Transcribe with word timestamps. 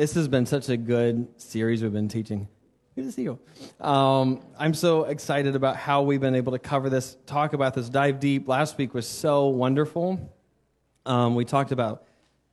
This 0.00 0.14
has 0.14 0.28
been 0.28 0.46
such 0.46 0.70
a 0.70 0.78
good 0.78 1.28
series 1.36 1.82
we've 1.82 1.92
been 1.92 2.08
teaching. 2.08 2.48
Good 2.94 3.04
to 3.04 3.12
see 3.12 3.24
you. 3.24 3.38
Um, 3.82 4.40
I'm 4.58 4.72
so 4.72 5.04
excited 5.04 5.54
about 5.54 5.76
how 5.76 6.00
we've 6.00 6.22
been 6.22 6.36
able 6.36 6.52
to 6.52 6.58
cover 6.58 6.88
this, 6.88 7.18
talk 7.26 7.52
about 7.52 7.74
this, 7.74 7.90
dive 7.90 8.18
deep. 8.18 8.48
Last 8.48 8.78
week 8.78 8.94
was 8.94 9.06
so 9.06 9.48
wonderful. 9.48 10.18
Um, 11.04 11.34
we 11.34 11.44
talked 11.44 11.70
about 11.70 12.06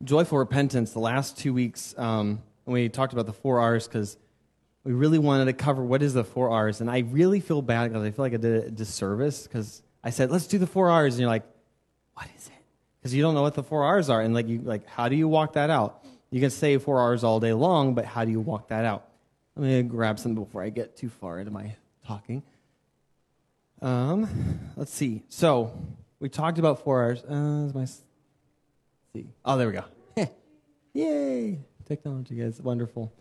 joyful 0.04 0.38
repentance 0.38 0.92
the 0.92 1.00
last 1.00 1.38
two 1.38 1.54
weeks, 1.54 1.96
um, 1.98 2.44
and 2.66 2.74
we 2.74 2.90
talked 2.90 3.14
about 3.14 3.28
the 3.28 3.32
four 3.32 3.62
R's 3.62 3.88
because 3.88 4.18
we 4.84 4.92
really 4.92 5.18
wanted 5.18 5.46
to 5.46 5.54
cover 5.54 5.86
what 5.86 6.04
is 6.04 6.14
the 6.14 6.26
four 6.26 6.50
R's. 6.50 6.82
And 6.82 6.92
I 6.92 7.00
really 7.00 7.40
feel 7.40 7.62
bad 7.62 7.94
because 7.94 8.06
I 8.06 8.12
feel 8.12 8.26
like 8.26 8.34
I 8.34 8.38
did 8.38 8.66
a 8.66 8.72
disservice 8.72 9.44
because 9.44 9.84
I 10.04 10.10
said, 10.10 10.32
let's 10.32 10.48
do 10.48 10.58
the 10.58 10.68
four 10.68 10.90
R's. 10.90 11.14
And 11.14 11.22
you're 11.22 11.30
like, 11.30 11.46
what 12.14 12.28
is 12.38 12.48
it? 12.48 12.62
Because 13.00 13.14
you 13.14 13.22
don't 13.22 13.36
know 13.36 13.42
what 13.42 13.54
the 13.54 13.64
four 13.64 13.86
R's 13.86 14.10
are. 14.10 14.20
And 14.20 14.34
like, 14.34 14.50
you, 14.50 14.60
like, 14.60 14.86
how 14.86 15.08
do 15.08 15.16
you 15.16 15.30
walk 15.30 15.54
that 15.54 15.70
out? 15.70 16.04
You 16.30 16.42
can 16.42 16.50
say 16.50 16.78
four 16.78 17.00
R's 17.00 17.24
all 17.24 17.40
day 17.40 17.54
long, 17.54 17.94
but 17.96 18.06
how 18.06 18.26
do 18.26 18.32
you 18.32 18.40
walk 18.40 18.68
that 18.70 18.86
out? 18.86 19.08
Let 19.56 19.66
me 19.66 19.84
grab 19.84 20.20
something 20.20 20.44
before 20.44 20.62
I 20.62 20.70
get 20.70 20.98
too 20.98 21.10
far 21.10 21.40
into 21.40 21.52
my 21.52 21.76
talking. 22.06 22.44
Um, 23.82 24.60
let's 24.76 24.94
see. 24.94 25.24
So 25.30 25.72
we 26.20 26.30
talked 26.30 26.60
about 26.60 26.84
four 26.84 27.00
R's. 27.02 27.24
Uh, 27.24 27.72
my 27.74 27.86
see. 27.86 29.28
Oh, 29.46 29.58
there 29.58 29.68
we 29.68 29.74
go. 29.74 29.86
Yay! 30.94 31.60
Technology, 31.86 32.36
guys, 32.36 32.62
wonderful. 32.62 33.14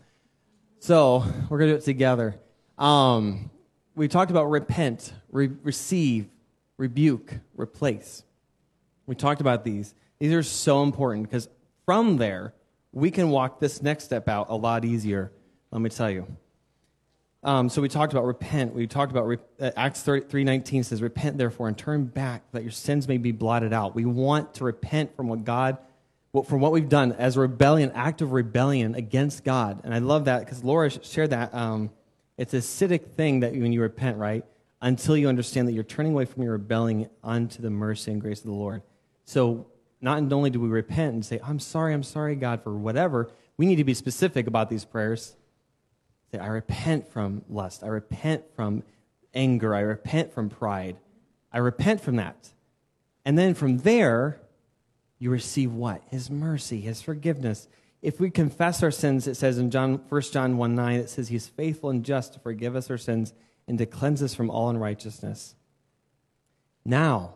So 0.79 1.23
we're 1.49 1.59
gonna 1.59 1.71
do 1.71 1.77
it 1.77 1.85
together. 1.85 2.35
Um, 2.77 3.49
we 3.95 4.07
talked 4.07 4.29
about 4.29 4.49
repent, 4.49 5.13
re- 5.31 5.51
receive, 5.63 6.27
rebuke, 6.77 7.33
replace. 7.55 8.23
We 9.05 9.15
talked 9.15 9.41
about 9.41 9.63
these. 9.63 9.95
These 10.19 10.33
are 10.33 10.43
so 10.43 10.83
important 10.83 11.23
because 11.23 11.47
from 11.85 12.17
there 12.17 12.53
we 12.91 13.11
can 13.11 13.29
walk 13.29 13.59
this 13.59 13.81
next 13.81 14.05
step 14.05 14.27
out 14.27 14.47
a 14.49 14.55
lot 14.55 14.85
easier. 14.85 15.31
Let 15.71 15.81
me 15.81 15.89
tell 15.89 16.09
you. 16.09 16.25
Um, 17.43 17.69
so 17.69 17.81
we 17.81 17.87
talked 17.87 18.13
about 18.13 18.25
repent. 18.25 18.73
We 18.73 18.87
talked 18.87 19.11
about 19.11 19.27
re- 19.27 19.37
uh, 19.59 19.71
Acts 19.77 20.01
three 20.01 20.43
nineteen 20.43 20.83
says, 20.83 21.01
"Repent 21.01 21.37
therefore 21.37 21.67
and 21.67 21.77
turn 21.77 22.05
back, 22.05 22.43
that 22.51 22.63
your 22.63 22.71
sins 22.71 23.07
may 23.07 23.17
be 23.17 23.31
blotted 23.31 23.73
out." 23.73 23.95
We 23.95 24.05
want 24.05 24.55
to 24.55 24.63
repent 24.63 25.15
from 25.15 25.27
what 25.27 25.45
God, 25.45 25.77
from 26.45 26.61
what 26.61 26.71
we've 26.71 26.89
done 26.89 27.13
as 27.13 27.37
a 27.37 27.41
rebellion, 27.41 27.91
act 27.93 28.21
of 28.21 28.31
rebellion 28.31 28.95
against 28.95 29.43
God. 29.43 29.81
And 29.83 29.93
I 29.93 29.99
love 29.99 30.25
that 30.25 30.39
because 30.39 30.63
Laura 30.63 30.89
shared 30.89 31.29
that. 31.29 31.53
Um, 31.53 31.91
it's 32.37 32.53
a 32.53 32.57
acidic 32.57 33.11
thing 33.15 33.41
that 33.41 33.53
when 33.53 33.71
you 33.71 33.81
repent, 33.81 34.17
right? 34.17 34.43
Until 34.81 35.15
you 35.15 35.29
understand 35.29 35.67
that 35.67 35.73
you're 35.73 35.83
turning 35.83 36.13
away 36.13 36.25
from 36.25 36.43
your 36.43 36.53
rebelling 36.53 37.09
unto 37.23 37.61
the 37.61 37.69
mercy 37.69 38.11
and 38.11 38.21
grace 38.21 38.39
of 38.39 38.45
the 38.45 38.51
Lord. 38.51 38.81
So 39.25 39.67
not 40.01 40.31
only 40.31 40.49
do 40.49 40.59
we 40.59 40.67
repent 40.67 41.13
and 41.13 41.25
say, 41.25 41.39
I'm 41.43 41.59
sorry, 41.59 41.93
I'm 41.93 42.03
sorry, 42.03 42.35
God, 42.35 42.63
for 42.63 42.73
whatever, 42.73 43.29
we 43.57 43.65
need 43.65 43.77
to 43.77 43.83
be 43.83 43.93
specific 43.93 44.47
about 44.47 44.69
these 44.69 44.85
prayers. 44.85 45.35
Say, 46.31 46.39
I 46.39 46.47
repent 46.47 47.11
from 47.11 47.43
lust. 47.49 47.83
I 47.83 47.87
repent 47.87 48.43
from 48.55 48.83
anger. 49.33 49.73
I 49.73 49.81
repent 49.81 50.33
from 50.33 50.49
pride. 50.49 50.97
I 51.51 51.59
repent 51.59 52.01
from 52.01 52.17
that. 52.17 52.49
And 53.25 53.37
then 53.37 53.53
from 53.53 53.79
there, 53.79 54.39
you 55.19 55.31
receive 55.31 55.73
what? 55.73 56.01
His 56.09 56.29
mercy, 56.29 56.81
his 56.81 57.01
forgiveness. 57.01 57.67
If 58.01 58.19
we 58.19 58.29
confess 58.29 58.83
our 58.83 58.91
sins, 58.91 59.27
it 59.27 59.35
says 59.35 59.57
in 59.57 59.71
John, 59.71 60.01
1 60.09 60.21
John 60.21 60.57
1 60.57 60.75
9, 60.75 60.99
it 60.99 61.09
says 61.09 61.29
he's 61.29 61.47
faithful 61.47 61.89
and 61.89 62.05
just 62.05 62.33
to 62.33 62.39
forgive 62.39 62.75
us 62.75 62.89
our 62.91 62.97
sins 62.97 63.33
and 63.67 63.77
to 63.79 63.85
cleanse 63.85 64.21
us 64.21 64.35
from 64.35 64.49
all 64.49 64.69
unrighteousness. 64.69 65.55
Now, 66.85 67.33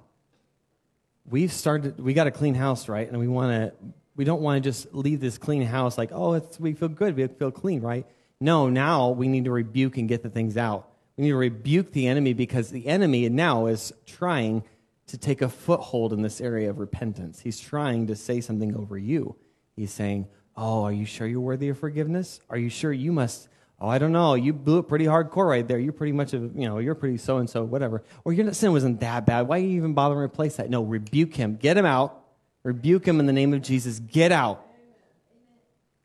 we've 1.30 1.52
started 1.52 2.00
we 2.00 2.14
got 2.14 2.28
a 2.28 2.32
clean 2.32 2.56
house 2.56 2.88
right? 2.88 3.08
And 3.08 3.20
we 3.20 3.28
want 3.28 3.52
to 3.52 3.74
we 4.16 4.26
don't 4.26 4.42
want 4.42 4.64
to 4.64 4.70
just 4.70 4.94
leave 4.94 5.20
this 5.20 5.38
clean 5.38 5.64
house 5.64 5.98
like 5.98 6.12
oh 6.12 6.34
it's 6.34 6.60
we 6.60 6.74
feel 6.74 6.90
good 6.90 7.16
we 7.16 7.28
feel 7.28 7.52
clean 7.52 7.82
right? 7.82 8.06
No 8.40 8.70
now 8.70 9.10
we 9.10 9.28
need 9.28 9.46
to 9.46 9.52
rebuke 9.52 9.98
and 9.98 10.08
get 10.08 10.24
the 10.24 10.30
things 10.30 10.58
out. 10.58 10.90
We 11.18 11.26
need 11.26 11.32
to 11.32 11.38
rebuke 11.38 11.92
the 11.92 12.08
enemy 12.08 12.34
because 12.34 12.70
the 12.70 12.88
enemy 12.88 13.28
now 13.30 13.68
is 13.68 13.94
trying 14.06 14.64
to 15.08 15.18
take 15.18 15.42
a 15.42 15.50
foothold 15.50 16.14
in 16.14 16.22
this 16.22 16.40
area 16.40 16.70
of 16.70 16.80
repentance. 16.80 17.42
He's 17.42 17.60
trying 17.60 18.08
to 18.08 18.16
say 18.16 18.42
something 18.42 18.76
over 18.76 18.98
you. 18.98 19.36
He's 19.76 19.92
saying 19.92 20.28
oh 20.58 20.84
are 20.84 20.94
you 20.94 21.06
sure 21.06 21.28
you're 21.28 21.40
worthy 21.40 21.70
of 21.70 21.78
forgiveness? 21.78 22.40
Are 22.50 22.58
you 22.58 22.70
sure 22.70 22.92
you 22.92 23.12
must 23.12 23.48
oh, 23.82 23.90
I 23.90 23.98
don't 23.98 24.12
know, 24.12 24.36
you 24.36 24.54
blew 24.54 24.78
it 24.78 24.84
pretty 24.84 25.06
hardcore 25.06 25.50
right 25.50 25.68
there. 25.68 25.80
You're 25.80 25.92
pretty 25.92 26.14
much, 26.14 26.34
a, 26.34 26.38
you 26.38 26.68
know, 26.68 26.78
you're 26.78 26.96
pretty 26.96 27.18
so 27.18 27.38
and 27.38 27.50
so, 27.50 27.64
whatever. 27.64 28.04
Or 28.24 28.32
your 28.32 28.54
sin 28.54 28.72
wasn't 28.72 29.00
that 29.00 29.26
bad. 29.26 29.48
Why 29.48 29.58
are 29.58 29.62
you 29.62 29.78
even 29.78 29.94
bothering 29.94 30.20
to 30.20 30.24
replace 30.24 30.58
that? 30.58 30.70
No, 30.70 30.84
rebuke 30.84 31.34
him. 31.34 31.56
Get 31.56 31.78
him 31.78 31.86
out. 31.86 32.22
Rebuke 32.64 33.08
him 33.08 33.20
in 33.20 33.26
the 33.26 33.34
name 33.34 33.54
of 33.54 33.64
Jesus. 33.64 34.00
Get 34.00 34.32
out. 34.32 34.66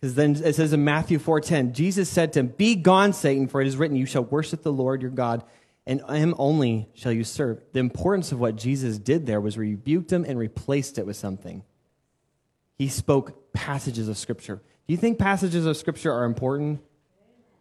Because 0.00 0.14
then 0.14 0.37
it 0.42 0.54
says 0.54 0.72
in 0.72 0.84
Matthew 0.84 1.19
4.10, 1.19 1.72
Jesus 1.72 2.09
said 2.09 2.32
to 2.32 2.41
him, 2.41 2.47
Be 2.48 2.76
gone, 2.76 3.12
Satan, 3.12 3.47
for 3.47 3.60
it 3.60 3.66
is 3.66 3.76
written, 3.76 3.97
You 3.97 4.06
shall 4.06 4.25
worship 4.25 4.62
the 4.62 4.72
Lord 4.72 5.03
your 5.03 5.10
God, 5.10 5.44
and 5.87 6.00
him 6.08 6.34
only 6.38 6.88
shall 6.94 7.12
you 7.12 7.25
serve. 7.25 7.60
The 7.72 7.81
importance 7.81 8.32
of 8.32 8.41
what 8.41 8.56
Jesus 8.56 8.98
did 8.98 9.26
there 9.26 9.41
was 9.41 9.58
rebuked 9.58 10.10
him 10.10 10.25
and 10.26 10.38
replaced 10.38 10.98
it 10.98 11.06
with 11.06 11.16
something. 11.16 11.62
He 12.78 12.88
spoke 12.88 13.53
passages 13.53 14.08
of 14.08 14.16
Scripture. 14.16 14.56
Do 14.87 14.94
you 14.94 14.98
think 14.98 15.19
passages 15.19 15.66
of 15.66 15.76
Scripture 15.76 16.12
are 16.12 16.25
important? 16.25 16.81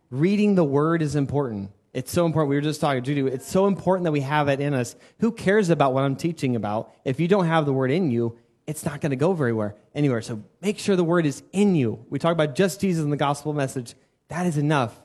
Reading 0.10 0.56
the 0.56 0.64
word 0.64 1.02
is 1.02 1.16
important. 1.16 1.72
It's 1.94 2.12
so 2.12 2.26
important. 2.26 2.50
We 2.50 2.56
were 2.56 2.62
just 2.62 2.82
talking, 2.82 3.04
Judy, 3.04 3.22
it's 3.22 3.48
so 3.48 3.68
important 3.68 4.04
that 4.04 4.12
we 4.12 4.22
have 4.22 4.50
it 4.50 4.60
in 4.60 4.74
us. 4.74 4.96
Who 5.20 5.32
cares 5.32 5.70
about 5.70 5.94
what 5.94 6.04
I'm 6.04 6.16
teaching 6.16 6.56
about? 6.56 6.94
If 7.06 7.20
you 7.20 7.28
don't 7.28 7.48
have 7.48 7.66
the 7.66 7.74
word 7.74 7.90
in 7.90 8.12
you, 8.12 8.38
it's 8.68 8.84
not 8.84 9.00
going 9.00 9.12
to 9.12 9.16
go 9.16 9.34
very 9.34 9.54
where, 9.54 9.76
anywhere. 9.94 10.22
So 10.22 10.44
make 10.62 10.80
sure 10.80 10.96
the 10.96 11.04
word 11.04 11.26
is 11.26 11.44
in 11.54 11.76
you. 11.76 12.06
We 12.10 12.20
talk 12.20 12.34
about 12.34 12.56
just 12.56 12.82
Jesus 12.82 13.04
in 13.04 13.12
the 13.12 13.18
gospel 13.18 13.54
message. 13.54 13.96
That 14.28 14.46
is 14.46 14.58
enough. 14.58 15.00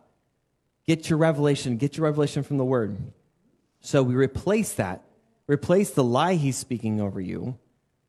Get 0.86 1.08
your 1.08 1.18
revelation. 1.18 1.76
Get 1.76 1.96
your 1.96 2.06
revelation 2.06 2.42
from 2.42 2.58
the 2.58 2.64
word. 2.64 2.96
So 3.80 4.02
we 4.02 4.14
replace 4.14 4.74
that. 4.74 5.04
Replace 5.46 5.90
the 5.90 6.04
lie 6.04 6.34
he's 6.34 6.56
speaking 6.56 7.00
over 7.00 7.20
you 7.20 7.58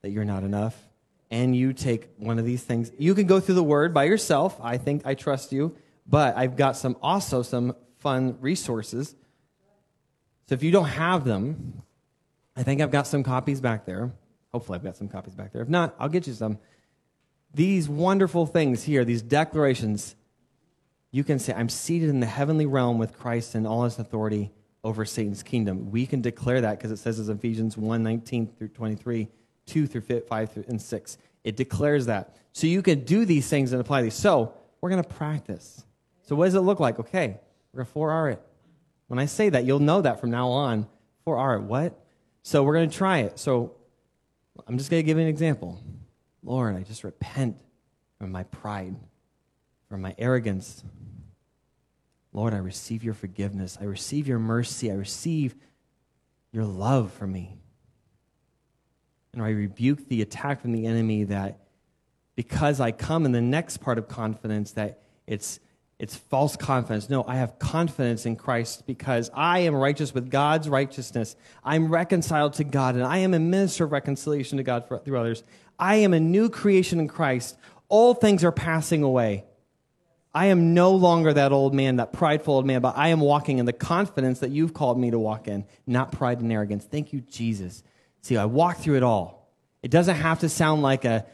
that 0.02 0.10
you're 0.10 0.26
not 0.26 0.44
enough. 0.44 0.76
And 1.30 1.56
you 1.56 1.74
take 1.74 2.10
one 2.18 2.40
of 2.40 2.46
these 2.46 2.64
things. 2.64 2.92
You 2.98 3.16
can 3.16 3.28
go 3.28 3.40
through 3.40 3.56
the 3.56 3.64
word 3.64 3.94
by 3.94 4.06
yourself. 4.06 4.58
I 4.62 4.78
think 4.78 5.06
I 5.06 5.14
trust 5.14 5.52
you. 5.52 5.76
But 6.12 6.38
I've 6.38 6.58
got 6.58 6.76
some 6.76 6.98
also 7.02 7.42
some 7.42 7.74
fun 8.00 8.38
resources. 8.42 9.16
So 10.48 10.54
if 10.54 10.62
you 10.62 10.72
don't 10.72 10.90
have 10.90 11.24
them, 11.24 11.82
I 12.56 12.64
think 12.64 12.82
I've 12.82 12.92
got 12.92 13.08
some 13.08 13.24
copies 13.24 13.62
back 13.62 13.86
there. 13.86 14.12
Hopefully, 14.52 14.76
I've 14.78 14.84
got 14.84 14.98
some 14.98 15.08
copies 15.08 15.34
back 15.34 15.54
there. 15.54 15.62
If 15.62 15.70
not, 15.70 15.96
I'll 15.98 16.10
get 16.10 16.28
you 16.28 16.34
some. 16.34 16.60
These 17.54 17.88
wonderful 17.88 18.46
things 18.46 18.84
here, 18.84 19.06
these 19.06 19.22
declarations, 19.22 20.16
you 21.12 21.24
can 21.24 21.40
say, 21.40 21.54
I'm 21.54 21.70
seated 21.70 22.10
in 22.10 22.20
the 22.20 22.26
heavenly 22.26 22.66
realm 22.66 22.98
with 22.98 23.18
Christ 23.18 23.56
and 23.56 23.66
all 23.66 23.86
his 23.86 23.98
authority 23.98 24.52
over 24.84 25.06
Satan's 25.06 25.44
kingdom. 25.44 25.92
We 25.92 26.06
can 26.06 26.22
declare 26.22 26.60
that 26.60 26.78
because 26.78 26.92
it 26.92 26.98
says 26.98 27.20
in 27.20 27.34
Ephesians 27.34 27.78
1 27.78 28.04
19 28.04 28.48
through 28.58 28.70
23, 28.70 29.30
2 29.66 29.88
through 29.88 30.22
5 30.22 30.52
through, 30.52 30.66
and 30.68 30.82
6. 30.82 31.18
It 31.46 31.56
declares 31.56 32.08
that. 32.08 32.36
So 32.52 32.68
you 32.68 32.82
can 32.82 33.06
do 33.06 33.24
these 33.24 33.48
things 33.48 33.72
and 33.72 33.80
apply 33.80 34.02
these. 34.02 34.14
So 34.14 34.54
we're 34.82 34.90
going 34.90 35.04
to 35.04 35.10
practice. 35.10 35.86
So 36.32 36.38
what 36.38 36.46
does 36.46 36.56
it 36.56 36.62
look 36.62 36.80
like? 36.80 36.98
Okay, 36.98 37.38
we're 37.74 37.84
going 37.84 37.94
to 37.94 38.00
4R 38.00 38.32
it. 38.32 38.42
When 39.08 39.20
I 39.20 39.26
say 39.26 39.50
that, 39.50 39.66
you'll 39.66 39.80
know 39.80 40.00
that 40.00 40.22
from 40.22 40.32
now 40.32 40.48
on. 40.48 40.88
4R 41.28 41.58
it. 41.58 41.64
What? 41.64 42.06
So 42.42 42.64
we're 42.64 42.76
going 42.76 42.90
to 42.90 42.98
try 42.98 43.18
it. 43.18 43.38
So 43.38 43.76
I'm 44.66 44.78
just 44.78 44.90
going 44.90 45.04
to 45.04 45.06
give 45.06 45.18
you 45.18 45.24
an 45.24 45.28
example. 45.28 45.78
Lord, 46.42 46.78
I 46.78 46.84
just 46.84 47.04
repent 47.04 47.58
from 48.18 48.32
my 48.32 48.44
pride, 48.44 48.96
from 49.90 50.00
my 50.00 50.16
arrogance. 50.18 50.86
Lord, 52.32 52.54
I 52.54 52.60
receive 52.60 53.04
your 53.04 53.14
forgiveness. 53.14 53.78
I 53.82 53.84
receive 53.84 54.26
your 54.26 54.40
mercy. 54.40 54.90
I 54.90 54.96
receive 54.96 55.54
your 56.54 56.64
love 56.64 57.12
for 57.12 57.28
me. 57.28 57.58
And 59.34 59.44
I 59.44 59.50
rebuke 59.50 60.08
the 60.08 60.22
attack 60.22 60.62
from 60.62 60.72
the 60.72 60.86
enemy 60.86 61.26
that 61.26 61.60
because 62.38 62.80
I 62.80 62.94
come 62.94 63.26
in 63.26 63.34
the 63.34 63.42
next 63.42 63.80
part 63.80 63.98
of 63.98 64.08
confidence 64.08 64.72
that 64.72 65.02
it's 65.28 65.60
it's 66.02 66.16
false 66.16 66.56
confidence. 66.56 67.12
No, 67.12 67.24
I 67.28 67.36
have 67.36 67.60
confidence 67.60 68.26
in 68.26 68.36
Christ 68.36 68.88
because 68.88 69.30
I 69.36 69.60
am 69.60 69.76
righteous 69.76 70.16
with 70.16 70.32
God's 70.32 70.68
righteousness. 70.68 71.36
I'm 71.64 71.94
reconciled 71.94 72.54
to 72.54 72.64
God, 72.64 72.96
and 72.96 73.04
I 73.04 73.20
am 73.20 73.36
a 73.36 73.40
minister 73.40 73.84
of 73.84 73.92
reconciliation 73.92 74.58
to 74.58 74.64
God 74.64 74.86
through 75.06 75.20
others. 75.20 75.44
I 75.78 75.98
am 75.98 76.16
a 76.16 76.20
new 76.20 76.50
creation 76.50 77.00
in 77.00 77.08
Christ. 77.08 77.56
All 77.88 78.16
things 78.16 78.44
are 78.44 78.52
passing 78.52 79.04
away. 79.04 79.46
I 80.34 80.48
am 80.48 80.74
no 80.74 80.96
longer 80.96 81.34
that 81.34 81.52
old 81.52 81.76
man, 81.76 81.98
that 81.98 82.14
prideful 82.14 82.56
old 82.56 82.66
man, 82.66 82.82
but 82.82 82.98
I 82.98 83.10
am 83.10 83.20
walking 83.20 83.60
in 83.60 83.68
the 83.68 83.74
confidence 83.74 84.40
that 84.40 84.50
you've 84.50 84.74
called 84.74 85.00
me 85.00 85.12
to 85.12 85.20
walk 85.20 85.48
in, 85.48 85.66
not 85.86 86.12
pride 86.12 86.42
and 86.42 86.52
arrogance. 86.52 86.84
Thank 86.84 87.14
you, 87.14 87.22
Jesus. 87.22 87.84
See, 88.22 88.38
I 88.38 88.46
walk 88.46 88.78
through 88.78 88.98
it 88.98 89.04
all. 89.04 89.54
It 89.84 89.92
doesn't 89.92 90.16
have 90.16 90.40
to 90.40 90.50
sound 90.50 90.82
like 90.82 91.06
a 91.06 91.28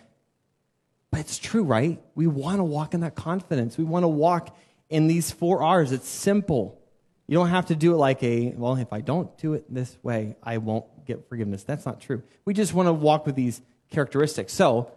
but 1.18 1.22
it's 1.22 1.40
true, 1.40 1.64
right? 1.64 2.00
We 2.14 2.28
want 2.28 2.58
to 2.58 2.64
walk 2.64 2.94
in 2.94 3.00
that 3.00 3.16
confidence. 3.16 3.76
We 3.76 3.84
want 3.84 4.04
to 4.04 4.08
walk 4.08 4.56
in 4.88 5.08
these 5.08 5.32
four 5.32 5.64
R's. 5.64 5.92
It's 5.92 6.08
simple. 6.08 6.80
You 7.26 7.34
don't 7.34 7.50
have 7.50 7.66
to 7.68 7.76
do 7.76 7.92
it 7.96 7.98
like 7.98 8.22
a, 8.22 8.54
well, 8.56 8.76
if 8.76 8.94
I 8.94 9.02
don't 9.02 9.36
do 9.40 9.56
it 9.56 9.66
this 9.68 9.98
way, 10.04 10.36
I 10.44 10.60
won't 10.60 10.86
get 11.08 11.28
forgiveness. 11.28 11.64
That's 11.64 11.88
not 11.88 12.00
true. 12.02 12.22
We 12.46 12.54
just 12.54 12.76
want 12.76 12.86
to 12.86 12.94
walk 12.94 13.26
with 13.26 13.34
these 13.34 13.64
characteristics. 13.90 14.54
So, 14.54 14.92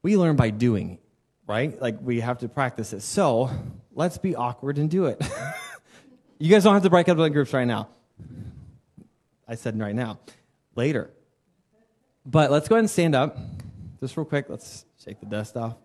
we 0.00 0.16
learn 0.16 0.36
by 0.36 0.48
doing. 0.48 1.00
right? 1.46 1.78
Like 1.78 1.98
we 2.00 2.20
have 2.20 2.38
to 2.38 2.48
practice 2.48 2.94
it. 2.94 3.02
So 3.02 3.50
let's 3.92 4.16
be 4.16 4.34
awkward 4.36 4.78
and 4.78 4.90
do 4.90 5.04
it. 5.04 5.22
you 6.38 6.50
guys 6.50 6.64
don't 6.64 6.72
have 6.72 6.82
to 6.82 6.90
break 6.90 7.10
up 7.10 7.18
into 7.18 7.28
groups 7.28 7.52
right 7.52 7.66
now. 7.66 7.88
I 9.46 9.54
said 9.54 9.78
right 9.78 9.94
now, 9.94 10.18
later. 10.74 11.10
But 12.24 12.50
let's 12.50 12.68
go 12.68 12.76
ahead 12.76 12.84
and 12.84 12.90
stand 12.90 13.14
up. 13.14 13.36
Just 14.00 14.16
real 14.16 14.26
quick, 14.26 14.46
let's 14.48 14.84
shake 15.02 15.20
the 15.20 15.26
dust 15.26 15.56
off. 15.56 15.76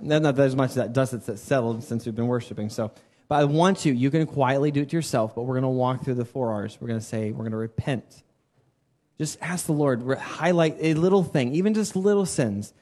Not 0.00 0.22
that 0.22 0.36
there's 0.36 0.56
much 0.56 0.74
that 0.74 0.92
dust 0.92 1.12
that's 1.26 1.42
settled 1.42 1.84
since 1.84 2.06
we've 2.06 2.14
been 2.14 2.26
worshiping. 2.26 2.70
So, 2.70 2.90
but 3.28 3.36
I 3.36 3.44
want 3.44 3.84
you, 3.84 3.92
you 3.92 4.10
can 4.10 4.26
quietly 4.26 4.70
do 4.70 4.82
it 4.82 4.90
to 4.90 4.96
yourself, 4.96 5.34
but 5.34 5.42
we're 5.42 5.54
going 5.54 5.62
to 5.62 5.68
walk 5.68 6.04
through 6.04 6.14
the 6.14 6.24
four 6.24 6.52
R's. 6.52 6.78
We're 6.80 6.88
going 6.88 7.00
to 7.00 7.04
say, 7.04 7.30
we're 7.32 7.44
going 7.44 7.52
to 7.52 7.58
repent. 7.58 8.22
Just 9.18 9.38
ask 9.42 9.66
the 9.66 9.72
Lord, 9.72 10.02
highlight 10.18 10.76
a 10.80 10.94
little 10.94 11.22
thing, 11.22 11.54
even 11.54 11.74
just 11.74 11.94
little 11.94 12.24
sins. 12.24 12.72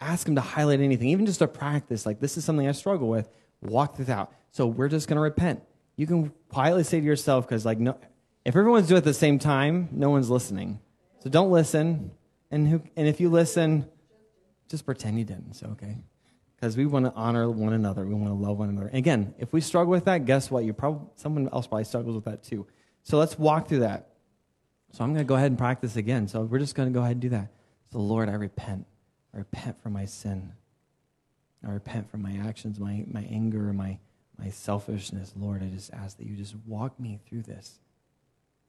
Ask 0.00 0.28
Him 0.28 0.36
to 0.36 0.40
highlight 0.40 0.80
anything, 0.80 1.08
even 1.08 1.26
just 1.26 1.42
a 1.42 1.48
practice. 1.48 2.06
Like, 2.06 2.20
this 2.20 2.36
is 2.36 2.44
something 2.44 2.68
I 2.68 2.72
struggle 2.72 3.08
with. 3.08 3.28
Walk 3.60 3.96
this 3.96 4.08
out. 4.08 4.32
So, 4.52 4.68
we're 4.68 4.88
just 4.88 5.08
going 5.08 5.16
to 5.16 5.22
repent. 5.22 5.62
You 5.96 6.06
can 6.06 6.32
quietly 6.48 6.84
say 6.84 7.00
to 7.00 7.04
yourself, 7.04 7.48
because, 7.48 7.66
like, 7.66 7.80
no, 7.80 7.98
if 8.44 8.54
everyone's 8.54 8.86
doing 8.86 8.96
it 8.96 8.98
at 8.98 9.04
the 9.04 9.12
same 9.12 9.40
time, 9.40 9.88
no 9.90 10.10
one's 10.10 10.30
listening. 10.30 10.78
So 11.20 11.28
don't 11.28 11.50
listen. 11.50 12.12
And, 12.50 12.66
who, 12.68 12.82
and 12.96 13.06
if 13.06 13.20
you 13.20 13.28
listen, 13.28 13.86
just 14.68 14.86
pretend 14.86 15.18
you 15.18 15.24
didn't. 15.24 15.54
So, 15.54 15.68
okay. 15.68 15.96
Because 16.56 16.76
we 16.76 16.86
want 16.86 17.06
to 17.06 17.12
honor 17.14 17.50
one 17.50 17.72
another. 17.72 18.04
We 18.04 18.14
want 18.14 18.28
to 18.28 18.34
love 18.34 18.58
one 18.58 18.68
another. 18.68 18.88
And 18.88 18.96
again, 18.96 19.34
if 19.38 19.52
we 19.52 19.60
struggle 19.60 19.90
with 19.90 20.06
that, 20.06 20.24
guess 20.24 20.50
what? 20.50 20.64
You 20.64 20.72
probably 20.72 21.06
someone 21.16 21.48
else 21.52 21.66
probably 21.66 21.84
struggles 21.84 22.16
with 22.16 22.24
that 22.24 22.42
too. 22.42 22.66
So 23.02 23.16
let's 23.18 23.38
walk 23.38 23.68
through 23.68 23.80
that. 23.80 24.08
So 24.92 25.04
I'm 25.04 25.12
going 25.12 25.24
to 25.24 25.28
go 25.28 25.36
ahead 25.36 25.52
and 25.52 25.58
practice 25.58 25.96
again. 25.96 26.26
So 26.26 26.42
we're 26.42 26.58
just 26.58 26.74
going 26.74 26.88
to 26.88 26.94
go 26.94 27.00
ahead 27.00 27.12
and 27.12 27.20
do 27.20 27.28
that. 27.30 27.52
So 27.92 27.98
Lord, 28.00 28.28
I 28.28 28.32
repent. 28.32 28.86
I 29.34 29.38
repent 29.38 29.80
for 29.82 29.90
my 29.90 30.06
sin. 30.06 30.52
I 31.66 31.70
repent 31.70 32.10
for 32.10 32.16
my 32.16 32.40
actions, 32.46 32.80
my, 32.80 33.04
my 33.10 33.22
anger, 33.30 33.72
my, 33.72 33.98
my 34.38 34.48
selfishness. 34.50 35.34
Lord, 35.36 35.62
I 35.62 35.66
just 35.66 35.92
ask 35.92 36.16
that 36.18 36.26
you 36.26 36.34
just 36.34 36.54
walk 36.66 36.98
me 36.98 37.20
through 37.28 37.42
this 37.42 37.78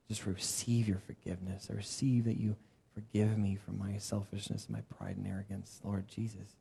just 0.10 0.26
receive 0.26 0.88
your 0.88 0.98
forgiveness. 0.98 1.70
I 1.72 1.76
receive 1.76 2.26
that 2.26 2.38
you 2.38 2.56
forgive 2.94 3.38
me 3.38 3.56
for 3.56 3.72
my 3.72 3.98
selfishness, 3.98 4.68
my 4.70 4.82
pride 4.82 5.18
and 5.18 5.28
arrogance. 5.28 5.80
Lord 5.84 6.08
Jesus, 6.08 6.56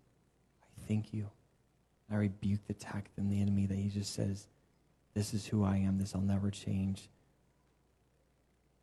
I 0.63 0.87
thank 0.87 1.13
you. 1.13 1.29
I 2.11 2.17
rebuke 2.17 2.61
the 2.67 2.73
attack 2.73 3.11
and 3.17 3.31
the 3.31 3.41
enemy 3.41 3.67
that 3.67 3.77
he 3.77 3.89
just 3.89 4.15
says, 4.15 4.47
This 5.15 5.35
is 5.35 5.47
who 5.47 5.65
I 5.65 5.77
am. 5.77 5.99
This 5.99 6.15
I'll 6.15 6.21
never 6.21 6.51
change. 6.51 7.09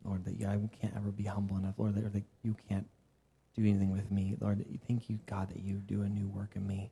Lord, 0.04 0.24
that 0.24 0.34
I 0.46 0.58
can't 0.80 0.94
ever 0.96 1.10
be 1.10 1.24
humble 1.24 1.56
enough. 1.56 1.74
Lord, 1.78 1.96
that 1.96 2.22
you 2.42 2.56
can't 2.68 2.86
do 3.56 3.62
anything 3.62 3.90
with 3.90 4.10
me. 4.10 4.36
Lord, 4.40 4.60
that 4.60 4.70
you 4.70 4.78
thank 4.86 5.10
you, 5.10 5.18
God, 5.26 5.48
that 5.48 5.62
you 5.62 5.76
do 5.76 6.02
a 6.02 6.08
new 6.08 6.28
work 6.28 6.50
in 6.54 6.66
me. 6.66 6.90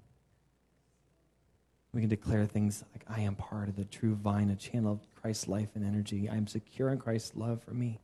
We 1.93 2.01
can 2.01 2.11
declare 2.11 2.45
things 2.45 2.83
like, 2.93 3.05
I 3.09 3.21
am 3.21 3.37
part 3.37 3.69
of 3.69 3.77
the 3.77 3.85
true 3.85 4.17
vine, 4.17 4.51
a 4.51 4.57
channel 4.57 4.93
of 4.93 5.15
Christ's 5.15 5.47
life 5.47 5.69
and 5.77 5.85
energy. 5.85 6.29
I 6.29 6.35
am 6.35 6.49
secure 6.49 6.89
in 6.89 6.99
Christ's 6.99 7.37
love 7.37 7.63
for 7.63 7.73
me. 7.73 8.01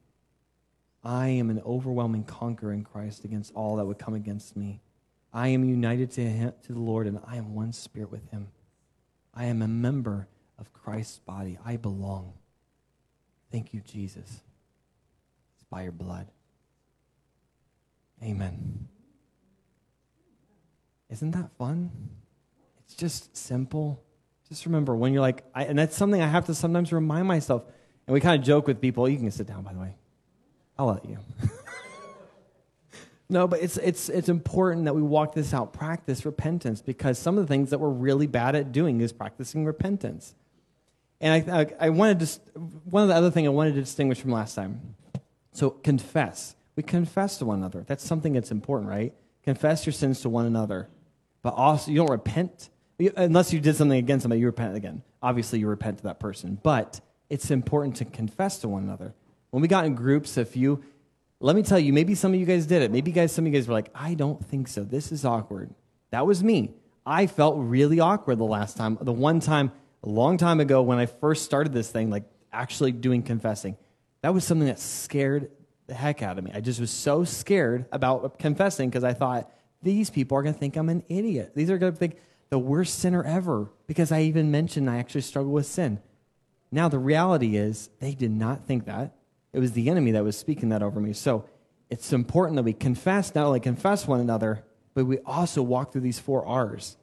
I 1.02 1.29
am 1.29 1.49
an 1.50 1.62
overwhelming 1.64 2.25
conqueror 2.25 2.73
in 2.73 2.85
Christ 2.85 3.25
against 3.25 3.55
all 3.55 3.76
that 3.76 3.87
would 3.87 3.99
come 3.99 4.14
against 4.14 4.56
me. 4.56 4.81
I 5.32 5.49
am 5.49 5.64
united 5.64 6.11
to, 6.12 6.23
him, 6.23 6.52
to 6.67 6.73
the 6.73 6.81
Lord, 6.81 7.06
and 7.06 7.20
I 7.26 7.37
am 7.37 7.55
one 7.55 7.73
spirit 7.73 8.11
with 8.11 8.29
him. 8.31 8.49
I 9.32 9.47
am 9.47 9.62
a 9.62 9.69
member 9.69 10.29
of 10.58 10.73
Christ's 10.73 11.19
body. 11.19 11.58
I 11.64 11.76
belong. 11.76 12.35
Thank 13.50 13.73
you, 13.73 13.81
Jesus. 13.81 14.43
It's 15.55 15.64
by 15.70 15.85
your 15.85 15.93
blood. 15.93 16.26
Amen. 18.23 18.88
Isn't 21.08 21.31
that 21.31 21.50
fun? 21.56 21.91
It's 22.85 22.94
just 22.94 23.37
simple. 23.37 24.02
Just 24.49 24.67
remember 24.67 24.94
when 24.94 25.12
you're 25.12 25.23
like, 25.23 25.44
I, 25.55 25.64
and 25.64 25.79
that's 25.79 25.97
something 25.97 26.20
I 26.20 26.26
have 26.26 26.47
to 26.47 26.55
sometimes 26.55 26.93
remind 26.93 27.26
myself. 27.26 27.62
And 28.06 28.14
we 28.14 28.20
kind 28.20 28.38
of 28.38 28.47
joke 28.47 28.67
with 28.67 28.81
people. 28.81 29.08
You 29.08 29.17
can 29.17 29.31
sit 29.31 29.47
down, 29.47 29.62
by 29.62 29.73
the 29.73 29.79
way. 29.79 29.94
I'll 30.80 30.86
let 30.86 31.04
you. 31.04 31.18
no, 33.28 33.46
but 33.46 33.60
it's, 33.60 33.76
it's, 33.76 34.08
it's 34.08 34.30
important 34.30 34.86
that 34.86 34.94
we 34.94 35.02
walk 35.02 35.34
this 35.34 35.52
out, 35.52 35.74
practice 35.74 36.24
repentance, 36.24 36.80
because 36.80 37.18
some 37.18 37.36
of 37.36 37.46
the 37.46 37.48
things 37.48 37.68
that 37.68 37.78
we're 37.78 37.90
really 37.90 38.26
bad 38.26 38.56
at 38.56 38.72
doing 38.72 39.02
is 39.02 39.12
practicing 39.12 39.66
repentance. 39.66 40.34
And 41.20 41.50
I, 41.50 41.60
I, 41.60 41.66
I 41.78 41.90
wanted 41.90 42.20
to, 42.20 42.58
one 42.58 43.02
of 43.02 43.10
the 43.10 43.14
other 43.14 43.30
things 43.30 43.44
I 43.44 43.50
wanted 43.50 43.74
to 43.74 43.80
distinguish 43.80 44.22
from 44.22 44.32
last 44.32 44.54
time. 44.54 44.94
So 45.52 45.68
confess. 45.68 46.56
We 46.76 46.82
confess 46.82 47.36
to 47.38 47.44
one 47.44 47.58
another. 47.58 47.84
That's 47.86 48.02
something 48.02 48.32
that's 48.32 48.50
important, 48.50 48.88
right? 48.88 49.12
Confess 49.42 49.84
your 49.84 49.92
sins 49.92 50.22
to 50.22 50.30
one 50.30 50.46
another. 50.46 50.88
But 51.42 51.50
also, 51.50 51.90
you 51.90 51.98
don't 51.98 52.10
repent 52.10 52.70
unless 53.16 53.52
you 53.52 53.60
did 53.60 53.76
something 53.76 53.98
against 53.98 54.22
somebody, 54.22 54.40
you 54.40 54.46
repent 54.46 54.76
again. 54.76 55.02
Obviously, 55.22 55.58
you 55.58 55.68
repent 55.68 55.98
to 55.98 56.04
that 56.04 56.20
person. 56.20 56.58
But 56.62 57.00
it's 57.28 57.50
important 57.50 57.96
to 57.96 58.06
confess 58.06 58.58
to 58.60 58.68
one 58.68 58.84
another. 58.84 59.14
When 59.50 59.62
we 59.62 59.69
got 59.69 59.85
in 59.85 59.94
groups, 59.94 60.37
if 60.37 60.56
you, 60.56 60.82
let 61.41 61.56
me 61.56 61.62
tell 61.62 61.79
you, 61.79 61.93
maybe 61.93 62.14
some 62.14 62.32
of 62.32 62.41
you 62.41 62.47
guys 62.47 62.67
did 62.67 62.82
it. 62.82 62.91
Maybe 62.91 63.11
you 63.11 63.14
guys, 63.14 63.32
some 63.32 63.47
of 63.47 63.52
you 63.52 63.58
guys 63.58 63.69
were 63.69 63.75
like, 63.75 63.91
I 63.94 64.14
don't 64.14 64.44
think 64.44 64.69
so. 64.69 64.85
This 64.85 65.12
is 65.12 65.25
awkward. 65.25 65.75
That 66.11 66.26
was 66.26 66.43
me. 66.43 66.73
I 67.05 67.26
felt 67.26 67.56
really 67.58 68.00
awkward 68.00 68.38
the 68.38 68.44
last 68.44 68.76
time. 68.76 68.99
The 69.00 69.12
one 69.12 69.41
time, 69.41 69.73
a 70.02 70.08
long 70.08 70.37
time 70.37 70.61
ago, 70.61 70.82
when 70.82 70.99
I 70.99 71.06
first 71.06 71.44
started 71.44 71.73
this 71.73 71.91
thing, 71.91 72.11
like 72.11 72.25
actually 72.52 72.93
doing 72.93 73.23
confessing, 73.23 73.76
that 74.23 74.35
was 74.35 74.44
something 74.44 74.67
that 74.67 74.79
scared 74.79 75.50
the 75.87 75.94
heck 75.94 76.23
out 76.23 76.38
of 76.38 76.44
me. 76.44 76.52
I 76.55 76.61
just 76.61 76.79
was 76.79 76.91
so 76.91 77.25
scared 77.25 77.87
about 77.91 78.38
confessing 78.38 78.88
because 78.88 79.05
I 79.05 79.14
thought, 79.14 79.50
these 79.82 80.11
people 80.11 80.37
are 80.37 80.43
going 80.43 80.55
to 80.55 80.61
think 80.61 80.76
I'm 80.76 80.91
an 80.91 81.02
idiot. 81.08 81.52
These 81.55 81.70
are 81.70 81.79
going 81.79 81.93
to 81.93 81.99
think, 81.99 82.17
the 82.50 82.58
worst 82.58 82.99
sinner 82.99 83.23
ever 83.23 83.70
because 83.87 84.12
I 84.12 84.23
even 84.23 84.50
mentioned 84.50 84.91
I 84.91 84.99
actually 84.99 85.20
struggle 85.23 85.52
with 85.52 85.67
sin. 85.67 86.00
Now, 86.73 86.88
the 86.88 86.99
reality 86.99 87.56
is, 87.56 87.91
they 88.00 88.12
did 88.12 88.32
not 88.32 88.67
think 88.67 88.87
that. 88.87 89.14
It 89.52 89.58
was 89.58 89.73
the 89.73 89.91
enemy 89.91 90.12
that 90.12 90.25
was 90.25 90.37
speaking 90.37 90.69
that 90.70 90.82
over 90.82 91.00
me. 91.00 91.12
So 91.12 91.44
it's 91.88 92.12
important 92.12 92.56
that 92.56 92.62
we 92.62 92.73
confess, 92.73 93.35
not 93.35 93.47
only 93.47 93.61
confess 93.61 94.06
one 94.06 94.20
another, 94.20 94.64
but 94.94 95.06
we 95.06 95.19
also 95.19 95.62
walk 95.62 95.93
through 95.93 96.02
these 96.02 96.19
four 96.19 96.44
R's. 96.47 96.97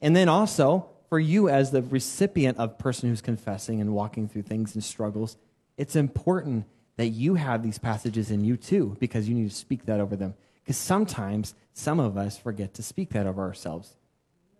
And 0.00 0.14
then 0.14 0.28
also, 0.28 0.88
for 1.08 1.18
you 1.18 1.48
as 1.48 1.70
the 1.70 1.82
recipient 1.82 2.58
of 2.58 2.78
person 2.78 3.08
who's 3.08 3.20
confessing 3.20 3.80
and 3.80 3.94
walking 3.94 4.28
through 4.28 4.42
things 4.42 4.74
and 4.74 4.82
struggles, 4.82 5.36
it's 5.76 5.96
important 5.96 6.64
that 6.96 7.08
you 7.08 7.34
have 7.36 7.62
these 7.62 7.78
passages 7.78 8.30
in 8.30 8.44
you 8.44 8.56
too, 8.56 8.96
because 9.00 9.28
you 9.28 9.34
need 9.34 9.48
to 9.48 9.54
speak 9.54 9.86
that 9.86 10.00
over 10.00 10.16
them. 10.16 10.34
Because 10.62 10.76
sometimes 10.76 11.54
some 11.72 11.98
of 11.98 12.16
us 12.16 12.36
forget 12.36 12.74
to 12.74 12.82
speak 12.82 13.10
that 13.10 13.26
over 13.26 13.42
ourselves. 13.42 13.96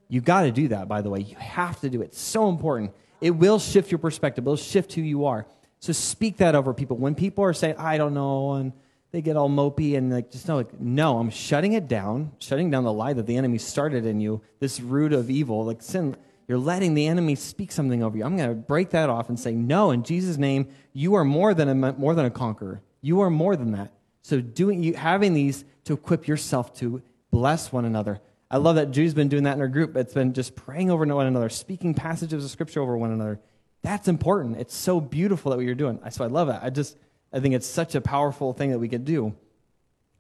You 0.09 0.21
got 0.21 0.43
to 0.43 0.51
do 0.51 0.69
that, 0.69 0.89
by 0.89 1.03
the 1.03 1.11
way. 1.11 1.21
You 1.21 1.37
have 1.37 1.81
to 1.81 1.91
do 1.91 2.03
it. 2.03 2.07
It's 2.07 2.21
so 2.21 2.49
important. 2.49 2.93
It 3.21 3.31
will 3.31 3.59
shift 3.59 3.91
your 3.91 3.99
perspective, 3.99 4.45
it'll 4.45 4.57
shift 4.57 4.95
who 4.95 5.03
you 5.03 5.27
are. 5.27 5.47
So 5.83 5.93
speak 5.93 6.37
that 6.37 6.55
over 6.55 6.73
people. 6.73 6.97
When 6.97 7.17
people 7.17 7.43
are 7.43 7.53
saying, 7.53 7.75
I 7.77 7.99
don't 7.99 8.15
know, 8.15 8.53
and 8.53 8.73
they 9.11 9.21
get 9.21 9.37
all 9.37 9.51
mopey 9.51 9.97
and 9.97 10.13
like, 10.13 10.31
just 10.31 10.47
know, 10.47 10.57
like, 10.57 10.81
no, 10.81 11.19
I'm 11.19 11.29
shutting 11.29 11.73
it 11.73 11.89
down, 11.89 12.31
shutting 12.39 12.71
down 12.71 12.85
the 12.85 12.93
lie 12.93 13.15
that 13.15 13.27
the 13.27 13.37
enemy 13.37 13.59
started 13.59 14.07
in 14.07 14.21
you, 14.21 14.43
this 14.61 14.79
root 14.79 15.13
of 15.13 15.29
evil, 15.29 15.65
like 15.65 15.83
sin. 15.83 16.15
You're 16.47 16.59
letting 16.59 16.95
the 16.95 17.09
enemy 17.09 17.35
speak 17.35 17.73
something 17.73 18.01
over 18.01 18.17
you. 18.17 18.25
I'm 18.25 18.37
going 18.37 18.49
to 18.49 18.55
break 18.55 18.91
that 18.91 19.11
off 19.11 19.29
and 19.29 19.39
say, 19.39 19.55
no, 19.55 19.91
in 19.91 20.05
Jesus' 20.05 20.37
name, 20.37 20.69
you 20.93 21.15
are 21.15 21.25
more 21.25 21.53
than 21.53 21.69
a, 21.69 21.93
more 21.95 22.15
than 22.15 22.27
a 22.27 22.31
conqueror. 22.31 22.81
You 23.01 23.21
are 23.23 23.31
more 23.31 23.57
than 23.57 23.73
that. 23.73 23.93
So 24.23 24.41
doing, 24.41 24.85
you, 24.85 24.95
having 24.95 25.35
these 25.35 25.65
to 25.87 25.95
equip 25.95 26.29
yourself 26.29 26.75
to 26.75 27.03
bless 27.33 27.73
one 27.73 27.87
another, 27.87 28.21
I 28.49 28.59
love 28.59 28.77
that 28.77 28.93
Jude's 28.93 29.15
been 29.15 29.29
doing 29.29 29.43
that 29.45 29.57
in 29.57 29.61
our 29.61 29.67
group. 29.67 29.97
It's 29.97 30.15
been 30.15 30.33
just 30.33 30.55
praying 30.55 30.93
over 30.93 31.05
one 31.05 31.27
another, 31.27 31.49
speaking 31.49 31.93
passages 31.93 32.45
of 32.45 32.51
scripture 32.53 32.81
over 32.83 32.97
one 32.97 33.11
another. 33.11 33.41
That's 33.83 34.09
important. 34.09 34.59
It's 34.59 34.75
so 34.75 35.01
beautiful 35.01 35.51
that 35.51 35.57
what 35.57 35.65
you're 35.65 35.75
doing. 35.75 35.99
So 36.11 36.25
I 36.25 36.29
love 36.29 36.49
that. 36.49 36.63
I 36.63 36.71
just, 36.71 36.97
I 37.33 37.41
think 37.41 37.55
it's 37.55 37.67
such 37.67 37.95
a 37.95 38.01
powerful 38.01 38.53
thing 38.53 38.71
that 38.71 38.79
we 38.79 38.89
can 38.89 39.05
do. 39.05 39.35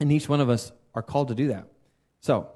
And 0.00 0.10
each 0.10 0.28
one 0.28 0.40
of 0.40 0.50
us 0.50 0.72
are 0.94 1.02
called 1.02 1.28
to 1.28 1.34
do 1.34 1.48
that. 1.48 1.66
So 2.20 2.48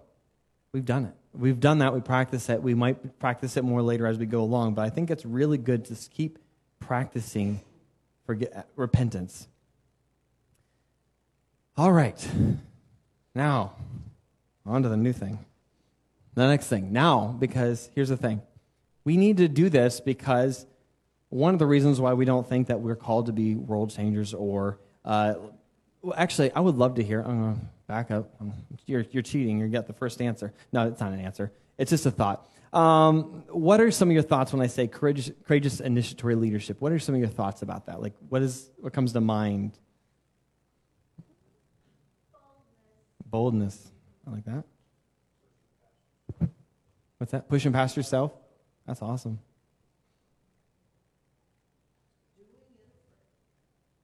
we've 0.73 0.85
done 0.85 1.05
it. 1.05 1.15
We've 1.33 1.61
done 1.61 1.79
that. 1.79 1.95
We 1.95 2.01
practice 2.01 2.49
it. 2.49 2.63
We 2.63 2.75
might 2.75 3.19
practice 3.19 3.57
it 3.57 3.63
more 3.63 3.83
later 3.83 4.07
as 4.07 4.19
we 4.19 4.27
go 4.27 4.43
along. 4.43 4.75
But 4.75 4.83
I 4.83 4.91
think 4.91 5.11
it's 5.11 5.25
really 5.25 5.59
good 5.59 5.85
to 5.87 5.97
keep 6.11 6.39
practicing 6.81 7.61
forget, 8.27 8.53
uh, 8.55 8.63
repentance. 8.75 9.47
All 11.77 11.93
right. 11.93 12.29
Now, 13.35 13.75
on 14.65 14.83
to 14.83 14.89
the 14.89 14.97
new 14.97 15.13
thing. 15.13 15.39
The 16.35 16.49
next 16.49 16.67
thing, 16.67 16.93
now, 16.93 17.37
because 17.39 17.89
here's 17.95 18.09
the 18.11 18.17
thing 18.17 18.43
we 19.05 19.17
need 19.17 19.37
to 19.37 19.49
do 19.49 19.71
this 19.71 20.01
because 20.01 20.67
one 21.29 21.55
of 21.55 21.59
the 21.59 21.67
reasons 21.67 22.01
why 22.01 22.13
we 22.15 22.25
don't 22.25 22.49
think 22.49 22.69
that 22.69 22.81
we're 22.81 22.97
called 22.97 23.27
to 23.27 23.33
be 23.33 23.55
world 23.55 23.91
changers 23.91 24.33
or, 24.33 24.79
uh, 25.05 25.35
well, 26.03 26.15
actually, 26.17 26.53
I 26.53 26.61
would 26.61 26.77
love 26.77 26.97
to 26.97 27.03
hear. 27.03 27.21
I'm 27.21 27.69
back 27.87 28.11
up. 28.11 28.31
You're, 28.87 29.05
you're 29.11 29.23
cheating. 29.23 29.59
You 29.59 29.69
got 29.69 29.87
the 29.87 29.93
first 29.93 30.23
answer. 30.23 30.53
No, 30.73 30.89
it's 30.89 31.01
not 31.01 31.13
an 31.13 31.21
answer. 31.21 31.53
It's 31.79 31.91
just 31.91 32.07
a 32.07 32.11
thought. 32.11 32.49
Um, 32.73 33.45
what 33.49 33.81
are 33.81 33.91
some 33.91 34.09
of 34.09 34.13
your 34.13 34.23
thoughts 34.23 34.53
when 34.53 34.61
I 34.61 34.67
say 34.67 34.87
courageous, 34.87 35.31
courageous 35.47 35.81
initiatory 35.81 36.35
leadership? 36.35 36.81
What 36.81 36.93
are 36.93 36.99
some 36.99 37.15
of 37.15 37.21
your 37.21 37.31
thoughts 37.31 37.63
about 37.63 37.87
that? 37.87 38.03
Like, 38.03 38.15
what 38.29 38.43
is 38.43 38.71
what 38.79 38.93
comes 38.93 39.13
to 39.15 39.21
mind? 39.21 39.73
Boldness. 43.25 43.73
Boldness. 43.77 43.91
I 44.27 44.31
like 44.31 44.45
that. 44.45 44.65
What's 47.19 47.33
that? 47.33 47.49
Pushing 47.49 47.73
past 47.73 47.97
yourself? 47.97 48.33
That's 48.87 49.01
awesome. 49.01 49.39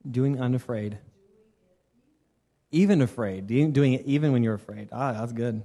Doing 0.09 0.41
unafraid. 0.41 0.99
Even 2.71 3.03
afraid. 3.03 3.47
Doing 3.47 3.93
it 3.93 4.07
even 4.07 4.33
when 4.33 4.43
you're 4.43 4.55
afraid. 4.55 4.89
Ah, 4.93 5.13
that's 5.13 5.33
good. 5.33 5.63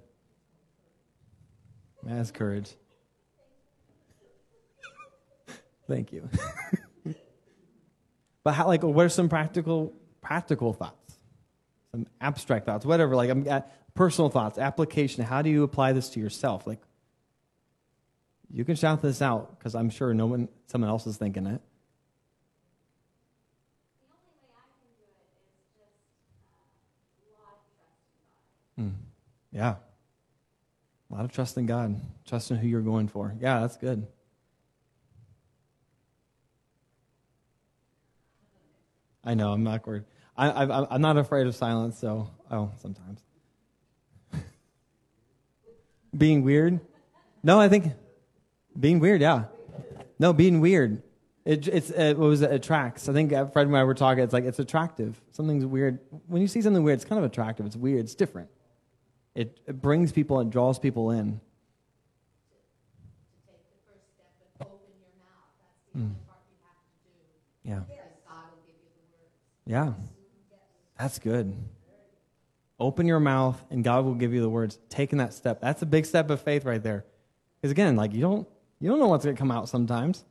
That's 2.04 2.32
courage. 2.32 2.72
Thank 5.88 6.12
you. 6.12 6.30
but 8.44 8.54
how, 8.54 8.68
like, 8.68 8.84
what 8.84 9.06
are 9.06 9.10
some 9.10 9.30
practical 9.30 9.94
practical 10.22 10.74
thoughts? 10.74 11.18
Some 11.92 12.08
abstract 12.22 12.66
thoughts, 12.66 12.86
whatever. 12.86 13.16
Like, 13.16 13.30
I'm 13.30 13.48
at 13.48 13.94
personal 13.96 14.30
thoughts, 14.30 14.58
application. 14.58 15.24
How 15.24 15.42
do 15.42 15.50
you 15.50 15.64
apply 15.64 15.94
this 15.94 16.10
to 16.12 16.20
yourself? 16.20 16.68
Like, 16.68 16.80
you 18.50 18.64
can 18.64 18.76
shout 18.76 19.02
this 19.02 19.22
out 19.22 19.58
because 19.58 19.76
I'm 19.76 19.90
sure 19.90 20.14
no 20.14 20.28
one, 20.28 20.50
someone 20.68 20.90
else 20.90 21.08
is 21.08 21.18
thinking 21.18 21.46
it. 21.48 21.62
Mm. 28.80 28.94
Yeah. 29.52 29.76
A 31.10 31.14
lot 31.14 31.26
of 31.26 31.32
trust 31.32 31.58
in 31.58 31.66
God, 31.66 32.00
trust 32.26 32.52
in 32.52 32.58
who 32.58 32.68
you're 32.68 32.82
going 32.82 33.08
for. 33.08 33.34
Yeah, 33.40 33.62
that's 33.62 33.78
good. 33.78 34.06
I 39.24 39.34
know, 39.34 39.52
I'm 39.52 39.68
awkward. 39.68 40.06
I, 40.38 40.50
I, 40.50 40.94
I'm 40.94 41.02
not 41.02 41.18
afraid 41.18 41.48
of 41.48 41.56
silence, 41.56 41.98
so, 41.98 42.30
oh, 42.52 42.72
sometimes. 42.82 43.22
being 46.18 46.44
weird? 46.44 46.80
No, 47.44 47.60
I 47.60 47.70
think 47.70 47.94
being 48.80 49.00
weird, 49.00 49.22
yeah. 49.22 49.46
No, 50.20 50.34
being 50.34 50.60
weird. 50.60 51.02
It, 51.46 51.68
it's, 51.68 51.90
it, 51.90 52.18
what 52.18 52.28
was 52.28 52.42
it? 52.42 52.52
Attracts. 52.52 53.08
I 53.08 53.14
think 53.14 53.32
Fred 53.54 53.68
and 53.68 53.78
I 53.78 53.84
were 53.86 53.94
talking, 53.94 54.24
it's 54.24 54.34
like, 54.34 54.44
it's 54.44 54.60
attractive. 54.60 55.20
Something's 55.32 55.66
weird. 55.66 56.00
When 56.28 56.42
you 56.42 56.48
see 56.48 56.62
something 56.62 56.84
weird, 56.84 56.98
it's 56.98 57.06
kind 57.06 57.20
of 57.20 57.26
attractive. 57.26 57.66
It's 57.66 57.78
weird. 57.78 58.02
It's 58.02 58.16
different. 58.16 58.50
It, 59.38 59.60
it 59.68 59.80
brings 59.80 60.12
people, 60.12 60.40
and 60.40 60.52
draws 60.52 60.80
people 60.80 61.12
in. 61.12 61.40
Mm. 65.96 66.14
Yeah. 67.64 67.82
Yeah. 69.68 69.94
That's 70.98 71.20
good. 71.20 71.54
Open 72.80 73.06
your 73.06 73.20
mouth 73.20 73.64
and 73.70 73.84
God 73.84 74.06
will 74.06 74.16
give 74.16 74.34
you 74.34 74.42
the 74.42 74.50
words. 74.50 74.80
Taking 74.90 75.20
that 75.20 75.36
step. 75.36 75.62
That's 75.62 75.84
a 75.84 75.86
big 75.86 76.08
step 76.08 76.32
of 76.32 76.42
faith 76.42 76.66
right 76.66 76.82
there. 76.82 77.06
Because 77.62 77.72
again, 77.72 77.96
like 77.96 78.14
you 78.14 78.22
don't 78.22 78.48
you 78.80 78.90
don't 78.90 79.00
know 79.00 79.08
what's 79.08 79.24
gonna 79.24 79.38
come 79.38 79.52
out 79.52 79.70
sometimes. 79.70 80.26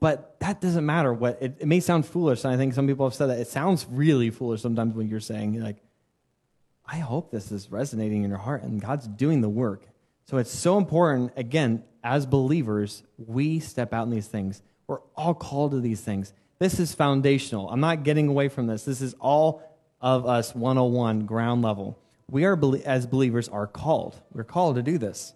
But 0.00 0.40
that 0.40 0.60
doesn't 0.60 0.86
matter. 0.86 1.12
What 1.12 1.38
it, 1.40 1.58
it 1.60 1.68
may 1.68 1.78
sound 1.78 2.06
foolish, 2.06 2.42
and 2.42 2.52
I 2.52 2.56
think 2.56 2.74
some 2.74 2.86
people 2.88 3.06
have 3.06 3.14
said 3.14 3.26
that 3.26 3.38
it 3.38 3.48
sounds 3.48 3.86
really 3.88 4.30
foolish 4.30 4.62
sometimes 4.62 4.94
when 4.94 5.08
you're 5.08 5.20
saying 5.20 5.60
like 5.60 5.76
I 6.92 6.98
hope 6.98 7.30
this 7.30 7.52
is 7.52 7.70
resonating 7.70 8.24
in 8.24 8.30
your 8.30 8.38
heart 8.38 8.64
and 8.64 8.80
God's 8.80 9.06
doing 9.06 9.42
the 9.42 9.48
work. 9.48 9.86
So 10.24 10.38
it's 10.38 10.50
so 10.50 10.76
important, 10.76 11.32
again, 11.36 11.84
as 12.02 12.26
believers, 12.26 13.04
we 13.16 13.60
step 13.60 13.92
out 13.92 14.04
in 14.04 14.10
these 14.10 14.26
things. 14.26 14.60
We're 14.88 14.98
all 15.14 15.34
called 15.34 15.70
to 15.70 15.80
these 15.80 16.00
things. 16.00 16.32
This 16.58 16.80
is 16.80 16.92
foundational. 16.92 17.70
I'm 17.70 17.80
not 17.80 18.02
getting 18.02 18.26
away 18.26 18.48
from 18.48 18.66
this. 18.66 18.84
This 18.84 19.00
is 19.00 19.14
all 19.20 19.62
of 20.00 20.26
us 20.26 20.52
101, 20.52 21.26
ground 21.26 21.62
level. 21.62 21.96
We 22.28 22.44
are, 22.44 22.58
as 22.84 23.06
believers, 23.06 23.48
are 23.48 23.68
called. 23.68 24.20
We're 24.32 24.44
called 24.44 24.74
to 24.76 24.82
do 24.82 24.98
this. 24.98 25.32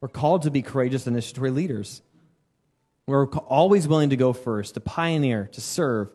We're 0.00 0.08
called 0.08 0.42
to 0.42 0.50
be 0.50 0.62
courageous 0.62 1.06
initiatory 1.06 1.50
leaders. 1.50 2.00
We're 3.06 3.26
always 3.26 3.88
willing 3.88 4.10
to 4.10 4.16
go 4.16 4.32
first, 4.32 4.74
to 4.74 4.80
pioneer, 4.80 5.48
to 5.52 5.60
serve. 5.60 6.10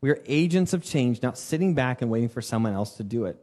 We 0.00 0.10
are 0.10 0.22
agents 0.26 0.72
of 0.72 0.82
change, 0.82 1.22
not 1.22 1.36
sitting 1.36 1.74
back 1.74 2.00
and 2.00 2.10
waiting 2.10 2.30
for 2.30 2.40
someone 2.40 2.72
else 2.72 2.96
to 2.96 3.04
do 3.04 3.26
it. 3.26 3.38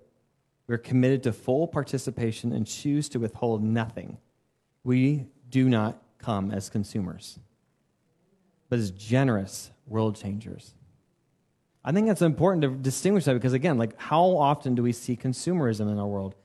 We 0.67 0.75
are 0.75 0.79
committed 0.79 1.23
to 1.23 1.33
full 1.33 1.67
participation 1.67 2.51
and 2.51 2.65
choose 2.65 3.07
to 3.09 3.19
withhold 3.19 3.63
nothing. 3.63 4.17
We 4.83 5.27
do 5.49 5.69
not 5.69 6.01
come 6.17 6.51
as 6.51 6.69
consumers, 6.69 7.39
but 8.69 8.79
as 8.79 8.91
generous 8.91 9.71
world 9.85 10.15
changers. 10.15 10.73
I 11.83 11.91
think 11.91 12.09
it's 12.09 12.23
important 12.23 12.63
to 12.63 12.69
distinguish 12.69 13.25
that 13.25 13.35
because, 13.35 13.53
again, 13.53 13.77
like 13.77 13.99
how 13.99 14.23
often 14.37 14.73
do 14.73 14.81
we 14.81 14.91
see 14.91 15.15
consumerism 15.15 15.91
in 15.91 15.99
our 15.99 16.07
world? 16.07 16.35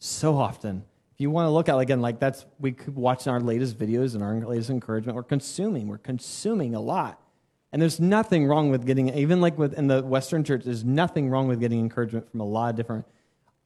So 0.00 0.36
often. 0.36 0.84
If 1.14 1.20
you 1.20 1.30
want 1.30 1.46
to 1.46 1.50
look 1.50 1.68
at, 1.68 1.78
again, 1.78 2.00
like 2.00 2.18
that's, 2.18 2.44
we 2.58 2.72
could 2.72 2.96
watch 2.96 3.28
our 3.28 3.40
latest 3.40 3.78
videos 3.78 4.14
and 4.14 4.22
our 4.22 4.34
latest 4.40 4.70
encouragement. 4.70 5.14
We're 5.14 5.22
consuming. 5.22 5.86
We're 5.86 5.98
consuming 5.98 6.74
a 6.74 6.80
lot. 6.80 7.22
And 7.72 7.80
there's 7.80 8.00
nothing 8.00 8.46
wrong 8.46 8.70
with 8.70 8.84
getting, 8.84 9.10
even 9.10 9.40
like 9.40 9.56
within 9.56 9.86
the 9.86 10.02
Western 10.02 10.42
church, 10.42 10.64
there's 10.64 10.82
nothing 10.82 11.28
wrong 11.28 11.46
with 11.46 11.60
getting 11.60 11.78
encouragement 11.78 12.28
from 12.28 12.40
a 12.40 12.44
lot 12.44 12.70
of 12.70 12.76
different 12.76 13.06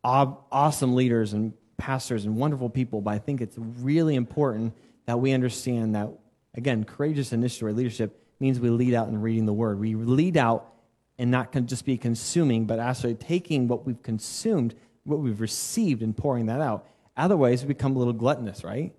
awesome 0.04 0.94
leaders 0.94 1.32
and 1.32 1.54
pastors 1.78 2.24
and 2.24 2.36
wonderful 2.36 2.68
people, 2.68 3.00
but 3.00 3.14
I 3.14 3.18
think 3.18 3.40
it's 3.40 3.56
really 3.58 4.14
important 4.14 4.74
that 5.06 5.18
we 5.18 5.32
understand 5.32 5.94
that, 5.94 6.10
again, 6.54 6.84
courageous 6.84 7.32
initiatory 7.32 7.72
leadership 7.72 8.20
means 8.38 8.60
we 8.60 8.70
lead 8.70 8.94
out 8.94 9.08
in 9.08 9.20
reading 9.20 9.46
the 9.46 9.52
word. 9.52 9.80
We 9.80 9.94
lead 9.94 10.36
out 10.36 10.72
and 11.18 11.30
not 11.30 11.52
just 11.66 11.84
be 11.84 11.96
consuming, 11.96 12.66
but 12.66 12.78
actually 12.78 13.14
taking 13.14 13.68
what 13.68 13.86
we've 13.86 14.02
consumed, 14.02 14.74
what 15.04 15.20
we've 15.20 15.40
received, 15.40 16.02
and 16.02 16.16
pouring 16.16 16.46
that 16.46 16.60
out. 16.60 16.86
Otherwise, 17.16 17.62
we 17.62 17.68
become 17.68 17.94
a 17.94 17.98
little 17.98 18.12
gluttonous, 18.12 18.64
right? 18.64 18.92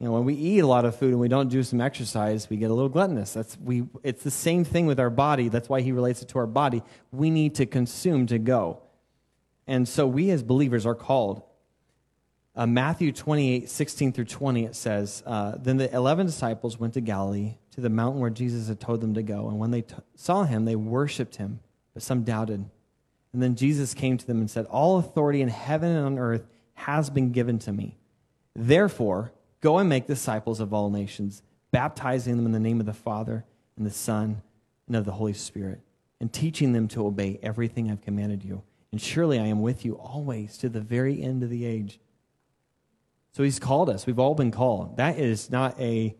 You 0.00 0.06
know, 0.06 0.12
when 0.12 0.24
we 0.24 0.34
eat 0.34 0.58
a 0.58 0.66
lot 0.66 0.84
of 0.84 0.96
food 0.96 1.10
and 1.10 1.20
we 1.20 1.28
don't 1.28 1.48
do 1.48 1.62
some 1.62 1.80
exercise, 1.80 2.50
we 2.50 2.56
get 2.56 2.72
a 2.72 2.74
little 2.74 2.88
gluttonous. 2.88 3.32
That's 3.32 3.56
we. 3.56 3.84
It's 4.02 4.24
the 4.24 4.32
same 4.32 4.64
thing 4.64 4.86
with 4.86 4.98
our 4.98 5.10
body. 5.10 5.48
That's 5.48 5.68
why 5.68 5.80
he 5.80 5.92
relates 5.92 6.22
it 6.22 6.28
to 6.30 6.38
our 6.38 6.46
body. 6.48 6.82
We 7.12 7.30
need 7.30 7.54
to 7.54 7.66
consume 7.66 8.26
to 8.26 8.38
go. 8.40 8.81
And 9.66 9.88
so 9.88 10.06
we 10.06 10.30
as 10.30 10.42
believers 10.42 10.86
are 10.86 10.94
called. 10.94 11.42
Uh, 12.54 12.66
Matthew 12.66 13.12
28, 13.12 13.68
16 13.68 14.12
through 14.12 14.24
20, 14.26 14.64
it 14.64 14.76
says, 14.76 15.22
uh, 15.24 15.56
Then 15.58 15.78
the 15.78 15.92
11 15.94 16.26
disciples 16.26 16.78
went 16.78 16.94
to 16.94 17.00
Galilee, 17.00 17.56
to 17.72 17.80
the 17.80 17.88
mountain 17.88 18.20
where 18.20 18.30
Jesus 18.30 18.68
had 18.68 18.80
told 18.80 19.00
them 19.00 19.14
to 19.14 19.22
go. 19.22 19.48
And 19.48 19.58
when 19.58 19.70
they 19.70 19.82
t- 19.82 19.94
saw 20.14 20.44
him, 20.44 20.64
they 20.64 20.76
worshiped 20.76 21.36
him, 21.36 21.60
but 21.94 22.02
some 22.02 22.24
doubted. 22.24 22.68
And 23.32 23.42
then 23.42 23.54
Jesus 23.54 23.94
came 23.94 24.18
to 24.18 24.26
them 24.26 24.40
and 24.40 24.50
said, 24.50 24.66
All 24.66 24.98
authority 24.98 25.40
in 25.40 25.48
heaven 25.48 25.90
and 25.90 26.06
on 26.06 26.18
earth 26.18 26.46
has 26.74 27.08
been 27.08 27.32
given 27.32 27.58
to 27.60 27.72
me. 27.72 27.96
Therefore, 28.54 29.32
go 29.62 29.78
and 29.78 29.88
make 29.88 30.06
disciples 30.06 30.60
of 30.60 30.74
all 30.74 30.90
nations, 30.90 31.42
baptizing 31.70 32.36
them 32.36 32.44
in 32.44 32.52
the 32.52 32.60
name 32.60 32.80
of 32.80 32.86
the 32.86 32.92
Father 32.92 33.46
and 33.76 33.86
the 33.86 33.90
Son 33.90 34.42
and 34.86 34.96
of 34.96 35.06
the 35.06 35.12
Holy 35.12 35.32
Spirit, 35.32 35.80
and 36.20 36.30
teaching 36.30 36.72
them 36.72 36.88
to 36.88 37.06
obey 37.06 37.38
everything 37.42 37.90
I've 37.90 38.02
commanded 38.02 38.44
you. 38.44 38.62
And 38.92 39.00
surely 39.00 39.38
I 39.38 39.46
am 39.46 39.62
with 39.62 39.84
you 39.84 39.94
always 39.94 40.56
to 40.58 40.68
the 40.68 40.80
very 40.80 41.22
end 41.22 41.42
of 41.42 41.50
the 41.50 41.64
age. 41.64 41.98
So 43.32 43.42
he's 43.42 43.58
called 43.58 43.88
us. 43.88 44.06
We've 44.06 44.18
all 44.18 44.34
been 44.34 44.50
called. 44.50 44.98
That 44.98 45.18
is 45.18 45.50
not 45.50 45.80
a 45.80 46.14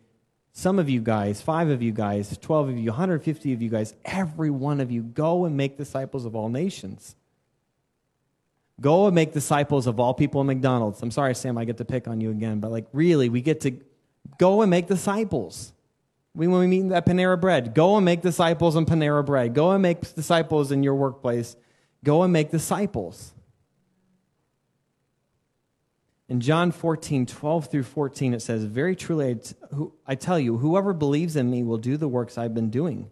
some 0.55 0.77
of 0.77 0.87
you 0.87 1.01
guys, 1.01 1.41
five 1.41 1.69
of 1.69 1.81
you 1.81 1.91
guys, 1.91 2.37
12 2.37 2.69
of 2.69 2.77
you, 2.77 2.91
150 2.91 3.53
of 3.53 3.61
you 3.61 3.69
guys, 3.69 3.95
every 4.05 4.51
one 4.51 4.79
of 4.81 4.91
you, 4.91 5.01
go 5.01 5.45
and 5.45 5.57
make 5.57 5.77
disciples 5.77 6.25
of 6.25 6.35
all 6.35 6.47
nations. 6.47 7.15
Go 8.79 9.07
and 9.07 9.15
make 9.15 9.33
disciples 9.33 9.87
of 9.87 9.99
all 9.99 10.13
people 10.13 10.41
in 10.41 10.47
McDonald's. 10.47 11.01
I'm 11.01 11.09
sorry, 11.09 11.33
Sam, 11.33 11.57
I 11.57 11.65
get 11.65 11.77
to 11.77 11.85
pick 11.85 12.07
on 12.07 12.21
you 12.21 12.29
again, 12.29 12.59
but 12.59 12.71
like 12.71 12.85
really, 12.93 13.29
we 13.29 13.41
get 13.41 13.61
to 13.61 13.79
go 14.37 14.61
and 14.61 14.69
make 14.69 14.87
disciples. 14.87 15.73
We, 16.35 16.47
when 16.47 16.59
we 16.59 16.67
meet 16.67 16.91
at 16.91 17.05
Panera 17.05 17.39
Bread, 17.39 17.73
go 17.73 17.95
and 17.95 18.05
make 18.05 18.21
disciples 18.21 18.75
in 18.75 18.85
Panera 18.85 19.25
Bread. 19.25 19.55
Go 19.55 19.71
and 19.71 19.81
make 19.81 20.01
disciples 20.15 20.71
in 20.71 20.83
your 20.83 20.95
workplace. 20.95 21.55
Go 22.03 22.23
and 22.23 22.33
make 22.33 22.51
disciples. 22.51 23.33
In 26.29 26.41
John 26.41 26.71
14, 26.71 27.25
12 27.25 27.67
through 27.67 27.83
14, 27.83 28.33
it 28.33 28.41
says, 28.41 28.63
Very 28.63 28.95
truly, 28.95 29.39
I 30.05 30.15
tell 30.15 30.39
you, 30.39 30.57
whoever 30.57 30.93
believes 30.93 31.35
in 31.35 31.49
me 31.49 31.63
will 31.63 31.77
do 31.77 31.97
the 31.97 32.07
works 32.07 32.37
I've 32.37 32.53
been 32.53 32.69
doing. 32.69 33.09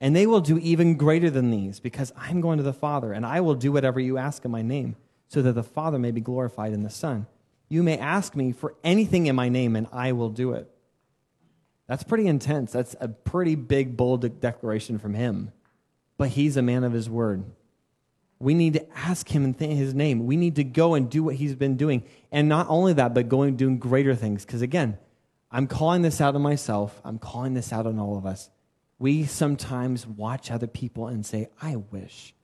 And 0.00 0.14
they 0.14 0.26
will 0.26 0.40
do 0.40 0.58
even 0.58 0.96
greater 0.96 1.30
than 1.30 1.50
these, 1.50 1.78
because 1.78 2.12
I'm 2.16 2.40
going 2.40 2.58
to 2.58 2.64
the 2.64 2.72
Father, 2.72 3.12
and 3.12 3.24
I 3.24 3.40
will 3.40 3.54
do 3.54 3.70
whatever 3.70 4.00
you 4.00 4.18
ask 4.18 4.44
in 4.44 4.50
my 4.50 4.62
name, 4.62 4.96
so 5.28 5.42
that 5.42 5.52
the 5.52 5.62
Father 5.62 5.98
may 5.98 6.10
be 6.10 6.20
glorified 6.20 6.72
in 6.72 6.82
the 6.82 6.90
Son. 6.90 7.26
You 7.68 7.82
may 7.82 7.96
ask 7.96 8.34
me 8.34 8.52
for 8.52 8.74
anything 8.82 9.26
in 9.26 9.36
my 9.36 9.48
name, 9.48 9.76
and 9.76 9.86
I 9.92 10.12
will 10.12 10.28
do 10.28 10.52
it. 10.52 10.68
That's 11.86 12.02
pretty 12.02 12.26
intense. 12.26 12.72
That's 12.72 12.96
a 13.00 13.08
pretty 13.08 13.54
big, 13.54 13.96
bold 13.96 14.40
declaration 14.40 14.98
from 14.98 15.14
him. 15.14 15.52
But 16.18 16.30
he's 16.30 16.56
a 16.56 16.62
man 16.62 16.84
of 16.84 16.92
his 16.92 17.08
word. 17.08 17.44
We 18.42 18.54
need 18.54 18.72
to 18.72 18.98
ask 18.98 19.28
him 19.28 19.54
in 19.56 19.70
his 19.70 19.94
name. 19.94 20.26
We 20.26 20.36
need 20.36 20.56
to 20.56 20.64
go 20.64 20.94
and 20.94 21.08
do 21.08 21.22
what 21.22 21.36
he's 21.36 21.54
been 21.54 21.76
doing. 21.76 22.02
And 22.32 22.48
not 22.48 22.66
only 22.68 22.92
that, 22.94 23.14
but 23.14 23.28
going 23.28 23.54
doing 23.54 23.78
greater 23.78 24.16
things. 24.16 24.44
Because 24.44 24.62
again, 24.62 24.98
I'm 25.48 25.68
calling 25.68 26.02
this 26.02 26.20
out 26.20 26.34
on 26.34 26.42
myself. 26.42 27.00
I'm 27.04 27.20
calling 27.20 27.54
this 27.54 27.72
out 27.72 27.86
on 27.86 28.00
all 28.00 28.18
of 28.18 28.26
us. 28.26 28.50
We 28.98 29.26
sometimes 29.26 30.08
watch 30.08 30.50
other 30.50 30.66
people 30.66 31.06
and 31.06 31.24
say, 31.24 31.50
I 31.60 31.76
wish. 31.76 32.34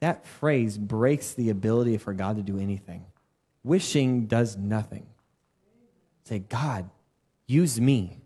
That 0.00 0.26
phrase 0.26 0.76
breaks 0.76 1.32
the 1.32 1.50
ability 1.50 1.98
for 1.98 2.12
God 2.12 2.34
to 2.36 2.42
do 2.42 2.58
anything. 2.58 3.04
Wishing 3.62 4.26
does 4.26 4.56
nothing. 4.56 5.06
Say, 6.24 6.40
God, 6.40 6.90
use 7.46 7.80
me. 7.80 8.18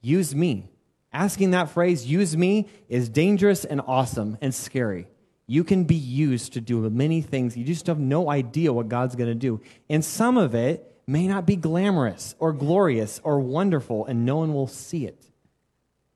Use 0.00 0.34
me. 0.34 0.70
Asking 1.12 1.52
that 1.52 1.70
phrase, 1.70 2.04
use 2.04 2.36
me, 2.36 2.68
is 2.88 3.08
dangerous 3.08 3.64
and 3.64 3.80
awesome 3.86 4.38
and 4.40 4.52
scary. 4.52 5.06
You 5.46 5.64
can 5.64 5.84
be 5.84 5.94
used 5.94 6.52
to 6.54 6.60
do 6.60 6.88
many 6.88 7.20
things. 7.20 7.56
You 7.56 7.64
just 7.64 7.86
have 7.86 7.98
no 7.98 8.30
idea 8.30 8.72
what 8.72 8.88
God's 8.88 9.16
going 9.16 9.28
to 9.28 9.34
do. 9.34 9.60
And 9.90 10.04
some 10.04 10.36
of 10.36 10.54
it 10.54 11.00
may 11.06 11.26
not 11.26 11.46
be 11.46 11.56
glamorous 11.56 12.34
or 12.38 12.52
glorious 12.52 13.20
or 13.24 13.40
wonderful, 13.40 14.06
and 14.06 14.24
no 14.24 14.36
one 14.36 14.54
will 14.54 14.68
see 14.68 15.06
it. 15.06 15.30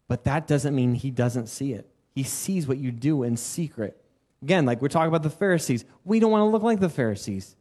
But 0.09 0.25
that 0.25 0.47
doesn't 0.47 0.75
mean 0.75 0.95
He 0.95 1.11
doesn't 1.11 1.49
see 1.49 1.73
it. 1.73 1.91
He 2.15 2.23
sees 2.23 2.67
what 2.67 2.79
you 2.79 2.93
do 2.93 3.23
in 3.25 3.37
secret. 3.37 4.01
Again, 4.43 4.65
like 4.65 4.81
we're 4.81 4.89
talking 4.89 5.09
about 5.09 5.23
the 5.23 5.31
Pharisees, 5.31 5.85
we 6.05 6.21
don't 6.21 6.31
want 6.31 6.43
to 6.43 6.47
look 6.47 6.63
like 6.63 6.81
the 6.81 6.89
Pharisees, 6.89 7.57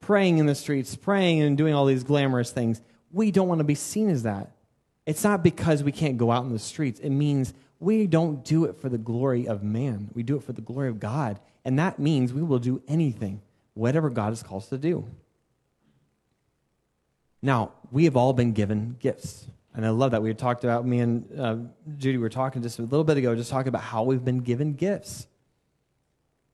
praying 0.00 0.38
in 0.38 0.46
the 0.46 0.54
streets, 0.54 0.94
praying 0.96 1.42
and 1.42 1.58
doing 1.58 1.74
all 1.74 1.84
these 1.84 2.04
glamorous 2.04 2.52
things. 2.52 2.80
We 3.10 3.30
don't 3.30 3.48
want 3.48 3.58
to 3.58 3.64
be 3.64 3.74
seen 3.74 4.08
as 4.08 4.22
that. 4.22 4.52
It's 5.04 5.24
not 5.24 5.42
because 5.42 5.82
we 5.82 5.92
can't 5.92 6.18
go 6.18 6.30
out 6.30 6.44
in 6.44 6.52
the 6.52 6.58
streets. 6.58 7.00
It 7.00 7.10
means 7.10 7.54
we 7.80 8.06
don't 8.06 8.44
do 8.44 8.64
it 8.64 8.80
for 8.80 8.88
the 8.88 8.98
glory 8.98 9.46
of 9.46 9.62
man. 9.62 10.10
We 10.14 10.22
do 10.22 10.36
it 10.36 10.42
for 10.42 10.52
the 10.52 10.60
glory 10.60 10.88
of 10.88 10.98
God. 10.98 11.38
And 11.64 11.78
that 11.78 11.98
means 11.98 12.32
we 12.32 12.42
will 12.42 12.58
do 12.58 12.82
anything, 12.88 13.40
whatever 13.74 14.10
God 14.10 14.30
has 14.30 14.42
called 14.42 14.62
us 14.62 14.68
to 14.70 14.78
do. 14.78 15.06
Now, 17.40 17.72
we 17.92 18.04
have 18.04 18.16
all 18.16 18.32
been 18.32 18.52
given 18.52 18.96
gifts. 18.98 19.46
And 19.74 19.86
I 19.86 19.90
love 19.90 20.10
that. 20.10 20.22
We 20.22 20.34
talked 20.34 20.64
about, 20.64 20.84
me 20.84 20.98
and 20.98 21.40
uh, 21.40 21.56
Judy 21.98 22.18
were 22.18 22.28
talking 22.28 22.62
just 22.62 22.80
a 22.80 22.82
little 22.82 23.04
bit 23.04 23.16
ago, 23.16 23.34
just 23.36 23.50
talking 23.50 23.68
about 23.68 23.82
how 23.82 24.02
we've 24.02 24.24
been 24.24 24.40
given 24.40 24.74
gifts. 24.74 25.28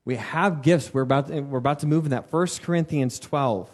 We 0.03 0.17
have 0.17 0.61
gifts. 0.61 0.93
We're 0.93 1.01
about 1.01 1.29
to, 1.29 1.41
we're 1.41 1.57
about 1.57 1.79
to 1.79 1.87
move 1.87 2.05
in 2.05 2.11
that 2.11 2.31
1 2.31 2.47
Corinthians 2.61 3.17
12. 3.19 3.67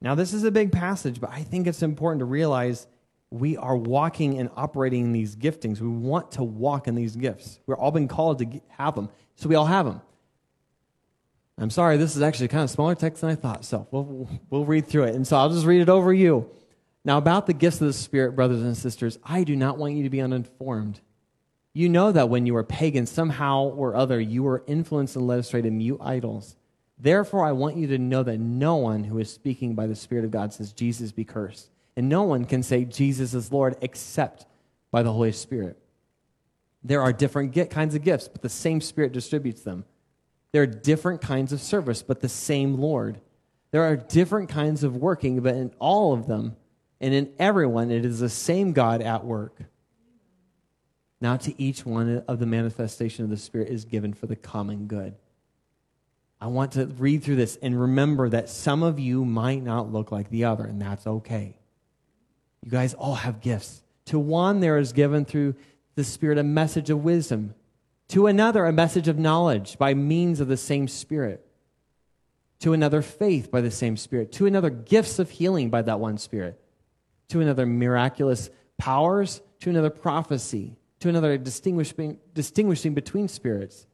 Now, 0.00 0.16
this 0.16 0.32
is 0.32 0.42
a 0.42 0.50
big 0.50 0.72
passage, 0.72 1.20
but 1.20 1.30
I 1.30 1.44
think 1.44 1.68
it's 1.68 1.82
important 1.82 2.20
to 2.20 2.24
realize 2.24 2.88
we 3.30 3.56
are 3.56 3.76
walking 3.76 4.38
and 4.38 4.50
operating 4.56 5.04
in 5.04 5.12
these 5.12 5.36
giftings. 5.36 5.80
We 5.80 5.88
want 5.88 6.32
to 6.32 6.42
walk 6.42 6.88
in 6.88 6.94
these 6.94 7.14
gifts. 7.14 7.60
We're 7.66 7.76
all 7.76 7.92
been 7.92 8.08
called 8.08 8.38
to 8.40 8.60
have 8.68 8.94
them, 8.94 9.08
so 9.36 9.48
we 9.48 9.54
all 9.54 9.66
have 9.66 9.86
them. 9.86 10.00
I'm 11.56 11.70
sorry, 11.70 11.98
this 11.98 12.16
is 12.16 12.22
actually 12.22 12.48
kind 12.48 12.64
of 12.64 12.70
smaller 12.70 12.94
text 12.94 13.20
than 13.20 13.30
I 13.30 13.34
thought, 13.34 13.64
so 13.64 13.86
we'll, 13.90 14.28
we'll 14.48 14.64
read 14.64 14.86
through 14.86 15.04
it. 15.04 15.14
And 15.14 15.26
so 15.26 15.36
I'll 15.36 15.50
just 15.50 15.66
read 15.66 15.82
it 15.82 15.90
over 15.90 16.12
you. 16.12 16.50
Now, 17.04 17.18
about 17.18 17.46
the 17.46 17.52
gifts 17.52 17.80
of 17.80 17.86
the 17.86 17.92
Spirit, 17.92 18.32
brothers 18.32 18.62
and 18.62 18.76
sisters, 18.76 19.18
I 19.24 19.44
do 19.44 19.56
not 19.56 19.78
want 19.78 19.94
you 19.94 20.02
to 20.02 20.10
be 20.10 20.20
uninformed. 20.20 21.00
You 21.72 21.88
know 21.88 22.12
that 22.12 22.28
when 22.28 22.46
you 22.46 22.54
were 22.54 22.64
pagan, 22.64 23.06
somehow 23.06 23.64
or 23.64 23.94
other, 23.94 24.20
you 24.20 24.42
were 24.42 24.64
influenced 24.66 25.16
and 25.16 25.26
led 25.26 25.38
astray 25.38 25.62
to 25.62 25.70
mute 25.70 26.00
idols. 26.00 26.56
Therefore, 26.98 27.44
I 27.44 27.52
want 27.52 27.76
you 27.76 27.86
to 27.88 27.98
know 27.98 28.22
that 28.22 28.38
no 28.38 28.76
one 28.76 29.04
who 29.04 29.18
is 29.18 29.32
speaking 29.32 29.74
by 29.74 29.86
the 29.86 29.94
Spirit 29.94 30.24
of 30.24 30.30
God 30.30 30.52
says, 30.52 30.72
Jesus 30.72 31.12
be 31.12 31.24
cursed. 31.24 31.70
And 32.00 32.08
no 32.08 32.22
one 32.22 32.46
can 32.46 32.62
say 32.62 32.86
Jesus 32.86 33.34
is 33.34 33.52
Lord 33.52 33.76
except 33.82 34.46
by 34.90 35.02
the 35.02 35.12
Holy 35.12 35.32
Spirit. 35.32 35.76
There 36.82 37.02
are 37.02 37.12
different 37.12 37.52
kinds 37.68 37.94
of 37.94 38.02
gifts, 38.02 38.26
but 38.26 38.40
the 38.40 38.48
same 38.48 38.80
Spirit 38.80 39.12
distributes 39.12 39.60
them. 39.60 39.84
There 40.52 40.62
are 40.62 40.66
different 40.66 41.20
kinds 41.20 41.52
of 41.52 41.60
service, 41.60 42.02
but 42.02 42.20
the 42.20 42.28
same 42.30 42.78
Lord. 42.78 43.20
There 43.70 43.82
are 43.82 43.96
different 43.96 44.48
kinds 44.48 44.82
of 44.82 44.96
working, 44.96 45.40
but 45.40 45.56
in 45.56 45.74
all 45.78 46.14
of 46.14 46.26
them 46.26 46.56
and 47.02 47.12
in 47.12 47.34
everyone, 47.38 47.90
it 47.90 48.06
is 48.06 48.20
the 48.20 48.30
same 48.30 48.72
God 48.72 49.02
at 49.02 49.26
work. 49.26 49.58
Now, 51.20 51.36
to 51.36 51.62
each 51.62 51.84
one 51.84 52.24
of 52.26 52.38
the 52.38 52.46
manifestation 52.46 53.24
of 53.24 53.30
the 53.30 53.36
Spirit 53.36 53.68
is 53.68 53.84
given 53.84 54.14
for 54.14 54.26
the 54.26 54.36
common 54.36 54.86
good. 54.86 55.16
I 56.40 56.46
want 56.46 56.72
to 56.72 56.86
read 56.86 57.22
through 57.22 57.36
this 57.36 57.58
and 57.60 57.78
remember 57.78 58.30
that 58.30 58.48
some 58.48 58.82
of 58.82 58.98
you 58.98 59.26
might 59.26 59.62
not 59.62 59.92
look 59.92 60.10
like 60.10 60.30
the 60.30 60.44
other, 60.44 60.64
and 60.64 60.80
that's 60.80 61.06
okay. 61.06 61.58
You 62.64 62.70
guys 62.70 62.94
all 62.94 63.14
have 63.14 63.40
gifts. 63.40 63.82
To 64.06 64.18
one, 64.18 64.60
there 64.60 64.78
is 64.78 64.92
given 64.92 65.24
through 65.24 65.54
the 65.94 66.04
Spirit 66.04 66.38
a 66.38 66.42
message 66.42 66.90
of 66.90 67.04
wisdom, 67.04 67.54
to 68.08 68.26
another, 68.26 68.64
a 68.64 68.72
message 68.72 69.08
of 69.08 69.18
knowledge 69.18 69.78
by 69.78 69.94
means 69.94 70.40
of 70.40 70.48
the 70.48 70.56
same 70.56 70.88
Spirit, 70.88 71.46
to 72.60 72.72
another, 72.72 73.02
faith 73.02 73.50
by 73.50 73.60
the 73.60 73.70
same 73.70 73.96
Spirit, 73.96 74.32
to 74.32 74.46
another, 74.46 74.70
gifts 74.70 75.18
of 75.18 75.30
healing 75.30 75.70
by 75.70 75.82
that 75.82 76.00
one 76.00 76.18
Spirit, 76.18 76.60
to 77.28 77.40
another, 77.40 77.66
miraculous 77.66 78.50
powers, 78.78 79.40
to 79.60 79.70
another, 79.70 79.90
prophecy, 79.90 80.76
to 81.00 81.08
another, 81.08 81.38
distinguishing, 81.38 82.18
distinguishing 82.34 82.94
between 82.94 83.28
spirits, 83.28 83.86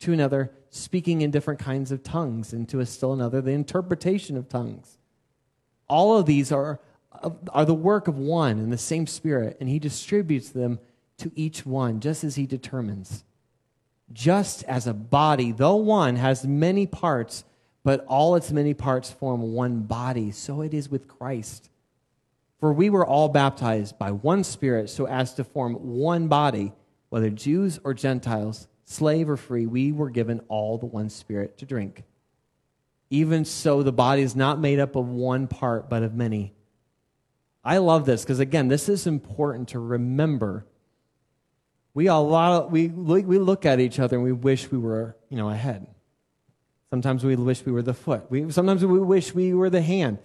to 0.00 0.12
another, 0.12 0.52
speaking 0.70 1.22
in 1.22 1.30
different 1.30 1.60
kinds 1.60 1.90
of 1.90 2.02
tongues, 2.02 2.52
and 2.52 2.68
to 2.68 2.80
a 2.80 2.86
still 2.86 3.12
another, 3.12 3.40
the 3.40 3.50
interpretation 3.50 4.36
of 4.36 4.48
tongues. 4.48 4.98
All 5.88 6.16
of 6.16 6.26
these 6.26 6.52
are 6.52 6.80
are 7.52 7.64
the 7.64 7.74
work 7.74 8.08
of 8.08 8.18
one 8.18 8.58
and 8.58 8.72
the 8.72 8.78
same 8.78 9.06
Spirit, 9.06 9.56
and 9.60 9.68
He 9.68 9.78
distributes 9.78 10.50
them 10.50 10.78
to 11.18 11.30
each 11.34 11.64
one 11.64 12.00
just 12.00 12.24
as 12.24 12.36
He 12.36 12.46
determines. 12.46 13.24
Just 14.12 14.62
as 14.64 14.86
a 14.86 14.94
body, 14.94 15.52
though 15.52 15.76
one, 15.76 16.16
has 16.16 16.46
many 16.46 16.86
parts, 16.86 17.44
but 17.82 18.04
all 18.06 18.36
its 18.36 18.52
many 18.52 18.74
parts 18.74 19.10
form 19.10 19.52
one 19.52 19.80
body, 19.80 20.30
so 20.30 20.60
it 20.60 20.72
is 20.72 20.88
with 20.88 21.08
Christ. 21.08 21.70
For 22.58 22.72
we 22.72 22.90
were 22.90 23.06
all 23.06 23.28
baptized 23.28 23.98
by 23.98 24.12
one 24.12 24.44
Spirit 24.44 24.90
so 24.90 25.06
as 25.06 25.34
to 25.34 25.44
form 25.44 25.74
one 25.74 26.28
body, 26.28 26.72
whether 27.10 27.30
Jews 27.30 27.78
or 27.84 27.94
Gentiles, 27.94 28.68
slave 28.84 29.28
or 29.28 29.36
free, 29.36 29.66
we 29.66 29.92
were 29.92 30.10
given 30.10 30.40
all 30.48 30.78
the 30.78 30.86
one 30.86 31.10
Spirit 31.10 31.58
to 31.58 31.66
drink. 31.66 32.04
Even 33.10 33.44
so, 33.44 33.82
the 33.82 33.92
body 33.92 34.22
is 34.22 34.34
not 34.34 34.58
made 34.58 34.80
up 34.80 34.96
of 34.96 35.08
one 35.08 35.46
part, 35.46 35.88
but 35.88 36.02
of 36.02 36.14
many. 36.14 36.55
I 37.66 37.78
love 37.78 38.06
this 38.06 38.22
because, 38.22 38.38
again, 38.38 38.68
this 38.68 38.88
is 38.88 39.08
important 39.08 39.70
to 39.70 39.80
remember. 39.80 40.64
We, 41.94 42.06
a 42.06 42.14
lot 42.14 42.62
of, 42.62 42.70
we, 42.70 42.86
we 42.86 43.38
look 43.38 43.66
at 43.66 43.80
each 43.80 43.98
other 43.98 44.16
and 44.16 44.24
we 44.24 44.30
wish 44.30 44.70
we 44.70 44.78
were 44.78 45.16
you 45.28 45.36
know, 45.36 45.50
ahead. 45.50 45.88
Sometimes 46.90 47.24
we 47.24 47.34
wish 47.34 47.66
we 47.66 47.72
were 47.72 47.82
the 47.82 47.92
foot. 47.92 48.30
We, 48.30 48.52
sometimes 48.52 48.86
we 48.86 49.00
wish 49.00 49.34
we 49.34 49.52
were 49.52 49.68
the 49.68 49.82
hand. 49.82 50.18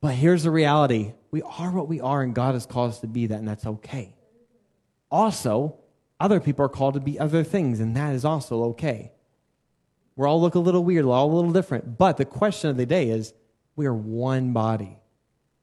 But 0.00 0.14
here's 0.14 0.44
the 0.44 0.50
reality 0.50 1.12
we 1.30 1.42
are 1.42 1.70
what 1.70 1.86
we 1.86 2.00
are, 2.00 2.22
and 2.22 2.34
God 2.34 2.54
has 2.54 2.64
called 2.64 2.92
us 2.92 3.00
to 3.00 3.06
be 3.06 3.26
that, 3.26 3.38
and 3.38 3.46
that's 3.46 3.66
okay. 3.66 4.16
Also, 5.10 5.76
other 6.18 6.40
people 6.40 6.64
are 6.64 6.70
called 6.70 6.94
to 6.94 7.00
be 7.00 7.18
other 7.18 7.44
things, 7.44 7.78
and 7.78 7.94
that 7.94 8.14
is 8.14 8.24
also 8.24 8.62
okay. 8.70 9.12
We 10.16 10.26
all 10.26 10.40
look 10.40 10.54
a 10.54 10.60
little 10.60 10.82
weird, 10.82 11.04
all 11.04 11.30
a 11.30 11.34
little 11.34 11.52
different. 11.52 11.98
But 11.98 12.16
the 12.16 12.24
question 12.24 12.70
of 12.70 12.78
the 12.78 12.86
day 12.86 13.10
is 13.10 13.34
we 13.76 13.84
are 13.84 13.94
one 13.94 14.54
body. 14.54 14.98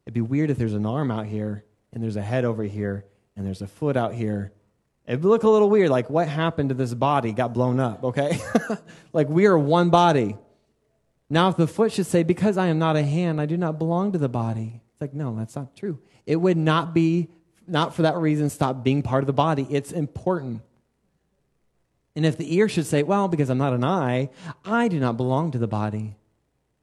It'd 0.06 0.14
be 0.14 0.22
weird 0.22 0.50
if 0.52 0.58
there's 0.58 0.74
an 0.74 0.86
arm 0.86 1.12
out 1.12 1.26
here 1.26 1.66
and 1.94 2.04
there's 2.04 2.16
a 2.16 2.22
head 2.22 2.46
over 2.46 2.64
here 2.64 3.06
and 3.36 3.46
there's 3.46 3.62
a 3.62 3.68
foot 3.68 3.98
out 3.98 4.14
here. 4.14 4.52
It'd 5.08 5.24
look 5.24 5.44
a 5.44 5.50
little 5.50 5.70
weird, 5.70 5.90
like 5.90 6.10
what 6.10 6.28
happened 6.28 6.70
to 6.70 6.76
this 6.76 6.94
body 6.94 7.32
got 7.32 7.54
blown 7.54 7.80
up, 7.80 8.04
okay? 8.04 8.40
like 9.14 9.30
we 9.30 9.46
are 9.46 9.58
one 9.58 9.90
body. 9.90 10.38
Now, 11.30 11.50
if 11.50 11.58
the 11.58 11.68
foot 11.68 11.92
should 11.92 12.06
say, 12.06 12.24
Because 12.24 12.58
I 12.58 12.68
am 12.68 12.80
not 12.80 12.96
a 12.96 13.04
hand, 13.04 13.42
I 13.42 13.46
do 13.46 13.58
not 13.58 13.80
belong 13.80 14.12
to 14.12 14.18
the 14.18 14.30
body, 14.30 14.82
it's 14.92 15.02
like, 15.02 15.14
no, 15.14 15.36
that's 15.36 15.56
not 15.56 15.76
true. 15.76 16.00
It 16.26 16.38
would 16.38 16.58
not 16.58 16.94
be, 16.94 17.30
not 17.68 17.96
for 17.96 18.04
that 18.04 18.16
reason, 18.16 18.50
stop 18.50 18.84
being 18.84 19.02
part 19.02 19.24
of 19.24 19.28
the 19.28 19.34
body. 19.34 19.68
It's 19.70 19.92
important. 19.92 20.62
And 22.16 22.26
if 22.26 22.38
the 22.38 22.56
ear 22.56 22.70
should 22.70 22.86
say, 22.86 23.04
Well, 23.04 23.28
because 23.28 23.50
I'm 23.50 23.58
not 23.58 23.74
an 23.74 23.84
eye, 23.84 24.30
I 24.64 24.88
do 24.88 25.00
not 25.00 25.18
belong 25.18 25.52
to 25.52 25.58
the 25.58 25.68
body, 25.68 26.16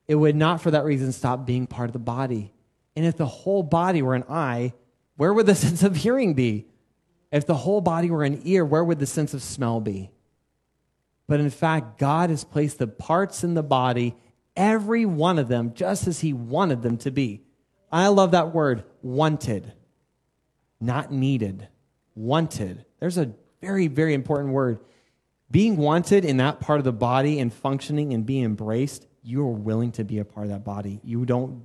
it 0.06 0.16
would 0.16 0.36
not 0.36 0.60
for 0.60 0.70
that 0.72 0.84
reason 0.84 1.12
stop 1.12 1.46
being 1.46 1.66
part 1.66 1.88
of 1.88 1.92
the 1.92 1.98
body. 1.98 2.52
And 2.94 3.06
if 3.06 3.16
the 3.16 3.26
whole 3.26 3.62
body 3.62 4.02
were 4.02 4.14
an 4.14 4.24
eye, 4.28 4.74
where 5.16 5.32
would 5.32 5.46
the 5.46 5.54
sense 5.66 5.82
of 5.82 5.96
hearing 5.96 6.34
be? 6.34 6.66
If 7.30 7.46
the 7.46 7.54
whole 7.54 7.80
body 7.80 8.10
were 8.10 8.24
an 8.24 8.42
ear, 8.44 8.64
where 8.64 8.84
would 8.84 8.98
the 8.98 9.06
sense 9.06 9.32
of 9.32 9.42
smell 9.42 9.80
be? 9.80 10.10
But 11.26 11.40
in 11.40 11.50
fact, 11.50 11.98
God 11.98 12.28
has 12.28 12.44
placed 12.44 12.78
the 12.78 12.86
parts 12.86 13.42
in 13.42 13.54
the 13.54 13.62
body, 13.62 14.14
every 14.54 15.06
one 15.06 15.38
of 15.38 15.48
them, 15.48 15.72
just 15.72 16.06
as 16.06 16.20
He 16.20 16.34
wanted 16.34 16.82
them 16.82 16.98
to 16.98 17.10
be. 17.10 17.42
I 17.90 18.08
love 18.08 18.32
that 18.32 18.54
word, 18.54 18.84
wanted, 19.00 19.72
not 20.80 21.10
needed. 21.10 21.68
Wanted. 22.14 22.84
There's 23.00 23.16
a 23.16 23.32
very, 23.62 23.86
very 23.86 24.12
important 24.12 24.52
word. 24.52 24.80
Being 25.50 25.76
wanted 25.76 26.24
in 26.24 26.38
that 26.38 26.60
part 26.60 26.78
of 26.78 26.84
the 26.84 26.92
body 26.92 27.38
and 27.38 27.52
functioning 27.52 28.12
and 28.12 28.26
being 28.26 28.44
embraced, 28.44 29.06
you 29.22 29.42
are 29.42 29.52
willing 29.52 29.92
to 29.92 30.04
be 30.04 30.18
a 30.18 30.24
part 30.24 30.46
of 30.46 30.52
that 30.52 30.64
body. 30.64 31.00
You 31.02 31.24
don't 31.24 31.64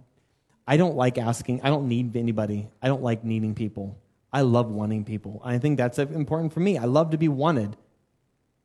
I 0.67 0.77
don't 0.77 0.95
like 0.97 1.17
asking. 1.17 1.61
I 1.63 1.69
don't 1.69 1.87
need 1.87 2.15
anybody. 2.17 2.67
I 2.81 2.87
don't 2.87 3.01
like 3.01 3.23
needing 3.23 3.55
people. 3.55 3.97
I 4.33 4.41
love 4.41 4.69
wanting 4.69 5.05
people. 5.05 5.41
I 5.43 5.57
think 5.57 5.77
that's 5.77 5.97
important 5.97 6.53
for 6.53 6.59
me. 6.59 6.77
I 6.77 6.83
love 6.83 7.11
to 7.11 7.17
be 7.17 7.29
wanted. 7.29 7.77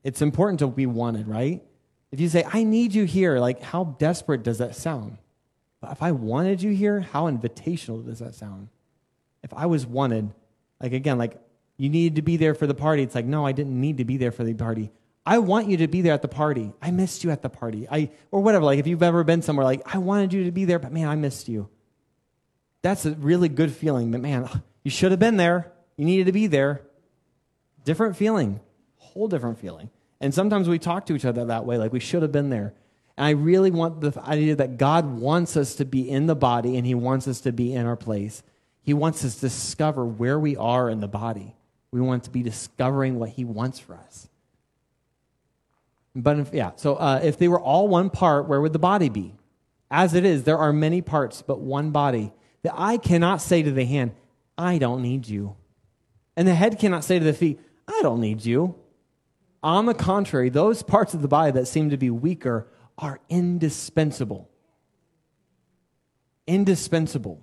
It's 0.03 0.21
important 0.21 0.59
to 0.59 0.67
be 0.67 0.87
wanted, 0.87 1.29
right? 1.29 1.63
If 2.11 2.21
you 2.21 2.29
say, 2.29 2.45
I 2.53 2.65
need 2.65 2.93
you 2.93 3.05
here, 3.05 3.39
like, 3.39 3.63
how 3.63 3.85
desperate 3.85 4.43
does 4.43 4.59
that 4.59 4.75
sound? 4.75 5.19
But 5.81 5.93
if 5.93 6.03
I 6.03 6.13
wanted 6.13 6.61
you 6.61 6.73
here, 6.73 7.01
how 7.01 7.31
invitational 7.31 8.05
does 8.05 8.19
that 8.19 8.35
sound? 8.35 8.69
If 9.43 9.55
I 9.55 9.67
was 9.67 9.87
wanted, 9.87 10.35
like, 10.81 10.93
again, 10.93 11.19
like, 11.19 11.37
you 11.77 11.89
needed 11.89 12.17
to 12.17 12.23
be 12.23 12.37
there 12.37 12.55
for 12.55 12.67
the 12.67 12.75
party. 12.75 13.03
It's 13.03 13.15
like, 13.15 13.25
no, 13.25 13.47
I 13.47 13.53
didn't 13.53 13.81
need 13.81 13.99
to 13.99 14.05
be 14.05 14.17
there 14.17 14.33
for 14.33 14.45
the 14.45 14.55
party. 14.55 14.91
I 15.25 15.39
want 15.39 15.69
you 15.69 15.77
to 15.79 15.89
be 15.89 16.03
there 16.03 16.15
at 16.15 16.23
the 16.23 16.29
party. 16.29 16.73
I 16.83 16.91
missed 16.91 17.23
you 17.23 17.31
at 17.31 17.43
the 17.43 17.49
party. 17.49 17.87
I, 17.91 18.11
or 18.33 18.41
whatever. 18.41 18.65
Like, 18.65 18.81
if 18.81 18.87
you've 18.87 19.03
ever 19.03 19.23
been 19.25 19.41
somewhere, 19.41 19.65
like, 19.65 19.83
I 19.95 19.99
wanted 19.99 20.33
you 20.33 20.45
to 20.45 20.51
be 20.51 20.65
there, 20.65 20.81
but 20.81 20.93
man, 20.93 21.09
I 21.09 21.15
missed 21.15 21.49
you. 21.49 21.69
That's 22.83 23.07
a 23.07 23.13
really 23.13 23.49
good 23.49 23.73
feeling. 23.73 24.11
But 24.11 24.21
man, 24.21 24.49
you 24.85 24.91
should 24.91 25.13
have 25.13 25.21
been 25.21 25.37
there. 25.37 25.73
You 25.97 26.05
needed 26.05 26.27
to 26.27 26.33
be 26.33 26.47
there. 26.49 26.83
Different 27.85 28.17
feeling, 28.17 28.61
whole 28.97 29.29
different 29.29 29.59
feeling. 29.59 29.91
And 30.21 30.33
sometimes 30.33 30.69
we 30.69 30.79
talk 30.79 31.07
to 31.07 31.17
each 31.17 31.25
other 31.25 31.45
that 31.47 31.65
way, 31.65 31.79
like 31.79 31.93
we 31.93 32.01
should 32.01 32.23
have 32.23 32.33
been 32.33 32.51
there. 32.51 32.75
And 33.17 33.27
I 33.27 33.31
really 33.31 33.71
want 33.71 34.01
the 34.01 34.21
idea 34.23 34.57
that 34.57 34.79
God 34.79 35.19
wants 35.19 35.57
us 35.57 35.75
to 35.77 35.85
be 35.85 36.09
in 36.09 36.27
the 36.27 36.37
body 36.37 36.77
and 36.77 36.87
He 36.87 36.95
wants 36.95 37.27
us 37.27 37.41
to 37.41 37.53
be 37.53 37.75
in 37.75 37.87
our 37.87 37.97
place. 37.97 38.43
He 38.83 38.95
wants 38.95 39.25
us 39.25 39.37
to 39.37 39.41
discover 39.43 40.05
where 40.05 40.39
we 40.39 40.57
are 40.57 40.89
in 40.89 41.01
the 41.01 41.09
body. 41.09 41.55
We 41.91 42.01
want 42.01 42.25
to 42.25 42.31
be 42.31 42.43
discovering 42.43 43.19
what 43.19 43.31
He 43.31 43.45
wants 43.45 43.79
for 43.79 43.95
us. 43.95 44.29
But 46.15 46.39
if, 46.39 46.55
yeah, 46.55 46.73
so 46.77 46.97
uh, 46.97 47.21
if 47.23 47.39
they 47.39 47.49
were 47.49 47.61
all 47.61 47.89
one 47.89 48.11
part, 48.11 48.49
where 48.49 48.61
would 48.61 48.73
the 48.73 48.79
body 48.79 49.09
be? 49.09 49.35
As 49.91 50.15
it 50.15 50.25
is, 50.25 50.45
there 50.45 50.59
are 50.59 50.73
many 50.73 51.03
parts, 51.03 51.43
but 51.43 51.61
one 51.61 51.91
body. 51.91 52.33
The 52.63 52.73
eye 52.79 52.97
cannot 52.97 53.41
say 53.41 53.63
to 53.63 53.71
the 53.71 53.85
hand, 53.85 54.13
I 54.57 54.79
don't 54.79 55.03
need 55.03 55.27
you. 55.29 55.57
And 56.37 56.47
the 56.47 56.55
head 56.55 56.79
cannot 56.79 57.05
say 57.05 57.19
to 57.19 57.25
the 57.25 57.33
feet, 57.33 57.61
I 57.89 58.01
don't 58.03 58.21
need 58.21 58.45
you. 58.45 58.77
On 59.63 59.87
the 59.87 59.95
contrary, 59.95 60.49
those 60.49 60.83
parts 60.83 61.15
of 61.15 61.23
the 61.23 61.29
body 61.29 61.53
that 61.53 61.67
seem 61.67 61.91
to 61.91 61.97
be 61.97 62.11
weaker 62.11 62.69
are 62.99 63.21
indispensable. 63.29 64.49
Indispensable. 66.47 67.41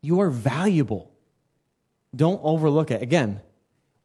You 0.00 0.20
are 0.20 0.30
valuable. 0.30 1.10
Don't 2.14 2.40
overlook 2.42 2.90
it. 2.90 3.02
Again, 3.02 3.40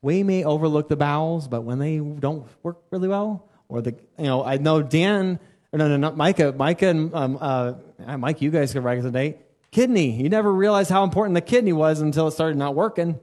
we 0.01 0.23
may 0.23 0.43
overlook 0.43 0.89
the 0.89 0.95
bowels, 0.95 1.47
but 1.47 1.61
when 1.61 1.79
they 1.79 1.99
don't 1.99 2.47
work 2.63 2.79
really 2.89 3.07
well, 3.07 3.49
or 3.69 3.81
the, 3.81 3.95
you 4.17 4.25
know, 4.25 4.43
I 4.43 4.57
know 4.57 4.81
Dan, 4.81 5.39
or 5.73 5.79
no, 5.79 5.87
no, 5.87 5.97
not 5.97 6.17
Micah, 6.17 6.51
Micah 6.51 6.87
and 6.87 7.13
um, 7.13 7.37
uh, 7.39 7.73
Mike, 8.17 8.41
you 8.41 8.51
guys 8.51 8.73
can 8.73 9.11
date. 9.11 9.37
Kidney. 9.71 10.21
You 10.21 10.27
never 10.27 10.51
realized 10.51 10.89
how 10.89 11.03
important 11.03 11.33
the 11.33 11.41
kidney 11.41 11.71
was 11.71 12.01
until 12.01 12.27
it 12.27 12.31
started 12.31 12.57
not 12.57 12.75
working. 12.75 13.19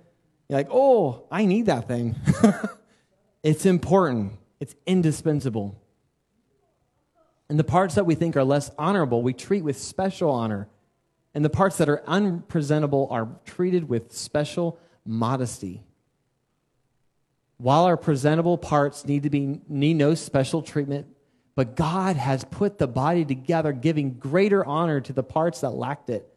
You're 0.48 0.58
like, 0.58 0.68
oh, 0.70 1.26
I 1.30 1.44
need 1.44 1.66
that 1.66 1.87
thing. 1.87 2.16
it's 3.42 3.66
important. 3.66 4.32
It's 4.58 4.74
indispensable. 4.87 5.78
And 7.50 7.58
the 7.58 7.64
parts 7.64 7.96
that 7.96 8.04
we 8.04 8.14
think 8.14 8.34
are 8.37 8.44
less 8.44 8.70
honorable, 8.78 9.22
we 9.22 9.34
treat 9.34 9.62
with 9.62 9.78
special 9.78 10.30
honor. 10.30 10.68
And 11.34 11.44
the 11.44 11.50
parts 11.50 11.76
that 11.78 11.88
are 11.88 12.02
unpresentable 12.06 13.08
are 13.11 13.28
treated 13.44 13.88
with 13.88 14.12
special 14.12 14.78
modesty. 15.04 15.82
While 17.58 17.84
our 17.84 17.96
presentable 17.96 18.56
parts 18.56 19.04
need 19.04 19.24
to 19.24 19.30
be 19.30 19.61
need 19.68 19.94
no 19.94 20.14
special 20.14 20.62
treatment, 20.62 21.08
but 21.59 21.75
God 21.75 22.14
has 22.14 22.44
put 22.44 22.79
the 22.79 22.87
body 22.87 23.25
together, 23.25 23.73
giving 23.73 24.12
greater 24.12 24.64
honor 24.64 25.01
to 25.01 25.12
the 25.12 25.25
parts 25.25 25.62
that 25.62 25.71
lacked 25.71 26.09
it, 26.09 26.33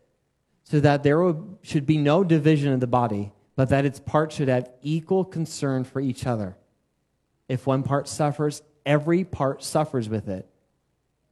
so 0.64 0.80
that 0.80 1.04
there 1.04 1.36
should 1.62 1.86
be 1.86 2.00
no 2.00 2.24
division 2.24 2.74
in 2.74 2.80
the 2.80 2.88
body, 2.88 3.32
but 3.56 3.70
that 3.70 3.86
its 3.86 4.00
parts 4.00 4.36
should 4.36 4.48
have 4.48 4.68
equal 4.82 5.24
concern 5.24 5.84
for 5.84 6.02
each 6.02 6.26
other. 6.26 6.58
If 7.48 7.68
one 7.68 7.84
part 7.84 8.08
suffers, 8.08 8.64
every 8.84 9.24
part 9.24 9.64
suffers 9.64 10.10
with 10.10 10.28
it. 10.28 10.50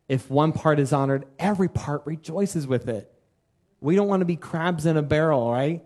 If 0.07 0.29
one 0.29 0.51
part 0.51 0.79
is 0.79 0.93
honored, 0.93 1.25
every 1.39 1.67
part 1.67 2.03
rejoices 2.05 2.67
with 2.67 2.87
it. 2.89 3.11
We 3.81 3.95
don't 3.95 4.07
want 4.07 4.21
to 4.21 4.25
be 4.25 4.35
crabs 4.35 4.85
in 4.85 4.97
a 4.97 5.01
barrel, 5.01 5.51
right? 5.51 5.83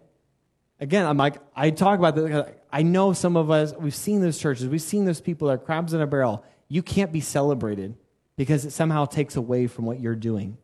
Again, 0.81 1.05
I'm 1.05 1.15
like, 1.15 1.37
I 1.55 1.69
talk 1.69 1.99
about 1.99 2.17
this. 2.17 2.53
I 2.69 2.81
know 2.81 3.13
some 3.13 3.37
of 3.37 3.49
us, 3.49 3.73
we've 3.79 3.95
seen 3.95 4.19
those 4.19 4.37
churches, 4.37 4.67
we've 4.67 4.81
seen 4.81 5.05
those 5.05 5.21
people 5.21 5.47
that 5.47 5.53
are 5.53 5.57
crabs 5.57 5.93
in 5.93 6.01
a 6.01 6.07
barrel. 6.07 6.43
You 6.67 6.81
can't 6.81 7.11
be 7.11 7.21
celebrated 7.21 7.95
because 8.35 8.65
it 8.65 8.71
somehow 8.71 9.05
takes 9.05 9.35
away 9.35 9.67
from 9.67 9.85
what 9.85 9.99
you're 9.99 10.15
doing. 10.15 10.57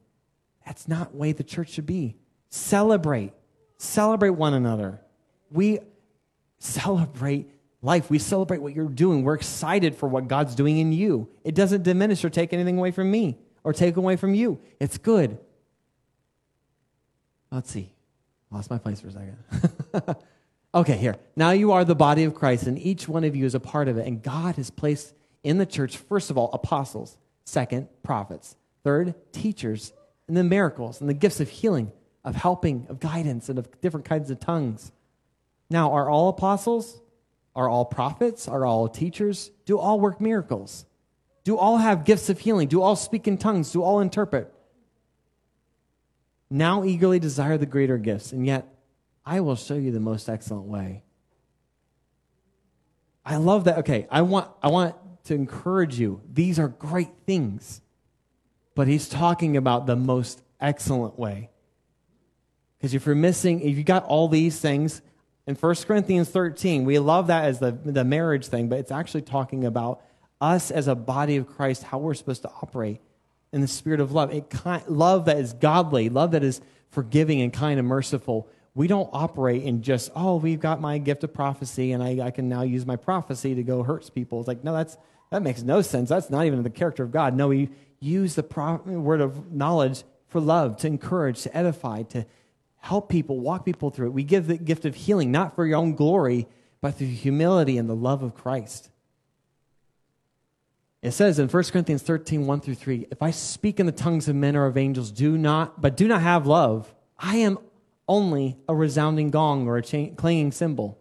That's 0.66 0.88
not 0.88 1.16
way 1.16 1.32
the 1.32 1.44
church 1.44 1.72
should 1.72 1.86
be. 1.86 2.16
Celebrate. 2.50 3.34
Celebrate 3.78 4.32
one 4.32 4.54
another. 4.54 5.02
We 5.52 5.80
celebrate 6.60 7.50
life. 7.82 8.10
We 8.10 8.20
celebrate 8.20 8.62
what 8.62 8.76
you're 8.76 8.88
doing. 8.88 9.24
We're 9.24 9.36
excited 9.36 9.96
for 9.96 10.08
what 10.08 10.28
God's 10.28 10.56
doing 10.56 10.78
in 10.78 10.92
you. 10.92 11.30
It 11.44 11.56
doesn't 11.56 11.84
diminish 11.84 12.24
or 12.26 12.30
take 12.30 12.54
anything 12.54 12.78
away 12.78 12.92
from 12.92 13.10
me 13.10 13.38
or 13.64 13.74
take 13.74 13.98
away 13.98 14.16
from 14.16 14.34
you. 14.34 14.60
It's 14.80 14.98
good. 14.98 15.38
Let's 17.52 17.72
see. 17.72 17.94
Lost 18.52 18.70
my 18.70 18.78
place 18.78 19.02
for 19.02 19.08
a 19.08 19.12
second. 19.12 20.16
okay, 20.76 20.98
here. 20.98 21.16
Now 21.36 21.52
you 21.52 21.72
are 21.72 21.86
the 21.86 21.96
body 21.96 22.24
of 22.24 22.34
Christ, 22.34 22.68
and 22.68 22.78
each 22.80 23.08
one 23.08 23.24
of 23.24 23.36
you 23.36 23.46
is 23.46 23.56
a 23.56 23.60
part 23.60 23.88
of 23.88 23.98
it. 23.98 24.08
And 24.08 24.22
God 24.22 24.56
has 24.56 24.70
placed 24.70 25.14
in 25.44 25.58
the 25.58 25.66
church, 25.66 25.98
first 25.98 26.30
of 26.30 26.38
all, 26.38 26.50
apostles, 26.54 27.18
second, 27.46 27.88
prophets, 28.04 28.56
third, 28.84 29.16
teachers, 29.32 29.94
and 30.28 30.36
then 30.36 30.50
miracles, 30.50 31.02
and 31.02 31.10
the 31.10 31.14
gifts 31.14 31.40
of 31.40 31.50
healing, 31.50 31.92
of 32.24 32.36
helping, 32.36 32.86
of 32.90 33.00
guidance, 33.00 33.50
and 33.50 33.58
of 33.58 33.82
different 33.82 34.06
kinds 34.06 34.30
of 34.30 34.40
tongues. 34.40 34.92
Now, 35.70 35.94
are 35.94 36.10
all 36.10 36.30
apostles? 36.30 37.02
Are 37.56 37.70
all 37.70 37.86
prophets? 37.86 38.48
Are 38.48 38.66
all 38.66 38.88
teachers? 38.88 39.52
Do 39.66 39.80
all 39.80 40.00
work 40.00 40.22
miracles? 40.22 40.86
Do 41.44 41.58
all 41.58 41.78
have 41.78 42.06
gifts 42.06 42.30
of 42.30 42.40
healing? 42.40 42.68
Do 42.68 42.82
all 42.82 42.96
speak 42.96 43.28
in 43.28 43.38
tongues? 43.38 43.72
Do 43.72 43.82
all 43.82 44.00
interpret? 44.00 44.54
Now 46.50 46.84
eagerly 46.84 47.20
desire 47.20 47.58
the 47.58 47.66
greater 47.66 47.98
gifts, 47.98 48.32
and 48.32 48.46
yet 48.46 48.68
I 49.26 49.42
will 49.42 49.56
show 49.56 49.76
you 49.76 49.92
the 49.92 50.00
most 50.00 50.30
excellent 50.30 50.66
way. 50.66 51.04
I 53.24 53.38
love 53.38 53.66
that. 53.66 53.80
Okay, 53.80 54.08
I 54.10 54.24
want, 54.24 54.50
I 54.64 54.70
want 54.70 54.96
to 55.26 55.36
encourage 55.36 56.00
you. 56.00 56.22
These 56.32 56.60
are 56.60 56.68
great 56.68 57.12
things. 57.26 57.82
But 58.76 58.88
he's 58.88 59.10
talking 59.10 59.58
about 59.58 59.86
the 59.86 59.96
most 59.96 60.42
excellent 60.60 61.20
way. 61.20 61.50
Because 62.78 62.94
if 62.94 63.06
you're 63.06 63.16
missing, 63.16 63.62
if 63.62 63.78
you 63.78 63.84
got 63.84 64.06
all 64.06 64.28
these 64.28 64.60
things, 64.60 65.02
in 65.46 65.56
1 65.56 65.76
Corinthians 65.88 66.30
13, 66.30 66.86
we 66.86 67.00
love 67.00 67.28
that 67.28 67.46
as 67.46 67.60
the, 67.60 67.72
the 67.72 68.04
marriage 68.04 68.46
thing, 68.46 68.70
but 68.70 68.80
it's 68.80 68.92
actually 68.92 69.24
talking 69.24 69.66
about 69.66 70.02
us 70.40 70.72
as 70.72 70.88
a 70.88 70.96
body 70.96 71.38
of 71.38 71.48
Christ, 71.48 71.84
how 71.84 71.98
we're 71.98 72.14
supposed 72.14 72.44
to 72.44 72.50
operate 72.62 73.02
in 73.52 73.62
the 73.62 73.68
spirit 73.68 74.00
of 74.00 74.12
love. 74.12 74.34
It 74.34 74.54
love 74.88 75.26
that 75.26 75.38
is 75.38 75.54
godly, 75.54 76.10
love 76.10 76.32
that 76.32 76.44
is 76.44 76.62
forgiving 76.90 77.42
and 77.42 77.52
kind 77.52 77.80
and 77.80 77.88
merciful. 77.88 78.48
We 78.76 78.88
don't 78.88 79.10
operate 79.12 79.64
in 79.64 79.82
just, 79.82 80.12
oh, 80.16 80.38
we've 80.38 80.60
got 80.60 80.80
my 80.80 80.98
gift 80.98 81.24
of 81.24 81.34
prophecy 81.34 81.92
and 81.92 82.04
I, 82.04 82.28
I 82.28 82.32
can 82.32 82.48
now 82.48 82.62
use 82.62 82.86
my 82.86 82.96
prophecy 82.96 83.56
to 83.56 83.64
go 83.64 83.84
hurt 83.84 84.10
people. 84.14 84.40
It's 84.40 84.48
like, 84.48 84.64
no, 84.64 84.74
that's, 84.74 84.98
that 85.32 85.42
makes 85.42 85.64
no 85.64 85.82
sense. 85.82 86.10
That's 86.10 86.30
not 86.30 86.46
even 86.46 86.64
the 86.64 86.70
character 86.70 87.04
of 87.04 87.12
God. 87.12 87.36
No, 87.36 87.50
we 87.50 87.70
use 88.00 88.36
the 88.36 88.44
pro- 88.44 88.78
word 88.78 89.22
of 89.22 89.52
knowledge 89.52 90.04
for 90.28 90.40
love, 90.40 90.78
to 90.78 90.88
encourage, 90.88 91.42
to 91.42 91.58
edify, 91.58 92.04
to 92.04 92.26
help 92.78 93.10
people, 93.10 93.40
walk 93.40 93.66
people 93.66 93.90
through 93.90 94.08
it. 94.08 94.14
We 94.14 94.24
give 94.24 94.48
the 94.48 94.58
gift 94.58 94.86
of 94.86 94.96
healing, 94.96 95.32
not 95.32 95.56
for 95.56 95.66
your 95.66 95.78
own 95.78 95.96
glory, 95.96 96.48
but 96.82 96.96
through 96.96 97.08
humility 97.08 97.78
and 97.78 97.90
the 97.90 97.96
love 97.96 98.24
of 98.24 98.36
Christ. 98.36 98.90
It 101.02 101.12
says 101.12 101.40
in 101.40 101.48
1 101.48 101.64
Corinthians 101.66 102.02
13, 102.04 102.46
1 102.46 102.62
through 102.62 102.76
3, 102.76 103.08
if 103.10 103.22
I 103.22 103.32
speak 103.32 103.80
in 103.80 103.86
the 103.86 103.92
tongues 103.92 104.28
of 104.28 104.36
men 104.36 104.56
or 104.56 104.66
of 104.66 104.78
angels, 104.78 105.12
do 105.12 105.38
not, 105.38 105.82
but 105.82 105.96
do 105.96 106.08
not 106.08 106.22
have 106.22 106.46
love, 106.46 106.94
I 107.18 107.38
am 107.38 107.58
only 108.10 108.58
a 108.68 108.76
resounding 108.76 109.30
gong 109.30 109.68
or 109.68 109.78
a 109.78 109.82
clanging 109.82 110.52
cymbal. 110.52 110.98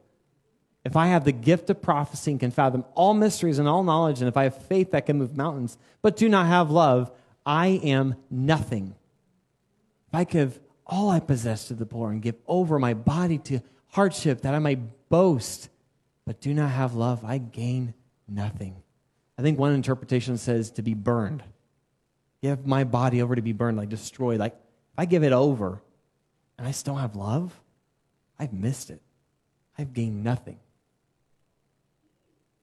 If 0.84 0.94
I 0.94 1.08
have 1.08 1.24
the 1.24 1.32
gift 1.32 1.70
of 1.70 1.82
prophecy 1.82 2.30
and 2.30 2.38
can 2.38 2.50
fathom 2.50 2.84
all 2.94 3.14
mysteries 3.14 3.58
and 3.58 3.66
all 3.66 3.82
knowledge, 3.82 4.20
and 4.20 4.28
if 4.28 4.36
I 4.36 4.44
have 4.44 4.62
faith 4.66 4.92
that 4.92 5.06
can 5.06 5.18
move 5.18 5.36
mountains, 5.36 5.76
but 6.02 6.16
do 6.16 6.28
not 6.28 6.46
have 6.46 6.70
love, 6.70 7.10
I 7.44 7.80
am 7.82 8.14
nothing. 8.30 8.94
If 10.08 10.14
I 10.14 10.24
give 10.24 10.60
all 10.86 11.10
I 11.10 11.18
possess 11.18 11.68
to 11.68 11.74
the 11.74 11.86
poor 11.86 12.10
and 12.10 12.22
give 12.22 12.36
over 12.46 12.78
my 12.78 12.94
body 12.94 13.38
to 13.38 13.60
hardship 13.88 14.42
that 14.42 14.54
I 14.54 14.58
might 14.58 15.08
boast, 15.08 15.70
but 16.26 16.40
do 16.40 16.54
not 16.54 16.70
have 16.70 16.94
love, 16.94 17.24
I 17.24 17.38
gain 17.38 17.94
nothing. 18.28 18.76
I 19.38 19.42
think 19.42 19.58
one 19.58 19.74
interpretation 19.74 20.36
says 20.36 20.70
to 20.72 20.82
be 20.82 20.94
burned. 20.94 21.42
Give 22.42 22.66
my 22.66 22.84
body 22.84 23.22
over 23.22 23.34
to 23.34 23.42
be 23.42 23.52
burned, 23.52 23.76
like 23.76 23.88
destroyed. 23.88 24.38
Like, 24.38 24.52
if 24.52 24.98
I 24.98 25.04
give 25.06 25.24
it 25.24 25.32
over 25.32 25.82
and 26.58 26.66
I 26.66 26.72
still 26.72 26.96
have 26.96 27.16
love, 27.16 27.58
I've 28.38 28.52
missed 28.52 28.90
it. 28.90 29.00
I've 29.78 29.92
gained 29.92 30.24
nothing. 30.24 30.58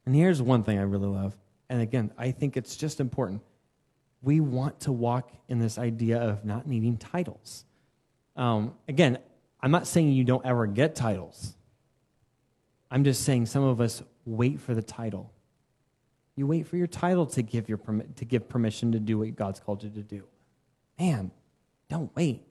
And 0.06 0.14
here's 0.14 0.42
one 0.42 0.64
thing 0.64 0.78
I 0.78 0.84
really 0.84 1.08
love. 1.08 1.36
And 1.70 1.82
again, 1.82 2.12
I 2.18 2.32
think 2.32 2.58
it's 2.58 2.76
just 2.76 3.00
important. 3.00 3.42
We 4.22 4.40
want 4.40 4.82
to 4.82 4.92
walk 4.92 5.32
in 5.48 5.60
this 5.60 5.78
idea 5.78 6.22
of 6.22 6.46
not 6.46 6.68
needing 6.68 6.98
titles. 6.98 7.66
Um, 8.36 8.74
again, 8.88 9.18
I'm 9.62 9.72
not 9.72 9.88
saying 9.88 10.12
you 10.12 10.24
don't 10.24 10.46
ever 10.46 10.68
get 10.68 10.96
titles. 10.96 11.56
I'm 12.92 13.04
just 13.04 13.24
saying 13.24 13.48
some 13.48 13.64
of 13.64 13.82
us 13.82 14.04
wait 14.26 14.60
for 14.60 14.76
the 14.76 14.84
title. 14.84 15.32
You 16.36 16.46
wait 16.46 16.68
for 16.68 16.78
your 16.78 16.88
title 16.88 17.26
to 17.28 17.42
give, 17.42 17.70
your 17.70 17.78
to 17.78 18.26
give 18.26 18.50
permission 18.50 18.92
to 18.92 19.00
do 19.00 19.20
what 19.20 19.36
God's 19.36 19.60
called 19.60 19.84
you 19.84 19.90
to 19.90 20.04
do. 20.04 20.24
Man, 21.00 21.32
don't 21.90 22.14
wait. 22.16 22.44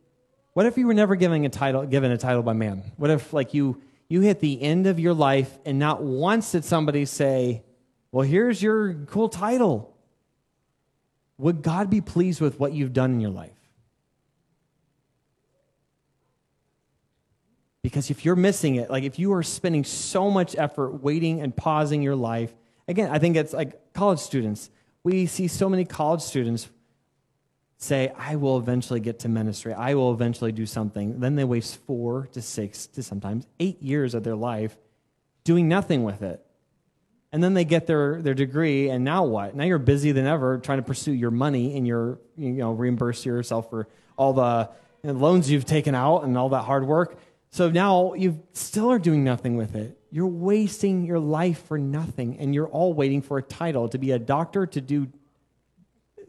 What 0.54 0.66
if 0.66 0.78
you 0.78 0.86
were 0.86 0.94
never 0.94 1.16
given 1.16 1.44
a 1.44 1.48
title, 1.48 1.84
given 1.84 2.10
a 2.12 2.16
title 2.16 2.42
by 2.42 2.52
man? 2.52 2.84
What 2.96 3.10
if, 3.10 3.32
like, 3.32 3.54
you, 3.54 3.82
you 4.08 4.20
hit 4.20 4.40
the 4.40 4.62
end 4.62 4.86
of 4.86 5.00
your 5.00 5.12
life 5.12 5.58
and 5.66 5.78
not 5.78 6.02
once 6.02 6.52
did 6.52 6.64
somebody 6.64 7.04
say, 7.04 7.64
Well, 8.12 8.24
here's 8.24 8.62
your 8.62 8.94
cool 9.06 9.28
title? 9.28 9.92
Would 11.38 11.62
God 11.62 11.90
be 11.90 12.00
pleased 12.00 12.40
with 12.40 12.60
what 12.60 12.72
you've 12.72 12.92
done 12.92 13.12
in 13.12 13.20
your 13.20 13.30
life? 13.30 13.50
Because 17.82 18.08
if 18.08 18.24
you're 18.24 18.36
missing 18.36 18.76
it, 18.76 18.88
like 18.88 19.04
if 19.04 19.18
you 19.18 19.32
are 19.34 19.42
spending 19.42 19.84
so 19.84 20.30
much 20.30 20.54
effort 20.56 21.02
waiting 21.02 21.40
and 21.40 21.54
pausing 21.54 22.00
your 22.00 22.14
life, 22.14 22.54
again, 22.88 23.10
I 23.10 23.18
think 23.18 23.36
it's 23.36 23.52
like 23.52 23.92
college 23.92 24.20
students. 24.20 24.70
We 25.02 25.26
see 25.26 25.48
so 25.48 25.68
many 25.68 25.84
college 25.84 26.22
students 26.22 26.70
say, 27.84 28.12
I 28.16 28.36
will 28.36 28.58
eventually 28.58 29.00
get 29.00 29.20
to 29.20 29.28
ministry. 29.28 29.72
I 29.72 29.94
will 29.94 30.12
eventually 30.12 30.52
do 30.52 30.66
something. 30.66 31.20
Then 31.20 31.36
they 31.36 31.44
waste 31.44 31.76
four 31.86 32.28
to 32.32 32.42
six 32.42 32.86
to 32.88 33.02
sometimes 33.02 33.46
eight 33.60 33.82
years 33.82 34.14
of 34.14 34.24
their 34.24 34.36
life 34.36 34.76
doing 35.44 35.68
nothing 35.68 36.02
with 36.02 36.22
it. 36.22 36.44
And 37.32 37.42
then 37.42 37.54
they 37.54 37.64
get 37.64 37.86
their, 37.86 38.22
their 38.22 38.34
degree, 38.34 38.88
and 38.88 39.04
now 39.04 39.24
what? 39.24 39.56
Now 39.56 39.64
you're 39.64 39.78
busier 39.78 40.12
than 40.12 40.26
ever 40.26 40.58
trying 40.58 40.78
to 40.78 40.84
pursue 40.84 41.12
your 41.12 41.32
money 41.32 41.76
and 41.76 41.84
your, 41.84 42.20
you 42.36 42.52
know, 42.52 42.72
reimburse 42.72 43.26
yourself 43.26 43.70
for 43.70 43.88
all 44.16 44.32
the 44.32 44.70
loans 45.02 45.50
you've 45.50 45.64
taken 45.64 45.94
out 45.96 46.22
and 46.22 46.38
all 46.38 46.50
that 46.50 46.62
hard 46.62 46.86
work. 46.86 47.18
So 47.50 47.70
now 47.70 48.14
you 48.14 48.40
still 48.52 48.90
are 48.90 49.00
doing 49.00 49.24
nothing 49.24 49.56
with 49.56 49.74
it. 49.74 49.98
You're 50.10 50.28
wasting 50.28 51.04
your 51.04 51.18
life 51.18 51.66
for 51.66 51.76
nothing, 51.76 52.38
and 52.38 52.54
you're 52.54 52.68
all 52.68 52.94
waiting 52.94 53.20
for 53.20 53.38
a 53.38 53.42
title 53.42 53.88
to 53.88 53.98
be 53.98 54.12
a 54.12 54.18
doctor, 54.18 54.66
to 54.66 54.80
do. 54.80 55.08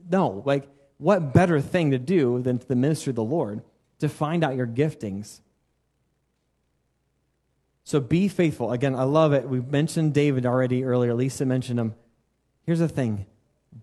No, 0.09 0.41
like, 0.45 0.67
what 0.97 1.33
better 1.33 1.59
thing 1.59 1.91
to 1.91 1.99
do 1.99 2.41
than 2.41 2.59
to 2.59 2.67
the 2.67 2.75
ministry 2.75 3.11
of 3.11 3.15
the 3.15 3.23
Lord 3.23 3.61
to 3.99 4.09
find 4.09 4.43
out 4.43 4.55
your 4.55 4.67
giftings? 4.67 5.41
So 7.83 7.99
be 7.99 8.27
faithful. 8.27 8.71
Again, 8.71 8.95
I 8.95 9.03
love 9.03 9.33
it. 9.33 9.47
We've 9.47 9.67
mentioned 9.67 10.13
David 10.13 10.45
already 10.45 10.83
earlier. 10.83 11.13
Lisa 11.13 11.45
mentioned 11.45 11.79
him. 11.79 11.95
Here's 12.63 12.79
the 12.79 12.87
thing 12.87 13.27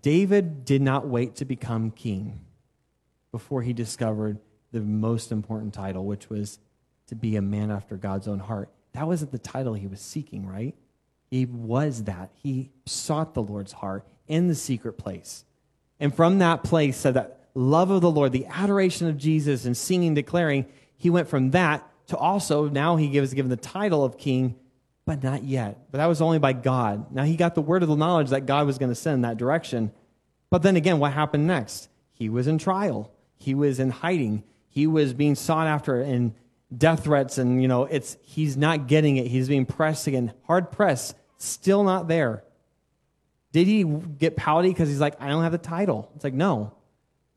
David 0.01 0.65
did 0.65 0.81
not 0.81 1.07
wait 1.07 1.35
to 1.35 1.45
become 1.45 1.91
king 1.91 2.41
before 3.31 3.61
he 3.61 3.73
discovered 3.73 4.39
the 4.71 4.81
most 4.81 5.31
important 5.31 5.73
title, 5.73 6.05
which 6.05 6.29
was 6.29 6.59
to 7.07 7.15
be 7.15 7.35
a 7.35 7.41
man 7.41 7.71
after 7.71 7.95
God's 7.95 8.27
own 8.27 8.39
heart. 8.39 8.69
That 8.93 9.07
wasn't 9.07 9.31
the 9.31 9.39
title 9.39 9.73
he 9.73 9.87
was 9.87 10.01
seeking, 10.01 10.45
right? 10.45 10.75
He 11.29 11.45
was 11.45 12.03
that. 12.03 12.31
He 12.33 12.71
sought 12.85 13.33
the 13.33 13.41
Lord's 13.41 13.71
heart 13.71 14.05
in 14.27 14.47
the 14.47 14.55
secret 14.55 14.93
place. 14.93 15.45
And 15.99 16.13
from 16.13 16.39
that 16.39 16.63
place, 16.63 16.97
so 16.97 17.11
that 17.11 17.47
love 17.53 17.91
of 17.91 18.01
the 18.01 18.11
Lord, 18.11 18.31
the 18.31 18.47
adoration 18.47 19.07
of 19.07 19.17
Jesus, 19.17 19.65
and 19.65 19.75
singing, 19.75 20.13
declaring, 20.13 20.65
he 20.95 21.09
went 21.09 21.27
from 21.27 21.51
that 21.51 21.87
to 22.07 22.17
also 22.17 22.69
now 22.69 22.95
he 22.95 23.19
was 23.19 23.33
given 23.33 23.49
the 23.49 23.57
title 23.57 24.03
of 24.03 24.17
king, 24.17 24.55
but 25.05 25.23
not 25.23 25.43
yet. 25.43 25.87
But 25.91 25.99
that 25.99 26.07
was 26.07 26.21
only 26.21 26.39
by 26.39 26.53
God. 26.53 27.11
Now 27.11 27.23
he 27.23 27.35
got 27.35 27.55
the 27.55 27.61
word 27.61 27.83
of 27.83 27.89
the 27.89 27.95
knowledge 27.95 28.29
that 28.29 28.45
God 28.45 28.65
was 28.65 28.77
going 28.77 28.91
to 28.91 28.95
send 28.95 29.15
in 29.15 29.21
that 29.21 29.37
direction. 29.37 29.91
But 30.49 30.61
then 30.61 30.75
again, 30.75 30.99
what 30.99 31.13
happened 31.13 31.47
next? 31.47 31.89
He 32.11 32.29
was 32.29 32.47
in 32.47 32.57
trial. 32.57 33.11
He 33.37 33.53
was 33.55 33.79
in 33.79 33.89
hiding. 33.89 34.43
He 34.69 34.87
was 34.87 35.13
being 35.13 35.35
sought 35.35 35.67
after 35.67 36.01
and 36.01 36.33
death 36.77 37.03
threats 37.03 37.37
and 37.37 37.61
you 37.61 37.67
know 37.67 37.85
it's 37.85 38.17
he's 38.21 38.57
not 38.57 38.87
getting 38.87 39.17
it 39.17 39.27
he's 39.27 39.47
being 39.47 39.65
pressed 39.65 40.07
again 40.07 40.33
hard 40.43 40.71
pressed 40.71 41.15
still 41.37 41.83
not 41.83 42.07
there 42.07 42.43
did 43.53 43.67
he 43.67 43.83
get 43.85 44.35
pouty 44.35 44.69
because 44.69 44.89
he's 44.89 44.99
like 44.99 45.15
i 45.21 45.29
don't 45.29 45.43
have 45.43 45.53
the 45.53 45.57
title. 45.57 46.11
It's 46.15 46.25
like 46.25 46.33
no. 46.33 46.73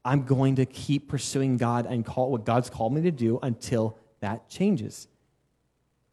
I'm 0.05 0.22
going 0.22 0.57
to 0.57 0.66
keep 0.66 1.09
pursuing 1.09 1.57
god 1.57 1.87
and 1.87 2.05
call 2.05 2.33
what 2.33 2.44
god's 2.44 2.70
called 2.70 2.92
me 2.92 3.02
to 3.02 3.12
do 3.12 3.38
until 3.42 3.96
that 4.20 4.48
changes. 4.48 5.07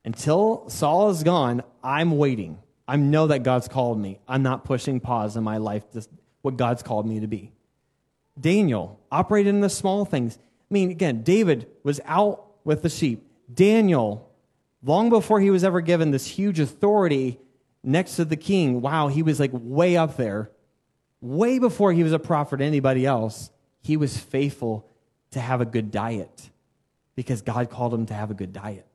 Until 0.05 0.69
saul 0.69 1.09
is 1.09 1.23
gone 1.23 1.63
i'm 1.83 2.17
waiting. 2.17 2.59
I 2.87 2.97
know 2.97 3.27
that 3.27 3.43
god's 3.43 3.67
called 3.67 3.97
me. 3.97 4.19
I'm 4.27 4.43
not 4.43 4.65
pushing 4.65 4.99
pause 4.99 5.35
in 5.37 5.43
my 5.43 5.57
life 5.57 5.89
to 5.91 6.05
what 6.41 6.57
god's 6.57 6.83
called 6.83 7.07
me 7.07 7.21
to 7.21 7.27
be. 7.27 7.51
Daniel 8.39 8.99
operated 9.11 9.55
in 9.55 9.61
the 9.61 9.69
small 9.69 10.05
things. 10.05 10.37
I 10.37 10.73
mean 10.73 10.91
again 10.91 11.23
david 11.23 11.67
was 11.83 12.01
out 12.05 12.45
with 12.65 12.81
the 12.81 12.89
sheep. 12.89 13.25
Daniel, 13.53 14.31
long 14.83 15.09
before 15.09 15.39
he 15.39 15.49
was 15.49 15.63
ever 15.63 15.81
given 15.81 16.11
this 16.11 16.25
huge 16.25 16.59
authority 16.59 17.39
next 17.83 18.15
to 18.15 18.25
the 18.25 18.35
king, 18.35 18.81
wow, 18.81 19.07
he 19.07 19.23
was 19.23 19.39
like 19.39 19.51
way 19.53 19.97
up 19.97 20.17
there. 20.17 20.51
Way 21.21 21.59
before 21.59 21.93
he 21.93 22.03
was 22.03 22.11
a 22.11 22.19
prophet 22.19 22.57
to 22.57 22.63
anybody 22.65 23.05
else, 23.05 23.49
he 23.81 23.97
was 23.97 24.17
faithful 24.17 24.89
to 25.31 25.39
have 25.39 25.61
a 25.61 25.65
good 25.65 25.91
diet 25.91 26.49
because 27.15 27.41
God 27.41 27.69
called 27.69 27.93
him 27.93 28.05
to 28.07 28.13
have 28.13 28.31
a 28.31 28.33
good 28.33 28.53
diet. 28.53 28.87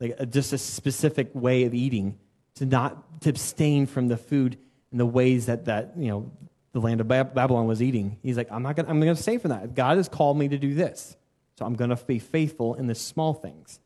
Like 0.00 0.16
uh, 0.18 0.24
just 0.24 0.52
a 0.52 0.58
specific 0.58 1.30
way 1.34 1.64
of 1.64 1.74
eating, 1.74 2.18
to 2.56 2.66
not 2.66 3.20
to 3.22 3.30
abstain 3.30 3.86
from 3.86 4.08
the 4.08 4.16
food 4.16 4.58
and 4.90 4.98
the 4.98 5.06
ways 5.06 5.46
that, 5.46 5.66
that 5.66 5.94
you 5.96 6.08
know 6.08 6.30
the 6.72 6.80
land 6.80 7.00
of 7.00 7.08
Babylon 7.08 7.66
was 7.66 7.82
eating. 7.82 8.18
He's 8.22 8.36
like, 8.36 8.50
I'm 8.50 8.62
not 8.62 8.76
gonna 8.76 8.88
I'm 8.88 9.00
gonna 9.00 9.16
stay 9.16 9.38
for 9.38 9.48
that. 9.48 9.74
God 9.74 9.96
has 9.96 10.08
called 10.08 10.38
me 10.38 10.48
to 10.48 10.58
do 10.58 10.74
this. 10.74 11.16
So 11.58 11.66
I'm 11.66 11.74
to 11.74 11.96
be 12.06 12.20
faithful 12.20 12.74
in 12.74 12.86
the 12.86 12.94
small 12.94 13.34
things. 13.34 13.80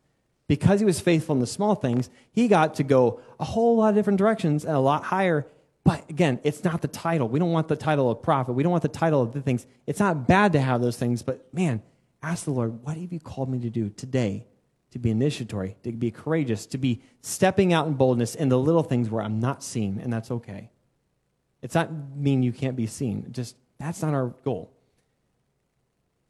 Because 0.49 0.81
he 0.81 0.87
was 0.87 1.01
faithful 1.01 1.35
in 1.35 1.41
the 1.41 1.47
small 1.47 1.75
things, 1.75 2.11
he 2.31 2.49
got 2.49 2.75
to 2.75 2.83
go 2.83 3.21
a 3.41 3.45
whole 3.45 3.77
lot 3.77 3.91
of 3.91 3.95
different 3.95 4.19
directions 4.19 4.65
and 4.65 4.75
a 4.75 4.81
lot 4.81 5.05
higher. 5.05 5.47
But 5.85 6.09
again, 6.11 6.41
it's 6.45 6.63
not 6.65 6.83
the 6.83 6.89
title. 6.89 7.29
We 7.29 7.39
don't 7.39 7.53
want 7.53 7.69
the 7.69 7.77
title 7.77 8.11
of 8.11 8.23
prophet. 8.23 8.53
We 8.53 8.63
don't 8.63 8.73
want 8.73 8.83
the 8.83 8.89
title 8.89 9.23
of 9.23 9.33
the 9.33 9.41
things. 9.41 9.67
It's 9.87 10.01
not 10.01 10.27
bad 10.27 10.53
to 10.53 10.61
have 10.61 10.81
those 10.81 10.97
things, 10.97 11.23
but 11.23 11.53
man, 11.55 11.83
ask 12.23 12.45
the 12.45 12.51
Lord, 12.51 12.83
what 12.85 12.97
have 12.97 13.13
you 13.13 13.21
called 13.21 13.51
me 13.51 13.59
to 13.61 13.71
do 13.71 13.89
today? 13.89 14.47
To 14.93 14.99
be 14.99 15.11
initiatory, 15.11 15.77
to 15.85 15.93
be 15.93 16.11
courageous, 16.11 16.67
to 16.67 16.77
be 16.77 17.01
stepping 17.23 17.73
out 17.73 17.87
in 17.87 17.95
boldness 17.95 18.35
in 18.35 18.51
the 18.51 18.59
little 18.59 18.83
things 18.83 19.09
where 19.09 19.23
I'm 19.23 19.41
not 19.41 19.63
seen, 19.63 19.99
and 19.99 20.13
that's 20.13 20.31
okay. 20.31 20.71
It's 21.63 21.75
not 21.75 21.91
mean 22.15 22.43
you 22.43 22.53
can't 22.53 22.77
be 22.77 22.87
seen. 22.87 23.29
Just 23.31 23.57
that's 23.79 24.03
not 24.03 24.13
our 24.13 24.35
goal. 24.45 24.71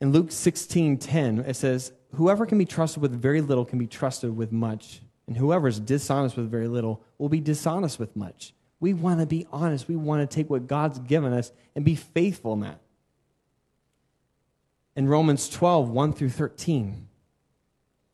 In 0.01 0.13
Luke 0.13 0.31
16 0.31 0.99
10, 0.99 1.39
it 1.41 1.55
says, 1.55 1.93
Whoever 2.15 2.47
can 2.47 2.59
be 2.59 2.65
trusted 2.65 3.03
with 3.03 3.13
very 3.13 3.41
little 3.41 3.65
can 3.65 3.79
be 3.79 3.87
trusted 3.87 4.37
with 4.37 4.53
much. 4.53 5.01
And 5.27 5.37
whoever 5.37 5.69
is 5.69 5.81
dishonest 5.81 6.37
with 6.37 6.51
very 6.51 6.69
little 6.69 7.03
will 7.19 7.29
be 7.29 7.41
dishonest 7.41 7.99
with 7.99 8.15
much. 8.17 8.53
We 8.81 8.93
want 8.93 9.21
to 9.21 9.27
be 9.27 9.47
honest. 9.53 9.89
We 9.89 9.97
want 9.97 10.29
to 10.29 10.35
take 10.35 10.51
what 10.51 10.67
God's 10.67 10.99
given 10.99 11.33
us 11.33 11.53
and 11.75 11.85
be 11.85 11.95
faithful 11.95 12.53
in 12.55 12.61
that. 12.61 12.81
In 14.95 15.09
Romans 15.09 15.49
12, 15.49 15.89
1 15.89 16.13
through 16.13 16.31
13. 16.31 17.09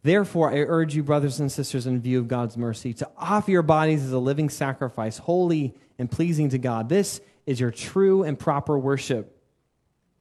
Therefore, 0.03 0.53
I 0.53 0.59
urge 0.59 0.95
you, 0.95 1.03
brothers 1.03 1.41
and 1.41 1.51
sisters, 1.51 1.87
in 1.87 2.01
view 2.01 2.21
of 2.21 2.29
God's 2.29 2.57
mercy, 2.57 2.95
to 2.95 3.11
offer 3.17 3.51
your 3.51 3.63
bodies 3.63 4.05
as 4.05 4.13
a 4.13 4.19
living 4.19 4.49
sacrifice, 4.49 5.19
holy 5.19 5.75
and 5.99 6.11
pleasing 6.11 6.51
to 6.51 6.59
God. 6.59 6.89
This 6.89 7.21
is 7.47 7.59
your 7.59 7.73
true 7.73 8.23
and 8.23 8.39
proper 8.39 8.79
worship. 8.79 9.43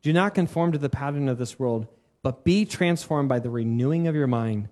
Do 0.02 0.14
not 0.14 0.34
conform 0.34 0.72
to 0.72 0.78
the 0.78 0.90
pattern 0.90 1.30
of 1.30 1.38
this 1.38 1.60
world, 1.60 1.88
but 2.28 2.44
be 2.44 2.66
transformed 2.66 3.30
by 3.30 3.40
the 3.40 3.50
renewing 3.50 4.06
of 4.06 4.14
your 4.14 4.28
mind. 4.28 4.68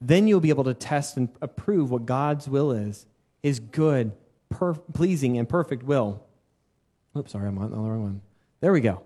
Then 0.00 0.26
you'll 0.26 0.40
be 0.40 0.48
able 0.48 0.64
to 0.64 0.72
test 0.72 1.18
and 1.18 1.28
approve 1.42 1.90
what 1.90 2.06
God's 2.06 2.48
will 2.48 2.72
is, 2.72 3.04
his 3.42 3.60
good, 3.60 4.12
per- 4.48 4.72
pleasing, 4.72 5.36
and 5.36 5.46
perfect 5.46 5.82
will. 5.82 6.22
Oops, 7.14 7.30
sorry, 7.30 7.48
I'm 7.48 7.58
on 7.58 7.70
the 7.70 7.76
wrong 7.76 8.02
one. 8.02 8.22
There 8.60 8.72
we 8.72 8.80
go. 8.80 9.02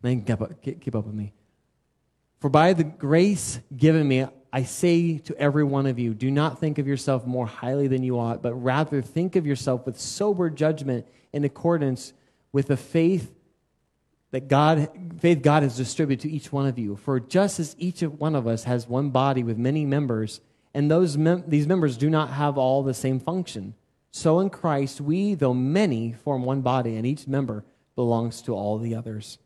Then 0.00 0.22
keep 0.22 0.40
up, 0.40 0.62
keep 0.62 0.96
up 0.96 1.04
with 1.04 1.14
me. 1.14 1.34
For 2.40 2.48
by 2.48 2.72
the 2.72 2.84
grace 2.84 3.60
given 3.76 4.08
me, 4.08 4.26
I 4.50 4.62
say 4.62 5.18
to 5.18 5.36
every 5.36 5.64
one 5.64 5.84
of 5.84 5.98
you, 5.98 6.14
do 6.14 6.30
not 6.30 6.60
think 6.60 6.78
of 6.78 6.86
yourself 6.86 7.26
more 7.26 7.46
highly 7.46 7.88
than 7.88 8.02
you 8.02 8.18
ought, 8.18 8.40
but 8.40 8.54
rather 8.54 9.02
think 9.02 9.36
of 9.36 9.46
yourself 9.46 9.84
with 9.84 10.00
sober 10.00 10.48
judgment 10.48 11.06
in 11.34 11.44
accordance 11.44 12.14
with 12.52 12.68
the 12.68 12.78
faith 12.78 13.33
that 14.34 14.48
God, 14.48 14.88
faith 15.20 15.42
God 15.42 15.62
has 15.62 15.76
distributed 15.76 16.22
to 16.22 16.28
each 16.28 16.50
one 16.50 16.66
of 16.66 16.76
you. 16.76 16.96
For 16.96 17.20
just 17.20 17.60
as 17.60 17.76
each 17.78 18.00
one 18.00 18.34
of 18.34 18.48
us 18.48 18.64
has 18.64 18.88
one 18.88 19.10
body 19.10 19.44
with 19.44 19.56
many 19.56 19.86
members, 19.86 20.40
and 20.74 20.90
those 20.90 21.16
mem- 21.16 21.44
these 21.46 21.68
members 21.68 21.96
do 21.96 22.10
not 22.10 22.30
have 22.30 22.58
all 22.58 22.82
the 22.82 22.94
same 22.94 23.20
function, 23.20 23.74
so 24.10 24.40
in 24.40 24.50
Christ 24.50 25.00
we, 25.00 25.34
though 25.34 25.54
many, 25.54 26.14
form 26.14 26.42
one 26.42 26.62
body, 26.62 26.96
and 26.96 27.06
each 27.06 27.28
member 27.28 27.64
belongs 27.94 28.42
to 28.42 28.56
all 28.56 28.76
the 28.76 28.96
others. 28.96 29.38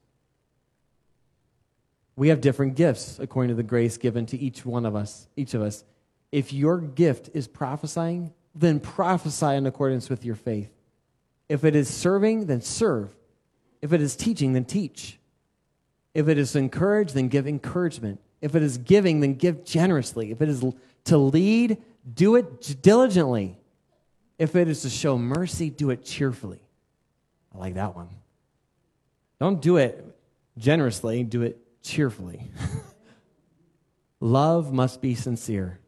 We 2.16 2.28
have 2.28 2.40
different 2.40 2.74
gifts 2.74 3.18
according 3.18 3.48
to 3.50 3.56
the 3.56 3.62
grace 3.62 3.98
given 3.98 4.24
to 4.24 4.38
each 4.38 4.64
one 4.64 4.86
of 4.86 4.96
us, 4.96 5.28
each 5.36 5.52
of 5.52 5.60
us. 5.60 5.84
If 6.32 6.50
your 6.50 6.78
gift 6.80 7.28
is 7.34 7.46
prophesying, 7.46 8.32
then 8.54 8.80
prophesy 8.80 9.54
in 9.54 9.66
accordance 9.66 10.08
with 10.08 10.24
your 10.24 10.34
faith. 10.34 10.72
If 11.46 11.62
it 11.62 11.76
is 11.76 11.92
serving, 11.92 12.46
then 12.46 12.62
serve. 12.62 13.14
If 13.80 13.92
it 13.92 14.00
is 14.00 14.16
teaching, 14.16 14.52
then 14.52 14.64
teach. 14.64 15.18
If 16.14 16.28
it 16.28 16.38
is 16.38 16.56
encourage, 16.56 17.12
then 17.12 17.28
give 17.28 17.46
encouragement. 17.46 18.20
If 18.40 18.54
it 18.54 18.62
is 18.62 18.78
giving, 18.78 19.20
then 19.20 19.34
give 19.34 19.64
generously. 19.64 20.30
If 20.30 20.42
it 20.42 20.48
is 20.48 20.64
to 21.04 21.18
lead, 21.18 21.78
do 22.14 22.36
it 22.36 22.82
diligently. 22.82 23.58
If 24.38 24.54
it 24.54 24.68
is 24.68 24.82
to 24.82 24.90
show 24.90 25.18
mercy, 25.18 25.70
do 25.70 25.90
it 25.90 26.04
cheerfully. 26.04 26.60
I 27.54 27.58
like 27.58 27.74
that 27.74 27.94
one. 27.94 28.08
Don't 29.40 29.60
do 29.60 29.76
it 29.76 30.04
generously, 30.56 31.22
do 31.22 31.42
it 31.42 31.58
cheerfully. 31.82 32.50
Love 34.20 34.72
must 34.72 35.00
be 35.00 35.14
sincere. 35.14 35.78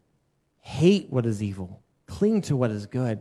Hate 0.60 1.10
what 1.10 1.26
is 1.26 1.42
evil. 1.42 1.82
Cling 2.06 2.42
to 2.42 2.56
what 2.56 2.70
is 2.70 2.86
good. 2.86 3.20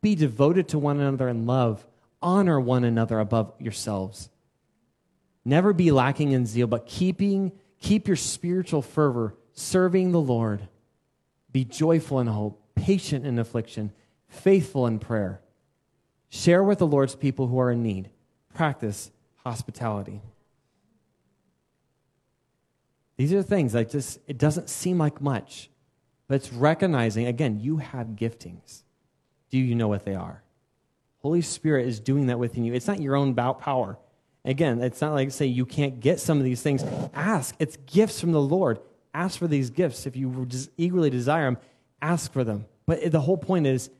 Be 0.00 0.14
devoted 0.14 0.68
to 0.68 0.78
one 0.78 1.00
another 1.00 1.28
in 1.28 1.46
love 1.46 1.84
honor 2.20 2.60
one 2.60 2.84
another 2.84 3.20
above 3.20 3.54
yourselves. 3.58 4.28
Never 5.44 5.72
be 5.72 5.90
lacking 5.90 6.32
in 6.32 6.46
zeal, 6.46 6.66
but 6.66 6.86
keeping 6.86 7.52
keep 7.80 8.06
your 8.06 8.16
spiritual 8.16 8.82
fervor, 8.82 9.36
serving 9.52 10.12
the 10.12 10.20
Lord. 10.20 10.68
Be 11.52 11.64
joyful 11.64 12.20
in 12.20 12.26
hope, 12.26 12.62
patient 12.74 13.26
in 13.26 13.38
affliction, 13.38 13.92
faithful 14.28 14.86
in 14.86 14.98
prayer. 14.98 15.40
Share 16.28 16.62
with 16.62 16.78
the 16.78 16.86
Lord's 16.86 17.14
people 17.14 17.46
who 17.46 17.58
are 17.58 17.70
in 17.70 17.82
need. 17.82 18.10
Practice 18.52 19.10
hospitality. 19.44 20.20
These 23.16 23.32
are 23.32 23.42
things 23.42 23.72
that 23.72 23.90
just, 23.90 24.20
it 24.26 24.38
doesn't 24.38 24.68
seem 24.68 24.98
like 24.98 25.20
much, 25.20 25.70
but 26.28 26.36
it's 26.36 26.52
recognizing, 26.52 27.26
again, 27.26 27.58
you 27.58 27.78
have 27.78 28.08
giftings. 28.08 28.82
Do 29.50 29.58
you 29.58 29.74
know 29.74 29.88
what 29.88 30.04
they 30.04 30.14
are? 30.14 30.42
Holy 31.18 31.42
Spirit 31.42 31.86
is 31.86 32.00
doing 32.00 32.26
that 32.26 32.38
within 32.38 32.64
you. 32.64 32.74
It's 32.74 32.86
not 32.86 33.00
your 33.00 33.16
own 33.16 33.34
power. 33.34 33.98
Again, 34.44 34.80
it's 34.80 35.00
not 35.00 35.14
like 35.14 35.30
say 35.30 35.46
you 35.46 35.66
can't 35.66 36.00
get 36.00 36.20
some 36.20 36.38
of 36.38 36.44
these 36.44 36.62
things. 36.62 36.84
Ask. 37.12 37.54
It's 37.58 37.76
gifts 37.86 38.20
from 38.20 38.32
the 38.32 38.40
Lord. 38.40 38.78
Ask 39.12 39.38
for 39.38 39.48
these 39.48 39.70
gifts. 39.70 40.06
If 40.06 40.16
you 40.16 40.46
just 40.46 40.70
eagerly 40.76 41.10
desire 41.10 41.44
them, 41.44 41.58
ask 42.00 42.32
for 42.32 42.44
them. 42.44 42.66
But 42.86 43.10
the 43.10 43.20
whole 43.20 43.36
point 43.36 43.66
is 43.66 43.90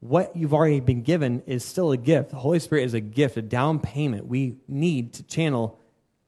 what 0.00 0.36
you've 0.36 0.54
already 0.54 0.80
been 0.80 1.02
given 1.02 1.42
is 1.46 1.64
still 1.64 1.92
a 1.92 1.96
gift. 1.96 2.30
The 2.30 2.36
Holy 2.36 2.58
Spirit 2.58 2.84
is 2.84 2.94
a 2.94 3.00
gift, 3.00 3.36
a 3.36 3.42
down 3.42 3.78
payment. 3.78 4.26
We 4.26 4.56
need 4.66 5.14
to 5.14 5.22
channel 5.22 5.78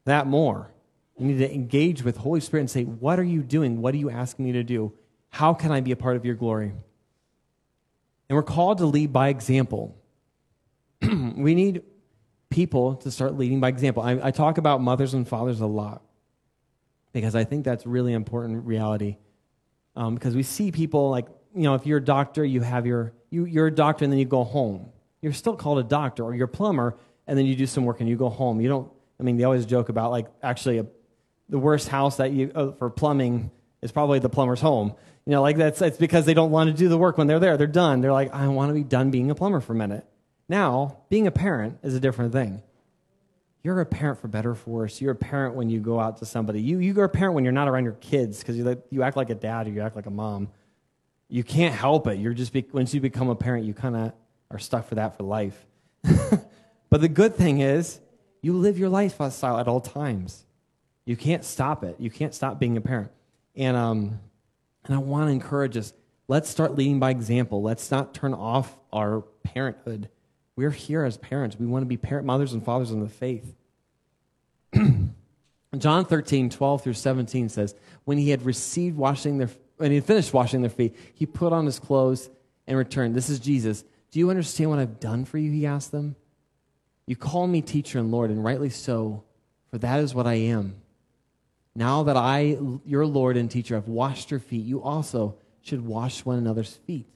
that 0.05 0.27
more. 0.27 0.71
We 1.17 1.27
need 1.27 1.39
to 1.39 1.53
engage 1.53 2.03
with 2.03 2.17
Holy 2.17 2.41
Spirit 2.41 2.63
and 2.63 2.71
say, 2.71 2.85
What 2.85 3.19
are 3.19 3.25
you 3.25 3.43
doing? 3.43 3.83
What 3.83 3.95
are 3.95 3.99
you 3.99 4.11
asking 4.11 4.45
me 4.47 4.53
to 4.53 4.63
do? 4.63 4.93
How 5.29 5.55
can 5.55 5.71
I 5.71 5.81
be 5.81 5.93
a 5.93 5.97
part 5.97 6.17
of 6.17 6.25
your 6.25 6.35
glory? 6.35 6.73
And 8.29 8.37
we're 8.37 8.43
called 8.43 8.79
to 8.79 8.87
lead 8.87 9.13
by 9.13 9.29
example. 9.29 10.00
we 11.37 11.55
need 11.55 11.83
people 12.51 12.97
to 12.97 13.11
start 13.11 13.37
leading 13.37 13.61
by 13.61 13.69
example. 13.69 14.03
I, 14.03 14.19
I, 14.23 14.31
talk 14.33 14.59
about 14.59 14.81
mothers 14.81 15.15
and 15.15 15.27
fathers 15.27 15.61
a 15.61 15.67
lot 15.67 16.03
because 17.13 17.35
I 17.35 17.45
think 17.45 17.65
that's 17.65 17.87
really 17.87 18.13
important 18.13 18.67
reality. 18.67 19.17
Um, 19.97 20.15
because 20.15 20.35
we 20.35 20.43
see 20.43 20.73
people 20.73 21.11
like, 21.11 21.27
you 21.55 21.63
know, 21.63 21.75
if 21.75 21.87
you're 21.87 21.99
a 21.99 22.05
doctor, 22.05 22.45
you 22.45 22.61
have 22.61 22.87
your, 22.87 23.13
you, 23.31 23.45
you're 23.45 23.69
a 23.69 23.75
doctor 23.75 24.05
and 24.05 24.13
then 24.13 24.19
you 24.19 24.25
go 24.25 24.45
home. 24.45 24.91
You're 25.23 25.33
still 25.33 25.57
called 25.57 25.79
a 25.79 25.85
doctor 25.85 26.25
or 26.25 26.35
you're 26.35 26.47
a 26.47 26.49
plumber 26.49 26.97
and 27.27 27.39
then 27.39 27.47
you 27.47 27.55
do 27.55 27.67
some 27.67 27.85
work 27.85 28.01
and 28.01 28.09
you 28.09 28.17
go 28.17 28.29
home. 28.29 28.61
You 28.61 28.69
don't, 28.69 28.93
I 29.19 29.23
mean, 29.23 29.37
they 29.37 29.45
always 29.45 29.67
joke 29.67 29.89
about 29.89 30.11
like 30.11 30.27
actually 30.43 30.79
a, 30.79 30.87
the 31.49 31.59
worst 31.59 31.89
house 31.89 32.17
that 32.17 32.33
you, 32.33 32.51
uh, 32.55 32.73
for 32.73 32.91
plumbing 32.91 33.51
is 33.83 33.93
probably 33.93 34.19
the 34.19 34.29
plumber's 34.29 34.61
home. 34.61 34.95
You 35.27 35.33
know, 35.33 35.43
like 35.43 35.57
that's, 35.57 35.83
it's 35.83 35.99
because 35.99 36.27
they 36.27 36.35
don't 36.35 36.51
want 36.51 36.71
to 36.71 36.77
do 36.77 36.89
the 36.89 36.99
work 36.99 37.19
when 37.19 37.27
they're 37.27 37.39
there. 37.39 37.57
They're 37.57 37.67
done. 37.67 38.01
They're 38.01 38.13
like, 38.13 38.33
I 38.33 38.49
want 38.49 38.71
to 38.71 38.75
be 38.75 38.85
done 38.85 39.11
being 39.11 39.31
a 39.31 39.35
plumber 39.35 39.61
for 39.61 39.73
a 39.73 39.77
minute. 39.77 40.05
Now, 40.51 40.97
being 41.09 41.29
a 41.29 41.31
parent 41.31 41.79
is 41.85 41.95
a 41.95 42.01
different 42.01 42.33
thing. 42.33 42.61
You're 43.63 43.81
a 43.81 43.87
parent 43.87 44.21
for 44.21 44.27
better 44.27 44.51
or 44.51 44.55
for 44.57 44.71
worse. 44.71 45.01
You're 45.01 45.13
a 45.13 45.15
parent 45.15 45.55
when 45.55 45.71
you 45.71 45.79
go 45.79 46.01
out 46.01 46.17
to 46.17 46.27
somebody. 46.27 46.61
You, 46.61 46.81
you're 46.81 47.05
a 47.05 47.09
parent 47.09 47.37
when 47.37 47.45
you're 47.45 47.53
not 47.53 47.69
around 47.69 47.85
your 47.85 47.93
kids 47.93 48.41
because 48.41 48.57
you, 48.57 48.83
you 48.91 49.05
act 49.05 49.17
like 49.17 49.31
a 49.31 49.37
dad 49.37 49.69
or 49.69 49.71
you 49.71 49.81
act 49.81 49.95
like 49.95 50.07
a 50.07 50.11
mom. 50.11 50.49
You 51.29 51.45
can't 51.45 51.73
help 51.73 52.09
it. 52.09 52.19
You're 52.19 52.35
just 52.35 52.53
once 52.73 52.93
you 52.93 53.01
become 53.01 53.29
a 53.29 53.37
parent, 53.37 53.65
you 53.65 53.75
kind 53.75 53.95
of 53.95 54.13
are 54.51 54.59
stuck 54.59 54.89
for 54.89 54.97
that 54.97 55.17
for 55.17 55.23
life. 55.23 55.55
but 56.03 57.01
the 57.01 57.09
good 57.09 57.37
thing 57.37 57.61
is, 57.61 58.01
you 58.43 58.55
live 58.55 58.77
your 58.77 58.89
lifestyle 58.89 59.57
at 59.57 59.69
all 59.69 59.81
times. 59.81 60.47
You 61.05 61.15
can't 61.15 61.45
stop 61.45 61.85
it. 61.85 61.95
You 62.01 62.11
can't 62.11 62.35
stop 62.35 62.59
being 62.59 62.77
a 62.77 62.81
parent. 62.81 63.13
And 63.55 63.77
um, 63.77 64.19
and 64.85 64.97
I 64.97 64.99
want 64.99 65.29
to 65.29 65.33
encourage 65.33 65.77
us. 65.77 65.93
Let's 66.27 66.51
start 66.51 66.75
leading 66.75 66.99
by 66.99 67.11
example. 67.11 67.63
Let's 67.63 67.93
not 67.93 68.15
turn 68.15 68.35
off 68.35 68.77
our 68.93 69.21
parenthood 69.45 70.09
we're 70.61 70.71
here 70.71 71.05
as 71.05 71.17
parents. 71.17 71.59
We 71.59 71.65
want 71.65 71.85
to 71.85 71.87
be 71.87 71.97
parent, 71.97 72.27
mothers 72.27 72.53
and 72.53 72.63
fathers 72.63 72.91
in 72.91 73.01
the 73.01 73.09
faith. 73.09 73.55
John 75.79 76.05
13, 76.05 76.51
12 76.51 76.83
through 76.83 76.93
17 76.93 77.49
says, 77.49 77.75
When 78.05 78.19
he 78.19 78.29
had 78.29 78.45
received 78.45 78.99
washing 78.99 79.39
their, 79.39 79.49
when 79.79 79.91
he 79.91 79.95
had 79.95 80.05
finished 80.05 80.35
washing 80.35 80.61
their 80.61 80.71
feet, 80.71 80.95
he 81.15 81.25
put 81.25 81.55
on 81.55 81.65
his 81.65 81.79
clothes 81.79 82.29
and 82.67 82.77
returned. 82.77 83.15
This 83.15 83.31
is 83.31 83.39
Jesus. 83.39 83.85
Do 84.11 84.19
you 84.19 84.29
understand 84.29 84.69
what 84.69 84.79
I've 84.79 85.01
done 85.01 85.25
for 85.25 85.39
you? 85.39 85.51
He 85.51 85.65
asked 85.65 85.93
them. 85.93 86.15
You 87.07 87.17
call 87.17 87.47
me 87.47 87.63
teacher 87.63 87.99
and 87.99 88.11
Lord, 88.11 88.29
and 88.29 88.45
rightly 88.45 88.69
so, 88.69 89.25
for 89.71 89.79
that 89.79 90.01
is 90.01 90.15
what 90.15 90.27
I 90.27 90.35
am. 90.35 90.75
Now 91.75 92.03
that 92.03 92.19
I, 92.19 92.59
your 92.85 93.07
Lord 93.07 93.39
and 93.39 93.51
teacher, 93.51 93.77
have 93.77 93.89
washed 93.89 94.31
your 94.31 94.41
feet, 94.41 94.67
you 94.67 94.83
also 94.83 95.37
should 95.63 95.87
wash 95.87 96.23
one 96.27 96.37
another's 96.37 96.75
feet. 96.75 97.07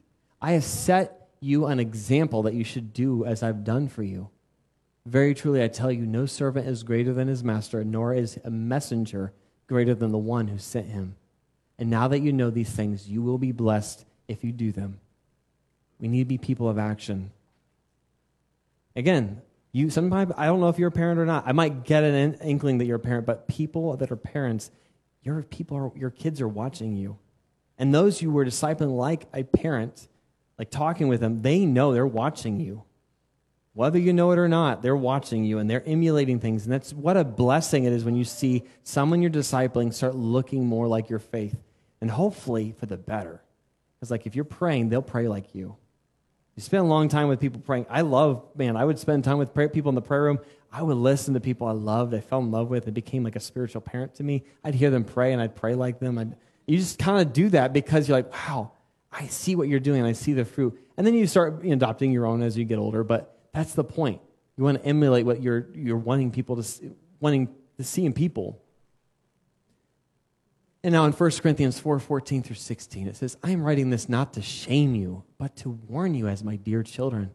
I 0.41 0.53
have 0.53 0.65
set 0.65 1.24
you 1.45 1.67
an 1.67 1.79
example 1.79 2.43
that 2.43 2.55
you 2.55 2.65
should 2.65 2.93
do 2.93 3.25
as 3.25 3.43
I've 3.43 3.65
done 3.65 3.89
for 3.89 4.03
you. 4.03 4.31
Very 5.07 5.35
truly, 5.35 5.63
I 5.63 5.69
tell 5.69 5.93
you, 5.93 6.07
no 6.07 6.27
servant 6.27 6.67
is 6.67 6.83
greater 6.83 7.13
than 7.13 7.29
his 7.29 7.45
master, 7.45 7.85
nor 7.85 8.15
is 8.15 8.39
a 8.43 8.51
messenger 8.51 9.33
greater 9.67 9.95
than 9.95 10.13
the 10.13 10.19
one 10.19 10.49
who 10.49 10.59
sent 10.59 10.89
him. 10.89 11.17
And 11.79 11.91
now 11.91 12.09
that 12.09 12.21
you 12.21 12.33
know 12.33 12.51
these 12.51 12.71
things, 12.71 13.09
you 13.09 13.23
will 13.23 13.39
be 13.39 13.53
blessed 13.53 14.05
if 14.29 14.43
you 14.43 14.53
do 14.53 14.73
them. 14.73 15.01
We 15.99 16.09
need 16.09 16.21
to 16.21 16.25
be 16.25 16.39
people 16.39 16.69
of 16.69 16.79
action. 16.79 17.31
Again, 18.97 19.43
you 19.73 19.91
sometimes 19.91 20.33
I 20.37 20.47
don't 20.47 20.61
know 20.61 20.69
if 20.69 20.79
you're 20.79 20.89
a 20.89 20.93
parent 20.93 21.19
or 21.19 21.27
not. 21.27 21.45
I 21.47 21.53
might 21.53 21.85
get 21.85 22.05
an 22.05 22.35
inkling 22.35 22.79
that 22.79 22.87
you're 22.87 22.97
a 22.97 23.01
parent, 23.01 23.27
but 23.27 23.49
people 23.49 23.97
that 23.97 24.11
are 24.11 24.17
parents, 24.17 24.71
your 25.23 25.43
people 25.43 25.77
are, 25.77 25.99
your 25.99 26.11
kids 26.11 26.41
are 26.41 26.49
watching 26.49 26.97
you. 26.97 27.19
And 27.77 27.93
those 27.93 28.23
you 28.23 28.31
were 28.31 28.45
discipling 28.45 28.97
like 28.97 29.27
a 29.35 29.43
parent, 29.43 30.07
like 30.59 30.71
talking 30.71 31.09
with 31.09 31.21
them, 31.21 31.43
they 31.43 31.67
know 31.67 31.93
they're 31.93 32.07
watching 32.07 32.61
you. 32.61 32.85
Whether 33.73 33.99
you 33.99 34.13
know 34.13 34.31
it 34.31 34.39
or 34.39 34.49
not, 34.49 34.83
they're 34.83 34.95
watching 34.95 35.45
you 35.45 35.59
and 35.59 35.69
they're 35.69 35.83
emulating 35.85 36.39
things. 36.39 36.65
And 36.65 36.73
that's 36.73 36.93
what 36.93 37.17
a 37.17 37.25
blessing 37.25 37.85
it 37.85 37.93
is 37.93 38.05
when 38.05 38.15
you 38.15 38.25
see 38.25 38.63
someone 38.85 39.21
you're 39.21 39.31
discipling 39.33 39.93
start 39.93 40.15
looking 40.15 40.65
more 40.65 40.87
like 40.87 41.11
your 41.11 41.19
faith. 41.19 41.61
And 42.01 42.11
hopefully 42.11 42.75
for 42.79 42.87
the 42.87 42.97
better. 42.97 43.43
Because, 43.97 44.11
like, 44.11 44.27
if 44.27 44.37
you're 44.37 44.45
praying, 44.45 44.91
they'll 44.91 45.03
pray 45.03 45.27
like 45.27 45.55
you. 45.55 45.77
You 46.55 46.63
spend 46.63 46.85
a 46.85 46.87
long 46.87 47.09
time 47.09 47.29
with 47.29 47.41
people 47.41 47.61
praying. 47.61 47.87
I 47.91 48.03
love, 48.03 48.45
man, 48.55 48.77
I 48.77 48.85
would 48.85 48.99
spend 48.99 49.25
time 49.25 49.39
with 49.39 49.53
people 49.73 49.89
in 49.89 49.95
the 49.95 50.03
prayer 50.03 50.23
room. 50.23 50.39
I 50.71 50.83
would 50.83 50.97
listen 50.97 51.35
to 51.35 51.41
people 51.41 51.67
I 51.67 51.73
loved, 51.73 52.15
I 52.15 52.21
fell 52.21 52.41
in 52.41 52.51
love 52.51 52.69
with. 52.69 52.87
It 52.87 52.93
became 52.93 53.25
like 53.25 53.37
a 53.37 53.41
spiritual 53.41 53.81
parent 53.81 54.15
to 54.17 54.23
me. 54.23 54.45
I'd 54.63 54.75
hear 54.75 54.91
them 54.91 55.05
pray 55.05 55.33
and 55.33 55.41
I'd 55.41 55.55
pray 55.55 55.75
like 55.75 56.01
them. 56.01 56.19
I'd, 56.19 56.37
you 56.67 56.79
just 56.79 56.99
kind 56.99 57.21
of 57.25 57.33
do 57.33 57.49
that 57.51 57.73
because 57.73 58.09
you're 58.09 58.19
like, 58.19 58.33
wow, 58.33 58.73
I 59.15 59.29
see 59.29 59.55
what 59.55 59.69
you're 59.69 59.81
doing. 59.81 60.01
and 60.01 60.09
I 60.09 60.13
see 60.13 60.33
the 60.33 60.45
fruit. 60.45 60.79
And 60.97 61.07
then 61.07 61.15
you 61.15 61.27
start 61.27 61.65
adopting 61.65 62.11
your 62.11 62.27
own 62.27 62.43
as 62.43 62.59
you 62.59 62.65
get 62.65 62.79
older. 62.79 63.05
But 63.05 63.39
that's 63.53 63.75
the 63.75 63.85
point. 63.85 64.21
You 64.57 64.65
want 64.65 64.83
to 64.83 64.87
emulate 64.87 65.25
what 65.25 65.41
you're, 65.41 65.69
you're 65.75 65.97
wanting 65.97 66.33
people 66.33 66.57
to 66.57 66.63
see, 66.65 66.91
wanting 67.21 67.55
to 67.79 67.85
see 67.85 68.05
in 68.05 68.13
people. 68.13 68.61
And 70.83 70.93
now 70.93 71.07
in 71.07 71.13
1 71.13 71.31
Corinthians 71.41 71.79
4 71.79 71.99
14 71.99 72.43
through 72.43 72.57
16, 72.57 73.09
it 73.09 73.17
says, 73.17 73.37
I 73.43 73.53
am 73.53 73.63
writing 73.63 73.91
this 73.91 74.09
not 74.09 74.35
to 74.35 74.43
shame 74.43 74.95
you, 74.95 75.25
but 75.39 75.57
to 75.57 75.71
warn 75.71 76.15
you 76.15 76.29
as 76.29 76.45
my 76.45 76.57
dear 76.57 76.83
children. 76.83 77.31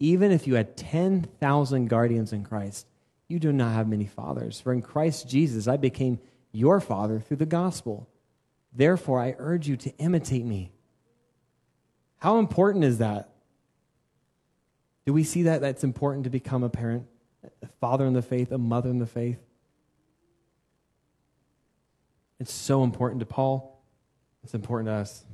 Even 0.00 0.32
if 0.32 0.46
you 0.46 0.56
had 0.56 0.76
10,000 0.76 1.88
guardians 1.88 2.32
in 2.32 2.42
Christ, 2.42 2.88
you 3.28 3.38
do 3.38 3.52
not 3.52 3.72
have 3.72 3.86
many 3.86 4.06
fathers. 4.06 4.60
For 4.60 4.72
in 4.72 4.82
Christ 4.82 5.28
Jesus, 5.28 5.68
I 5.68 5.76
became 5.76 6.18
your 6.50 6.80
father 6.80 7.20
through 7.20 7.36
the 7.36 7.46
gospel. 7.46 8.08
Therefore, 8.72 9.20
I 9.20 9.36
urge 9.38 9.68
you 9.68 9.76
to 9.76 9.96
imitate 9.98 10.44
me 10.44 10.72
how 12.22 12.38
important 12.38 12.84
is 12.84 12.98
that? 12.98 13.30
Do 15.06 15.12
we 15.12 15.24
see 15.24 15.42
that 15.42 15.60
that's 15.60 15.82
important 15.82 16.22
to 16.22 16.30
become 16.30 16.62
a 16.62 16.68
parent, 16.68 17.08
a 17.60 17.66
father 17.80 18.06
in 18.06 18.12
the 18.12 18.22
faith, 18.22 18.52
a 18.52 18.58
mother 18.58 18.90
in 18.90 19.00
the 19.00 19.08
faith? 19.08 19.40
It's 22.38 22.52
so 22.52 22.84
important 22.84 23.18
to 23.18 23.26
Paul. 23.26 23.82
It's 24.44 24.54
important 24.54 24.86
to 24.86 24.92
us. 24.92 25.24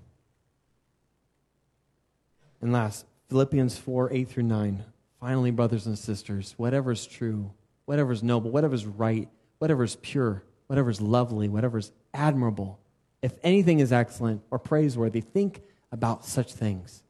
And 2.63 2.73
last, 2.73 3.05
Philippians 3.29 3.77
4 3.77 4.11
8 4.11 4.27
through 4.27 4.45
9. 4.45 4.83
Finally, 5.21 5.51
brothers 5.51 5.85
and 5.85 5.99
sisters, 5.99 6.55
whatever 6.57 6.93
is 6.93 7.07
true, 7.07 7.51
whatever 7.85 8.13
is 8.13 8.23
noble, 8.23 8.51
whatever 8.51 8.75
is 8.75 8.87
right, 8.87 9.29
whatever 9.59 9.85
is 9.85 9.97
pure, 9.97 10.43
whatever 10.69 10.89
is 10.89 11.03
lovely, 11.03 11.51
whatever 11.51 11.77
is 11.77 11.93
admirable, 12.15 12.81
if 13.21 13.35
anything 13.43 13.81
is 13.81 13.93
excellent 13.93 14.41
or 14.51 14.59
praiseworthy, 14.59 15.21
think 15.21 15.61
about 15.91 16.25
such 16.25 16.53
things. 16.53 17.03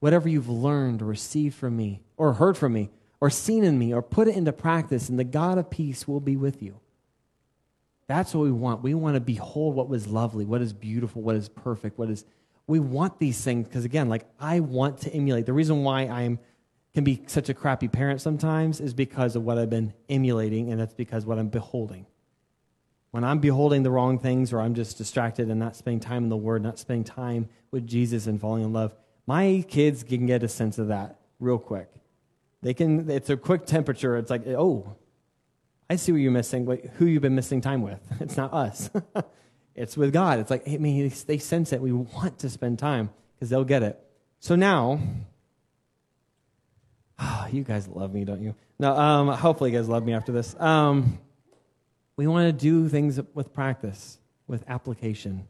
Whatever 0.00 0.28
you've 0.28 0.48
learned 0.48 1.02
or 1.02 1.06
received 1.06 1.54
from 1.54 1.76
me, 1.76 2.02
or 2.16 2.34
heard 2.34 2.56
from 2.56 2.72
me, 2.72 2.90
or 3.20 3.30
seen 3.30 3.64
in 3.64 3.78
me, 3.78 3.94
or 3.94 4.02
put 4.02 4.28
it 4.28 4.36
into 4.36 4.52
practice, 4.52 5.08
and 5.08 5.18
the 5.18 5.24
God 5.24 5.58
of 5.58 5.70
peace 5.70 6.06
will 6.06 6.20
be 6.20 6.36
with 6.36 6.62
you. 6.62 6.80
That's 8.06 8.34
what 8.34 8.42
we 8.42 8.52
want. 8.52 8.82
We 8.82 8.92
want 8.94 9.14
to 9.14 9.20
behold 9.20 9.74
what 9.74 9.88
was 9.88 10.06
lovely, 10.06 10.44
what 10.44 10.60
is 10.60 10.72
beautiful, 10.72 11.22
what 11.22 11.36
is 11.36 11.48
perfect, 11.48 11.98
what 11.98 12.10
is. 12.10 12.24
We 12.66 12.80
want 12.80 13.18
these 13.18 13.40
things 13.40 13.66
because, 13.66 13.84
again, 13.84 14.08
like 14.08 14.26
I 14.38 14.60
want 14.60 14.98
to 15.02 15.10
emulate. 15.12 15.46
The 15.46 15.52
reason 15.52 15.84
why 15.84 16.02
I'm 16.02 16.38
can 16.92 17.02
be 17.02 17.22
such 17.26 17.48
a 17.48 17.54
crappy 17.54 17.88
parent 17.88 18.20
sometimes 18.20 18.80
is 18.80 18.94
because 18.94 19.34
of 19.36 19.42
what 19.42 19.58
I've 19.58 19.70
been 19.70 19.94
emulating, 20.08 20.70
and 20.70 20.80
that's 20.80 20.94
because 20.94 21.26
what 21.26 21.38
I'm 21.38 21.48
beholding 21.48 22.06
when 23.14 23.22
I'm 23.22 23.38
beholding 23.38 23.84
the 23.84 23.92
wrong 23.92 24.18
things 24.18 24.52
or 24.52 24.60
I'm 24.60 24.74
just 24.74 24.98
distracted 24.98 25.48
and 25.48 25.60
not 25.60 25.76
spending 25.76 26.00
time 26.00 26.24
in 26.24 26.30
the 26.30 26.36
Word, 26.36 26.64
not 26.64 26.80
spending 26.80 27.04
time 27.04 27.48
with 27.70 27.86
Jesus 27.86 28.26
and 28.26 28.40
falling 28.40 28.64
in 28.64 28.72
love, 28.72 28.92
my 29.24 29.64
kids 29.68 30.02
can 30.02 30.26
get 30.26 30.42
a 30.42 30.48
sense 30.48 30.78
of 30.78 30.88
that 30.88 31.20
real 31.38 31.58
quick. 31.58 31.88
They 32.60 32.74
can, 32.74 33.08
it's 33.08 33.30
a 33.30 33.36
quick 33.36 33.66
temperature. 33.66 34.16
It's 34.16 34.30
like, 34.30 34.44
oh, 34.48 34.96
I 35.88 35.94
see 35.94 36.10
what 36.10 36.22
you're 36.22 36.32
missing, 36.32 36.66
who 36.96 37.06
you've 37.06 37.22
been 37.22 37.36
missing 37.36 37.60
time 37.60 37.82
with. 37.82 38.00
It's 38.20 38.36
not 38.36 38.52
us. 38.52 38.90
It's 39.76 39.96
with 39.96 40.12
God. 40.12 40.40
It's 40.40 40.50
like, 40.50 40.68
I 40.68 40.78
mean, 40.78 41.12
they 41.28 41.38
sense 41.38 41.72
it. 41.72 41.80
We 41.80 41.92
want 41.92 42.40
to 42.40 42.50
spend 42.50 42.80
time 42.80 43.10
because 43.36 43.48
they'll 43.48 43.62
get 43.62 43.84
it. 43.84 43.96
So 44.40 44.56
now, 44.56 44.98
oh, 47.20 47.46
you 47.52 47.62
guys 47.62 47.86
love 47.86 48.12
me, 48.12 48.24
don't 48.24 48.42
you? 48.42 48.56
No, 48.80 48.96
um, 48.96 49.28
hopefully 49.28 49.70
you 49.70 49.78
guys 49.78 49.88
love 49.88 50.04
me 50.04 50.14
after 50.14 50.32
this. 50.32 50.56
Um, 50.58 51.20
we 52.16 52.26
want 52.26 52.46
to 52.46 52.52
do 52.52 52.88
things 52.88 53.20
with 53.34 53.52
practice, 53.52 54.18
with 54.46 54.64
application. 54.68 55.48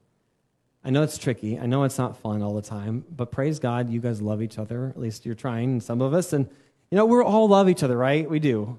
I 0.84 0.90
know 0.90 1.02
it's 1.02 1.18
tricky. 1.18 1.58
I 1.58 1.66
know 1.66 1.84
it's 1.84 1.98
not 1.98 2.16
fun 2.18 2.42
all 2.42 2.54
the 2.54 2.62
time, 2.62 3.04
but 3.10 3.30
praise 3.30 3.58
God, 3.58 3.88
you 3.88 4.00
guys 4.00 4.20
love 4.20 4.42
each 4.42 4.58
other. 4.58 4.88
At 4.88 5.00
least 5.00 5.24
you're 5.24 5.34
trying, 5.34 5.80
some 5.80 6.00
of 6.00 6.12
us. 6.12 6.32
And, 6.32 6.46
you 6.90 6.96
know, 6.96 7.06
we 7.06 7.20
all 7.22 7.48
love 7.48 7.68
each 7.68 7.82
other, 7.82 7.96
right? 7.96 8.28
We 8.28 8.38
do, 8.38 8.78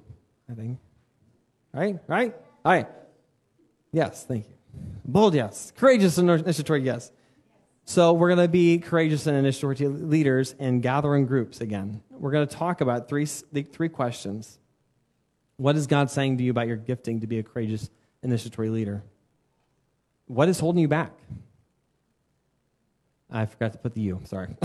I 0.50 0.54
think. 0.54 0.78
Right? 1.74 2.00
Right? 2.08 2.36
All 2.64 2.72
right. 2.72 2.88
Yes, 3.92 4.24
thank 4.24 4.48
you. 4.48 4.54
Bold, 5.04 5.36
yes. 5.36 5.74
Courageous 5.76 6.18
and 6.18 6.30
initiatory, 6.30 6.84
yes. 6.84 7.12
So 7.86 8.14
we're 8.14 8.30
going 8.30 8.40
to 8.46 8.48
be 8.48 8.80
courageous 8.80 9.28
and 9.28 9.38
initiatory 9.38 9.76
leaders 9.88 10.56
and 10.58 10.82
gathering 10.82 11.26
groups 11.26 11.62
again. 11.62 12.02
We're 12.10 12.32
going 12.32 12.48
to 12.48 12.56
talk 12.56 12.82
about 12.82 13.08
three, 13.08 13.26
three 13.26 13.90
questions. 13.90 14.60
What 15.58 15.76
is 15.76 15.88
God 15.88 16.10
saying 16.12 16.38
to 16.38 16.44
you 16.44 16.52
about 16.52 16.68
your 16.68 16.78
gifting 16.78 17.22
to 17.22 17.28
be 17.28 17.40
a 17.40 17.44
courageous 17.44 17.90
initiatory 18.24 18.70
leader? 18.70 19.04
What 20.28 20.50
is 20.50 20.60
holding 20.60 20.82
you 20.82 20.88
back? 20.88 21.14
I 23.32 23.46
forgot 23.46 23.74
to 23.74 23.78
put 23.78 23.94
the 23.94 24.02
you, 24.02 24.22
sorry. 24.26 24.56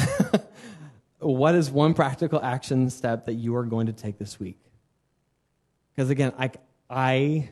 what 1.19 1.55
is 1.55 1.71
one 1.71 1.95
practical 1.95 2.43
action 2.43 2.91
step 2.91 3.27
that 3.27 3.35
you 3.35 3.55
are 3.57 3.65
going 3.65 3.87
to 3.87 3.93
take 3.93 4.19
this 4.19 4.39
week? 4.39 4.59
Because 5.95 6.11
again, 6.11 6.33
I, 6.39 6.51
I, 6.89 7.51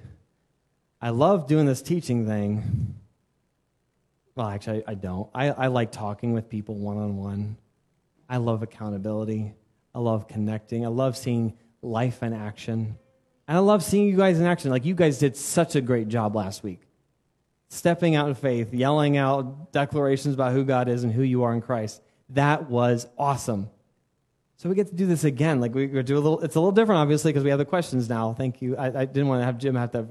I 1.00 1.10
love 1.10 1.46
doing 1.46 1.66
this 1.66 1.82
teaching 1.82 2.26
thing 2.26 2.96
well, 4.38 4.46
actually, 4.46 4.84
I, 4.86 4.92
I 4.92 4.94
don't. 4.94 5.28
I, 5.34 5.50
I 5.50 5.66
like 5.66 5.90
talking 5.90 6.32
with 6.32 6.48
people 6.48 6.76
one 6.76 6.96
on 6.96 7.16
one. 7.16 7.56
I 8.28 8.36
love 8.36 8.62
accountability. 8.62 9.52
I 9.92 9.98
love 9.98 10.28
connecting. 10.28 10.84
I 10.84 10.90
love 10.90 11.16
seeing 11.16 11.54
life 11.82 12.22
in 12.22 12.32
action. 12.32 12.98
And 13.48 13.56
I 13.56 13.60
love 13.60 13.82
seeing 13.82 14.06
you 14.06 14.16
guys 14.16 14.38
in 14.38 14.46
action. 14.46 14.70
Like, 14.70 14.84
you 14.84 14.94
guys 14.94 15.18
did 15.18 15.34
such 15.34 15.74
a 15.74 15.80
great 15.80 16.08
job 16.08 16.36
last 16.36 16.62
week. 16.62 16.82
Stepping 17.70 18.14
out 18.14 18.28
in 18.28 18.34
faith, 18.34 18.74
yelling 18.74 19.16
out 19.16 19.72
declarations 19.72 20.34
about 20.34 20.52
who 20.52 20.64
God 20.64 20.88
is 20.88 21.02
and 21.02 21.12
who 21.12 21.22
you 21.22 21.42
are 21.44 21.54
in 21.54 21.62
Christ. 21.62 22.02
That 22.30 22.68
was 22.68 23.06
awesome. 23.18 23.70
So 24.58 24.68
we 24.68 24.74
get 24.74 24.88
to 24.88 24.94
do 24.94 25.06
this 25.06 25.24
again. 25.24 25.60
Like, 25.60 25.74
we 25.74 25.86
do 25.86 26.14
a 26.14 26.20
little, 26.20 26.40
it's 26.40 26.56
a 26.56 26.60
little 26.60 26.72
different, 26.72 27.00
obviously, 27.00 27.32
because 27.32 27.42
we 27.42 27.50
have 27.50 27.58
the 27.58 27.64
questions 27.64 28.08
now. 28.08 28.34
Thank 28.34 28.60
you. 28.60 28.76
I, 28.76 28.86
I 28.86 29.04
didn't 29.06 29.28
want 29.28 29.40
to 29.40 29.46
have 29.46 29.56
Jim 29.56 29.74
have 29.76 29.92
to 29.92 30.08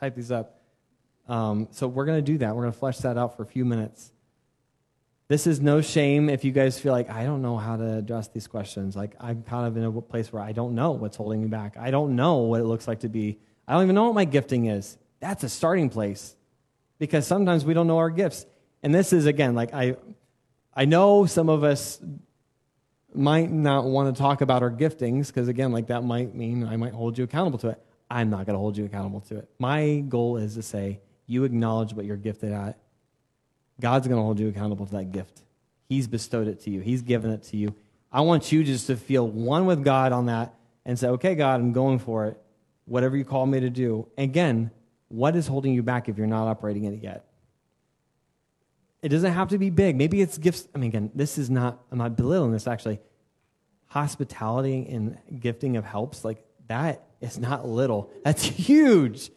type 0.00 0.16
these 0.16 0.32
up. 0.32 0.60
Um, 1.28 1.68
so 1.70 1.86
we're 1.86 2.06
going 2.06 2.18
to 2.18 2.32
do 2.32 2.38
that. 2.38 2.56
We're 2.56 2.62
going 2.62 2.72
to 2.72 2.78
flesh 2.78 2.98
that 2.98 3.16
out 3.16 3.36
for 3.36 3.44
a 3.44 3.46
few 3.46 3.64
minutes. 3.64 4.12
This 5.30 5.46
is 5.46 5.60
no 5.60 5.80
shame 5.80 6.28
if 6.28 6.44
you 6.44 6.50
guys 6.50 6.80
feel 6.80 6.92
like, 6.92 7.08
I 7.08 7.22
don't 7.22 7.40
know 7.40 7.56
how 7.56 7.76
to 7.76 7.98
address 7.98 8.26
these 8.26 8.48
questions. 8.48 8.96
Like, 8.96 9.14
I'm 9.20 9.44
kind 9.44 9.64
of 9.64 9.76
in 9.76 9.84
a 9.84 10.02
place 10.02 10.32
where 10.32 10.42
I 10.42 10.50
don't 10.50 10.74
know 10.74 10.90
what's 10.90 11.16
holding 11.16 11.40
me 11.40 11.46
back. 11.46 11.76
I 11.76 11.92
don't 11.92 12.16
know 12.16 12.38
what 12.38 12.60
it 12.60 12.64
looks 12.64 12.88
like 12.88 12.98
to 13.00 13.08
be. 13.08 13.38
I 13.68 13.74
don't 13.74 13.84
even 13.84 13.94
know 13.94 14.06
what 14.06 14.16
my 14.16 14.24
gifting 14.24 14.66
is. 14.66 14.98
That's 15.20 15.44
a 15.44 15.48
starting 15.48 15.88
place 15.88 16.34
because 16.98 17.28
sometimes 17.28 17.64
we 17.64 17.74
don't 17.74 17.86
know 17.86 17.98
our 17.98 18.10
gifts. 18.10 18.44
And 18.82 18.92
this 18.92 19.12
is, 19.12 19.26
again, 19.26 19.54
like, 19.54 19.72
I, 19.72 19.94
I 20.74 20.84
know 20.84 21.26
some 21.26 21.48
of 21.48 21.62
us 21.62 22.02
might 23.14 23.52
not 23.52 23.84
want 23.84 24.12
to 24.12 24.20
talk 24.20 24.40
about 24.40 24.64
our 24.64 24.70
giftings 24.72 25.28
because, 25.28 25.46
again, 25.46 25.70
like, 25.70 25.86
that 25.86 26.02
might 26.02 26.34
mean 26.34 26.66
I 26.66 26.76
might 26.76 26.92
hold 26.92 27.16
you 27.16 27.22
accountable 27.22 27.60
to 27.60 27.68
it. 27.68 27.80
I'm 28.10 28.30
not 28.30 28.46
going 28.46 28.54
to 28.54 28.58
hold 28.58 28.76
you 28.76 28.84
accountable 28.84 29.20
to 29.20 29.36
it. 29.36 29.48
My 29.60 30.00
goal 30.08 30.38
is 30.38 30.56
to 30.56 30.62
say, 30.62 30.98
you 31.28 31.44
acknowledge 31.44 31.94
what 31.94 32.04
you're 32.04 32.16
gifted 32.16 32.50
at, 32.50 32.80
God's 33.80 34.06
going 34.06 34.18
to 34.18 34.22
hold 34.22 34.38
you 34.38 34.48
accountable 34.48 34.86
to 34.86 34.92
that 34.92 35.12
gift. 35.12 35.42
He's 35.88 36.06
bestowed 36.06 36.46
it 36.46 36.60
to 36.60 36.70
you, 36.70 36.80
He's 36.80 37.02
given 37.02 37.30
it 37.30 37.42
to 37.44 37.56
you. 37.56 37.74
I 38.12 38.22
want 38.22 38.50
you 38.50 38.64
just 38.64 38.86
to 38.88 38.96
feel 38.96 39.26
one 39.26 39.66
with 39.66 39.84
God 39.84 40.12
on 40.12 40.26
that 40.26 40.54
and 40.84 40.98
say, 40.98 41.08
okay, 41.08 41.34
God, 41.34 41.60
I'm 41.60 41.72
going 41.72 41.98
for 42.00 42.26
it. 42.26 42.40
Whatever 42.84 43.16
you 43.16 43.24
call 43.24 43.46
me 43.46 43.60
to 43.60 43.70
do. 43.70 44.08
Again, 44.18 44.72
what 45.08 45.36
is 45.36 45.46
holding 45.46 45.72
you 45.72 45.82
back 45.82 46.08
if 46.08 46.18
you're 46.18 46.26
not 46.26 46.48
operating 46.48 46.84
in 46.84 46.94
it 46.94 47.02
yet? 47.02 47.26
It 49.02 49.08
doesn't 49.08 49.32
have 49.32 49.48
to 49.48 49.58
be 49.58 49.70
big. 49.70 49.96
Maybe 49.96 50.20
it's 50.20 50.38
gifts. 50.38 50.66
I 50.74 50.78
mean, 50.78 50.88
again, 50.88 51.10
this 51.14 51.38
is 51.38 51.48
not, 51.48 51.80
I'm 51.90 51.98
not 51.98 52.16
belittling 52.16 52.52
this 52.52 52.66
actually. 52.66 53.00
Hospitality 53.86 54.86
and 54.88 55.18
gifting 55.40 55.76
of 55.76 55.84
helps, 55.84 56.24
like 56.24 56.44
that 56.68 57.04
is 57.20 57.38
not 57.38 57.66
little. 57.66 58.10
That's 58.24 58.42
huge. 58.68 59.30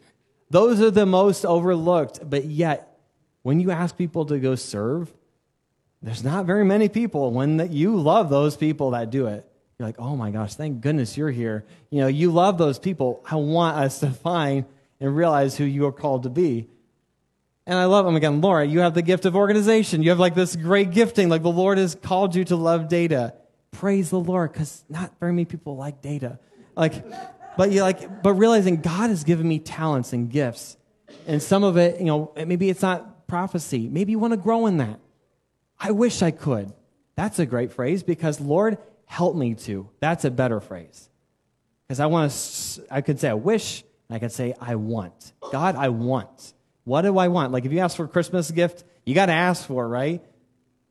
Those 0.50 0.80
are 0.80 0.90
the 0.90 1.06
most 1.06 1.44
overlooked, 1.44 2.28
but 2.28 2.44
yet, 2.44 2.93
when 3.44 3.60
you 3.60 3.70
ask 3.70 3.96
people 3.96 4.24
to 4.26 4.38
go 4.38 4.56
serve, 4.56 5.12
there's 6.02 6.24
not 6.24 6.46
very 6.46 6.64
many 6.64 6.88
people 6.88 7.30
when 7.30 7.58
that 7.58 7.70
you 7.70 7.96
love 7.96 8.28
those 8.30 8.56
people 8.56 8.90
that 8.90 9.10
do 9.10 9.26
it. 9.28 9.46
You're 9.78 9.86
like, 9.86 10.00
oh 10.00 10.16
my 10.16 10.30
gosh, 10.30 10.54
thank 10.54 10.80
goodness 10.80 11.16
you're 11.16 11.30
here. 11.30 11.64
You 11.90 12.00
know, 12.00 12.06
you 12.06 12.32
love 12.32 12.58
those 12.58 12.78
people. 12.78 13.24
I 13.30 13.36
want 13.36 13.76
us 13.76 14.00
to 14.00 14.10
find 14.10 14.64
and 14.98 15.14
realize 15.14 15.56
who 15.56 15.64
you 15.64 15.86
are 15.86 15.92
called 15.92 16.24
to 16.24 16.30
be. 16.30 16.68
And 17.66 17.78
I 17.78 17.84
love 17.84 18.04
them 18.04 18.16
again, 18.16 18.40
Laura. 18.40 18.64
You 18.64 18.80
have 18.80 18.94
the 18.94 19.02
gift 19.02 19.24
of 19.26 19.36
organization. 19.36 20.02
You 20.02 20.10
have 20.10 20.18
like 20.18 20.34
this 20.34 20.56
great 20.56 20.90
gifting. 20.90 21.28
Like 21.28 21.42
the 21.42 21.50
Lord 21.50 21.78
has 21.78 21.94
called 21.94 22.34
you 22.34 22.44
to 22.46 22.56
love 22.56 22.88
data. 22.88 23.34
Praise 23.70 24.10
the 24.10 24.20
Lord, 24.20 24.52
because 24.52 24.84
not 24.88 25.12
very 25.20 25.32
many 25.32 25.44
people 25.44 25.76
like 25.76 26.00
data. 26.00 26.38
Like 26.76 27.04
but 27.56 27.70
you 27.70 27.82
like, 27.82 28.22
but 28.22 28.34
realizing 28.34 28.80
God 28.80 29.10
has 29.10 29.24
given 29.24 29.46
me 29.46 29.58
talents 29.58 30.12
and 30.12 30.30
gifts, 30.30 30.76
and 31.26 31.42
some 31.42 31.62
of 31.62 31.76
it, 31.76 31.98
you 32.00 32.06
know, 32.06 32.32
maybe 32.36 32.68
it's 32.68 32.82
not 32.82 33.13
prophecy. 33.26 33.88
Maybe 33.88 34.12
you 34.12 34.18
want 34.18 34.32
to 34.32 34.38
grow 34.38 34.66
in 34.66 34.78
that. 34.78 35.00
I 35.78 35.90
wish 35.90 36.22
I 36.22 36.30
could. 36.30 36.72
That's 37.16 37.38
a 37.38 37.46
great 37.46 37.72
phrase 37.72 38.02
because 38.02 38.40
Lord, 38.40 38.78
help 39.06 39.36
me 39.36 39.54
to. 39.54 39.88
That's 40.00 40.24
a 40.24 40.30
better 40.30 40.60
phrase. 40.60 41.08
Because 41.86 42.00
I 42.00 42.06
want 42.06 42.32
to, 42.32 42.86
I 42.90 43.00
could 43.00 43.20
say 43.20 43.28
I 43.28 43.34
wish, 43.34 43.84
and 44.08 44.16
I 44.16 44.18
could 44.18 44.32
say 44.32 44.54
I 44.60 44.76
want. 44.76 45.32
God, 45.52 45.76
I 45.76 45.90
want. 45.90 46.54
What 46.84 47.02
do 47.02 47.18
I 47.18 47.28
want? 47.28 47.52
Like 47.52 47.64
if 47.64 47.72
you 47.72 47.80
ask 47.80 47.96
for 47.96 48.04
a 48.04 48.08
Christmas 48.08 48.50
gift, 48.50 48.84
you 49.04 49.14
got 49.14 49.26
to 49.26 49.32
ask 49.32 49.66
for 49.66 49.86
right? 49.86 50.22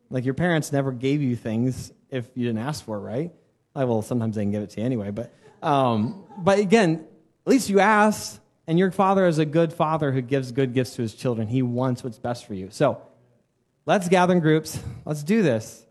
Like 0.10 0.26
your 0.26 0.34
parents 0.34 0.72
never 0.72 0.92
gave 0.92 1.22
you 1.22 1.36
things 1.36 1.92
if 2.10 2.30
you 2.36 2.46
didn't 2.46 2.62
ask 2.62 2.86
for 2.86 3.00
right? 3.00 3.32
I 3.76 3.86
will 3.86 4.02
sometimes 4.02 4.36
they 4.36 4.44
can 4.44 4.52
give 4.52 4.62
it 4.62 4.70
to 4.72 4.80
you 4.80 4.86
anyway, 4.86 5.12
but 5.12 5.34
um, 5.64 6.26
but 6.38 6.60
again, 6.60 7.06
at 7.46 7.50
least 7.50 7.70
you 7.70 7.80
asked, 7.80 8.40
and 8.68 8.78
your 8.78 8.92
father 8.92 9.26
is 9.26 9.40
a 9.40 9.46
good 9.46 9.74
father 9.74 10.12
who 10.12 10.22
gives 10.22 10.52
good 10.52 10.74
gifts 10.74 10.96
to 10.98 11.02
his 11.02 11.16
children. 11.16 11.48
He 11.48 11.64
wants 11.64 12.04
what's 12.04 12.20
best 12.20 12.46
for 12.46 12.54
you. 12.54 12.68
So 12.70 13.02
let's 13.86 14.08
gather 14.08 14.34
in 14.34 14.40
groups. 14.40 14.80
Let's 15.06 15.24
do 15.24 15.42
this. 15.42 15.82